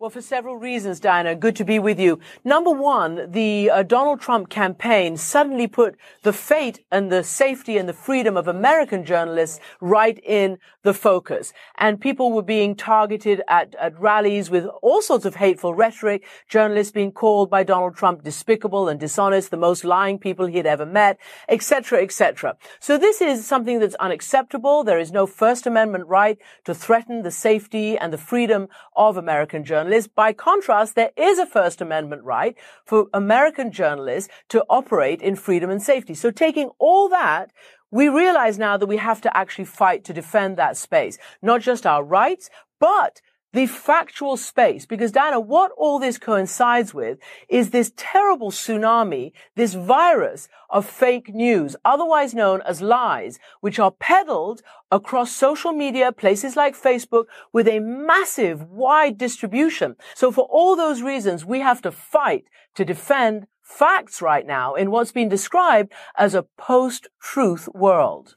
Well, 0.00 0.08
for 0.08 0.22
several 0.22 0.56
reasons, 0.56 0.98
Diana. 0.98 1.34
Good 1.34 1.56
to 1.56 1.64
be 1.66 1.78
with 1.78 2.00
you. 2.00 2.20
Number 2.42 2.70
one, 2.70 3.30
the 3.30 3.68
uh, 3.68 3.82
Donald 3.82 4.18
Trump 4.18 4.48
campaign 4.48 5.18
suddenly 5.18 5.66
put 5.66 5.94
the 6.22 6.32
fate 6.32 6.82
and 6.90 7.12
the 7.12 7.22
safety 7.22 7.76
and 7.76 7.86
the 7.86 7.92
freedom 7.92 8.34
of 8.34 8.48
American 8.48 9.04
journalists 9.04 9.60
right 9.78 10.18
in 10.24 10.56
the 10.84 10.94
focus. 10.94 11.52
And 11.76 12.00
people 12.00 12.32
were 12.32 12.40
being 12.40 12.76
targeted 12.76 13.42
at, 13.46 13.74
at 13.74 14.00
rallies 14.00 14.48
with 14.48 14.64
all 14.80 15.02
sorts 15.02 15.26
of 15.26 15.34
hateful 15.34 15.74
rhetoric, 15.74 16.24
journalists 16.48 16.92
being 16.92 17.12
called 17.12 17.50
by 17.50 17.62
Donald 17.62 17.94
Trump 17.94 18.24
despicable 18.24 18.88
and 18.88 18.98
dishonest, 18.98 19.50
the 19.50 19.58
most 19.58 19.84
lying 19.84 20.18
people 20.18 20.46
he 20.46 20.56
had 20.56 20.64
ever 20.64 20.86
met, 20.86 21.18
etc., 21.46 22.02
etc. 22.02 22.56
So 22.78 22.96
this 22.96 23.20
is 23.20 23.46
something 23.46 23.80
that's 23.80 23.96
unacceptable. 23.96 24.82
There 24.82 24.98
is 24.98 25.12
no 25.12 25.26
First 25.26 25.66
Amendment 25.66 26.06
right 26.06 26.38
to 26.64 26.74
threaten 26.74 27.20
the 27.20 27.30
safety 27.30 27.98
and 27.98 28.14
the 28.14 28.16
freedom 28.16 28.66
of 28.96 29.18
American 29.18 29.62
journalists 29.62 29.89
journalists. 29.90 30.12
By 30.14 30.32
contrast, 30.32 30.94
there 30.94 31.10
is 31.16 31.38
a 31.38 31.46
First 31.46 31.80
Amendment 31.80 32.22
right 32.22 32.56
for 32.84 33.08
American 33.12 33.72
journalists 33.72 34.30
to 34.48 34.64
operate 34.68 35.20
in 35.20 35.36
freedom 35.36 35.70
and 35.70 35.82
safety. 35.82 36.14
So 36.14 36.30
taking 36.30 36.70
all 36.78 37.08
that, 37.08 37.50
we 37.90 38.08
realize 38.08 38.56
now 38.58 38.76
that 38.76 38.86
we 38.86 38.98
have 38.98 39.20
to 39.22 39.36
actually 39.36 39.64
fight 39.64 40.04
to 40.04 40.12
defend 40.12 40.56
that 40.56 40.76
space, 40.76 41.18
not 41.42 41.60
just 41.60 41.86
our 41.86 42.04
rights, 42.04 42.50
but 42.78 43.20
the 43.52 43.66
factual 43.66 44.36
space, 44.36 44.86
because 44.86 45.10
Diana, 45.10 45.40
what 45.40 45.72
all 45.76 45.98
this 45.98 46.18
coincides 46.18 46.94
with 46.94 47.18
is 47.48 47.70
this 47.70 47.92
terrible 47.96 48.50
tsunami, 48.50 49.32
this 49.56 49.74
virus 49.74 50.48
of 50.68 50.86
fake 50.86 51.34
news, 51.34 51.74
otherwise 51.84 52.32
known 52.32 52.62
as 52.62 52.80
lies, 52.80 53.38
which 53.60 53.78
are 53.78 53.90
peddled 53.90 54.62
across 54.90 55.32
social 55.32 55.72
media, 55.72 56.12
places 56.12 56.54
like 56.54 56.80
Facebook, 56.80 57.24
with 57.52 57.66
a 57.66 57.80
massive 57.80 58.62
wide 58.62 59.18
distribution. 59.18 59.96
So 60.14 60.30
for 60.30 60.46
all 60.50 60.76
those 60.76 61.02
reasons, 61.02 61.44
we 61.44 61.60
have 61.60 61.82
to 61.82 61.90
fight 61.90 62.44
to 62.76 62.84
defend 62.84 63.46
facts 63.62 64.22
right 64.22 64.46
now 64.46 64.74
in 64.74 64.90
what's 64.90 65.12
been 65.12 65.28
described 65.28 65.92
as 66.16 66.34
a 66.34 66.46
post-truth 66.56 67.68
world. 67.74 68.36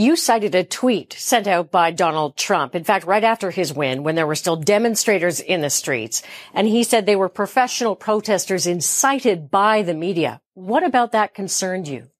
You 0.00 0.14
cited 0.14 0.54
a 0.54 0.62
tweet 0.62 1.14
sent 1.14 1.48
out 1.48 1.72
by 1.72 1.90
Donald 1.90 2.36
Trump. 2.36 2.76
In 2.76 2.84
fact, 2.84 3.04
right 3.04 3.24
after 3.24 3.50
his 3.50 3.72
win, 3.72 4.04
when 4.04 4.14
there 4.14 4.28
were 4.28 4.36
still 4.36 4.54
demonstrators 4.54 5.40
in 5.40 5.60
the 5.60 5.70
streets, 5.70 6.22
and 6.54 6.68
he 6.68 6.84
said 6.84 7.04
they 7.04 7.16
were 7.16 7.28
professional 7.28 7.96
protesters 7.96 8.68
incited 8.68 9.50
by 9.50 9.82
the 9.82 9.94
media. 9.94 10.40
What 10.54 10.84
about 10.84 11.10
that 11.12 11.34
concerned 11.34 11.88
you? 11.88 12.10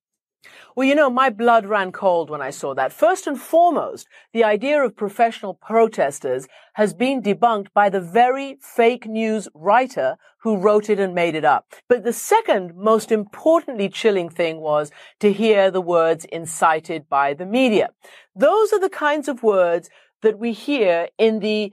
Well, 0.78 0.86
you 0.86 0.94
know, 0.94 1.10
my 1.10 1.28
blood 1.28 1.66
ran 1.66 1.90
cold 1.90 2.30
when 2.30 2.40
I 2.40 2.50
saw 2.50 2.72
that. 2.74 2.92
First 2.92 3.26
and 3.26 3.36
foremost, 3.36 4.06
the 4.32 4.44
idea 4.44 4.80
of 4.80 4.94
professional 4.94 5.54
protesters 5.54 6.46
has 6.74 6.94
been 6.94 7.20
debunked 7.20 7.72
by 7.74 7.88
the 7.88 8.00
very 8.00 8.58
fake 8.60 9.04
news 9.04 9.48
writer 9.54 10.18
who 10.44 10.56
wrote 10.56 10.88
it 10.88 11.00
and 11.00 11.16
made 11.16 11.34
it 11.34 11.44
up. 11.44 11.66
But 11.88 12.04
the 12.04 12.12
second 12.12 12.76
most 12.76 13.10
importantly 13.10 13.88
chilling 13.88 14.30
thing 14.30 14.60
was 14.60 14.92
to 15.18 15.32
hear 15.32 15.72
the 15.72 15.80
words 15.80 16.24
incited 16.26 17.08
by 17.08 17.34
the 17.34 17.44
media. 17.44 17.90
Those 18.36 18.72
are 18.72 18.78
the 18.78 18.88
kinds 18.88 19.26
of 19.26 19.42
words 19.42 19.90
that 20.22 20.38
we 20.38 20.52
hear 20.52 21.08
in 21.18 21.40
the 21.40 21.72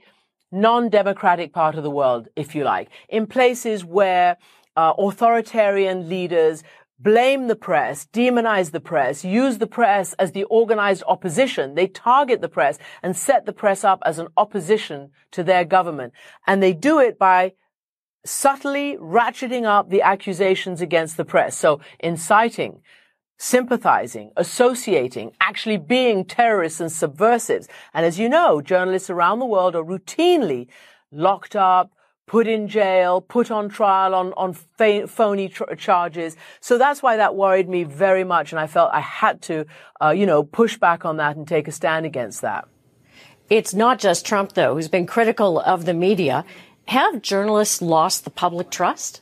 non-democratic 0.50 1.52
part 1.52 1.76
of 1.76 1.84
the 1.84 1.90
world, 1.92 2.26
if 2.34 2.56
you 2.56 2.64
like, 2.64 2.88
in 3.08 3.28
places 3.28 3.84
where 3.84 4.36
uh, 4.74 4.94
authoritarian 4.98 6.08
leaders 6.08 6.64
blame 6.98 7.46
the 7.48 7.56
press, 7.56 8.06
demonize 8.12 8.70
the 8.70 8.80
press, 8.80 9.24
use 9.24 9.58
the 9.58 9.66
press 9.66 10.14
as 10.14 10.32
the 10.32 10.44
organized 10.44 11.02
opposition. 11.06 11.74
They 11.74 11.86
target 11.86 12.40
the 12.40 12.48
press 12.48 12.78
and 13.02 13.16
set 13.16 13.46
the 13.46 13.52
press 13.52 13.84
up 13.84 14.02
as 14.04 14.18
an 14.18 14.28
opposition 14.36 15.10
to 15.32 15.42
their 15.42 15.64
government. 15.64 16.12
And 16.46 16.62
they 16.62 16.72
do 16.72 16.98
it 16.98 17.18
by 17.18 17.52
subtly 18.24 18.96
ratcheting 18.96 19.64
up 19.64 19.88
the 19.88 20.02
accusations 20.02 20.80
against 20.80 21.16
the 21.16 21.24
press. 21.24 21.56
So 21.56 21.80
inciting, 22.00 22.80
sympathizing, 23.38 24.32
associating, 24.36 25.32
actually 25.40 25.76
being 25.76 26.24
terrorists 26.24 26.80
and 26.80 26.90
subversives. 26.90 27.68
And 27.92 28.06
as 28.06 28.18
you 28.18 28.28
know, 28.28 28.60
journalists 28.60 29.10
around 29.10 29.38
the 29.38 29.46
world 29.46 29.76
are 29.76 29.84
routinely 29.84 30.68
locked 31.12 31.54
up, 31.54 31.92
put 32.26 32.46
in 32.48 32.68
jail, 32.68 33.20
put 33.20 33.50
on 33.50 33.68
trial 33.68 34.14
on, 34.14 34.32
on 34.36 34.52
fa- 34.52 35.06
phony 35.06 35.48
tr- 35.48 35.74
charges. 35.76 36.36
So 36.60 36.76
that's 36.76 37.02
why 37.02 37.16
that 37.16 37.36
worried 37.36 37.68
me 37.68 37.84
very 37.84 38.24
much. 38.24 38.52
And 38.52 38.58
I 38.58 38.66
felt 38.66 38.90
I 38.92 39.00
had 39.00 39.42
to, 39.42 39.64
uh, 40.02 40.10
you 40.10 40.26
know, 40.26 40.42
push 40.42 40.76
back 40.76 41.04
on 41.04 41.18
that 41.18 41.36
and 41.36 41.46
take 41.46 41.68
a 41.68 41.72
stand 41.72 42.04
against 42.04 42.42
that. 42.42 42.68
It's 43.48 43.74
not 43.74 44.00
just 44.00 44.26
Trump, 44.26 44.54
though, 44.54 44.74
who's 44.74 44.88
been 44.88 45.06
critical 45.06 45.60
of 45.60 45.84
the 45.84 45.94
media. 45.94 46.44
Have 46.88 47.22
journalists 47.22 47.80
lost 47.80 48.24
the 48.24 48.30
public 48.30 48.70
trust? 48.70 49.20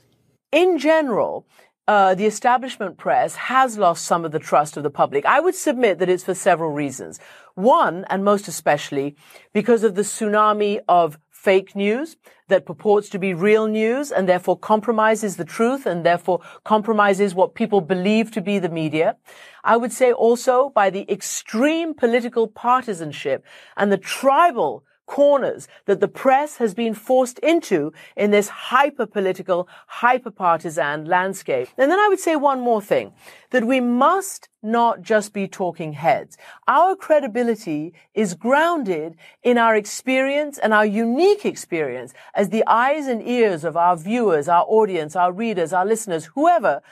In 0.50 0.78
general, 0.78 1.46
uh, 1.86 2.14
the 2.14 2.24
establishment 2.24 2.96
press 2.96 3.34
has 3.34 3.76
lost 3.76 4.04
some 4.04 4.24
of 4.24 4.32
the 4.32 4.38
trust 4.38 4.78
of 4.78 4.82
the 4.82 4.90
public. 4.90 5.26
I 5.26 5.40
would 5.40 5.54
submit 5.54 5.98
that 5.98 6.08
it's 6.08 6.24
for 6.24 6.34
several 6.34 6.70
reasons. 6.70 7.20
One, 7.54 8.06
and 8.08 8.24
most 8.24 8.48
especially, 8.48 9.16
because 9.52 9.84
of 9.84 9.94
the 9.94 10.02
tsunami 10.02 10.80
of 10.88 11.18
fake 11.44 11.76
news 11.76 12.16
that 12.48 12.64
purports 12.64 13.10
to 13.10 13.18
be 13.18 13.34
real 13.34 13.66
news 13.66 14.10
and 14.10 14.26
therefore 14.26 14.58
compromises 14.58 15.36
the 15.36 15.44
truth 15.44 15.84
and 15.84 16.04
therefore 16.04 16.40
compromises 16.64 17.34
what 17.34 17.54
people 17.54 17.82
believe 17.82 18.30
to 18.30 18.40
be 18.40 18.58
the 18.58 18.68
media. 18.68 19.16
I 19.62 19.76
would 19.76 19.92
say 19.92 20.10
also 20.12 20.70
by 20.70 20.88
the 20.88 21.04
extreme 21.10 21.92
political 21.92 22.48
partisanship 22.48 23.44
and 23.76 23.92
the 23.92 23.98
tribal 23.98 24.84
corners 25.06 25.68
that 25.86 26.00
the 26.00 26.08
press 26.08 26.56
has 26.56 26.74
been 26.74 26.94
forced 26.94 27.38
into 27.40 27.92
in 28.16 28.30
this 28.30 28.48
hyper 28.48 29.06
political, 29.06 29.68
hyper 29.86 30.30
partisan 30.30 31.04
landscape. 31.04 31.68
And 31.76 31.90
then 31.90 31.98
I 31.98 32.08
would 32.08 32.20
say 32.20 32.36
one 32.36 32.60
more 32.60 32.82
thing, 32.82 33.12
that 33.50 33.66
we 33.66 33.80
must 33.80 34.48
not 34.62 35.02
just 35.02 35.32
be 35.32 35.46
talking 35.46 35.92
heads. 35.92 36.36
Our 36.66 36.96
credibility 36.96 37.92
is 38.14 38.34
grounded 38.34 39.16
in 39.42 39.58
our 39.58 39.76
experience 39.76 40.58
and 40.58 40.72
our 40.72 40.86
unique 40.86 41.44
experience 41.44 42.14
as 42.34 42.48
the 42.48 42.64
eyes 42.66 43.06
and 43.06 43.22
ears 43.26 43.62
of 43.62 43.76
our 43.76 43.96
viewers, 43.96 44.48
our 44.48 44.64
audience, 44.66 45.14
our 45.14 45.32
readers, 45.32 45.72
our 45.72 45.84
listeners, 45.84 46.26
whoever 46.34 46.82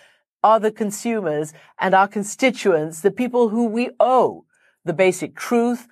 are 0.45 0.61
the 0.61 0.73
consumers 0.73 1.53
and 1.81 1.95
our 1.95 2.09
constituents, 2.09 3.01
the 3.01 3.11
people 3.11 3.49
who 3.49 3.67
we 3.67 3.91
owe 4.01 4.45
the 4.85 4.93
basic 4.93 5.37
truth, 5.37 5.87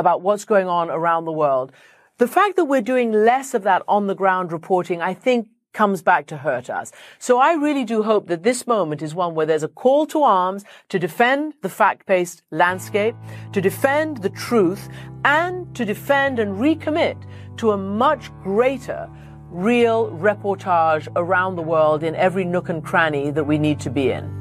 about 0.00 0.22
what's 0.22 0.44
going 0.44 0.66
on 0.66 0.90
around 0.90 1.26
the 1.26 1.32
world. 1.32 1.70
The 2.18 2.26
fact 2.26 2.56
that 2.56 2.64
we're 2.64 2.82
doing 2.82 3.12
less 3.12 3.54
of 3.54 3.62
that 3.62 3.82
on 3.86 4.06
the 4.06 4.14
ground 4.14 4.50
reporting, 4.52 5.00
I 5.00 5.14
think 5.14 5.48
comes 5.72 6.02
back 6.02 6.26
to 6.26 6.36
hurt 6.36 6.68
us. 6.68 6.90
So 7.18 7.38
I 7.38 7.52
really 7.52 7.84
do 7.84 8.02
hope 8.02 8.26
that 8.26 8.42
this 8.42 8.66
moment 8.66 9.02
is 9.02 9.14
one 9.14 9.34
where 9.34 9.46
there's 9.46 9.62
a 9.62 9.68
call 9.68 10.04
to 10.06 10.22
arms 10.22 10.64
to 10.88 10.98
defend 10.98 11.54
the 11.62 11.68
fact-based 11.68 12.42
landscape, 12.50 13.14
to 13.52 13.60
defend 13.60 14.18
the 14.18 14.30
truth, 14.30 14.88
and 15.24 15.72
to 15.76 15.84
defend 15.84 16.38
and 16.38 16.56
recommit 16.56 17.22
to 17.58 17.70
a 17.70 17.76
much 17.76 18.32
greater 18.42 19.08
real 19.50 20.10
reportage 20.10 21.08
around 21.16 21.56
the 21.56 21.62
world 21.62 22.02
in 22.02 22.14
every 22.16 22.44
nook 22.44 22.68
and 22.68 22.84
cranny 22.84 23.30
that 23.30 23.44
we 23.44 23.58
need 23.58 23.78
to 23.80 23.90
be 23.90 24.10
in. 24.10 24.39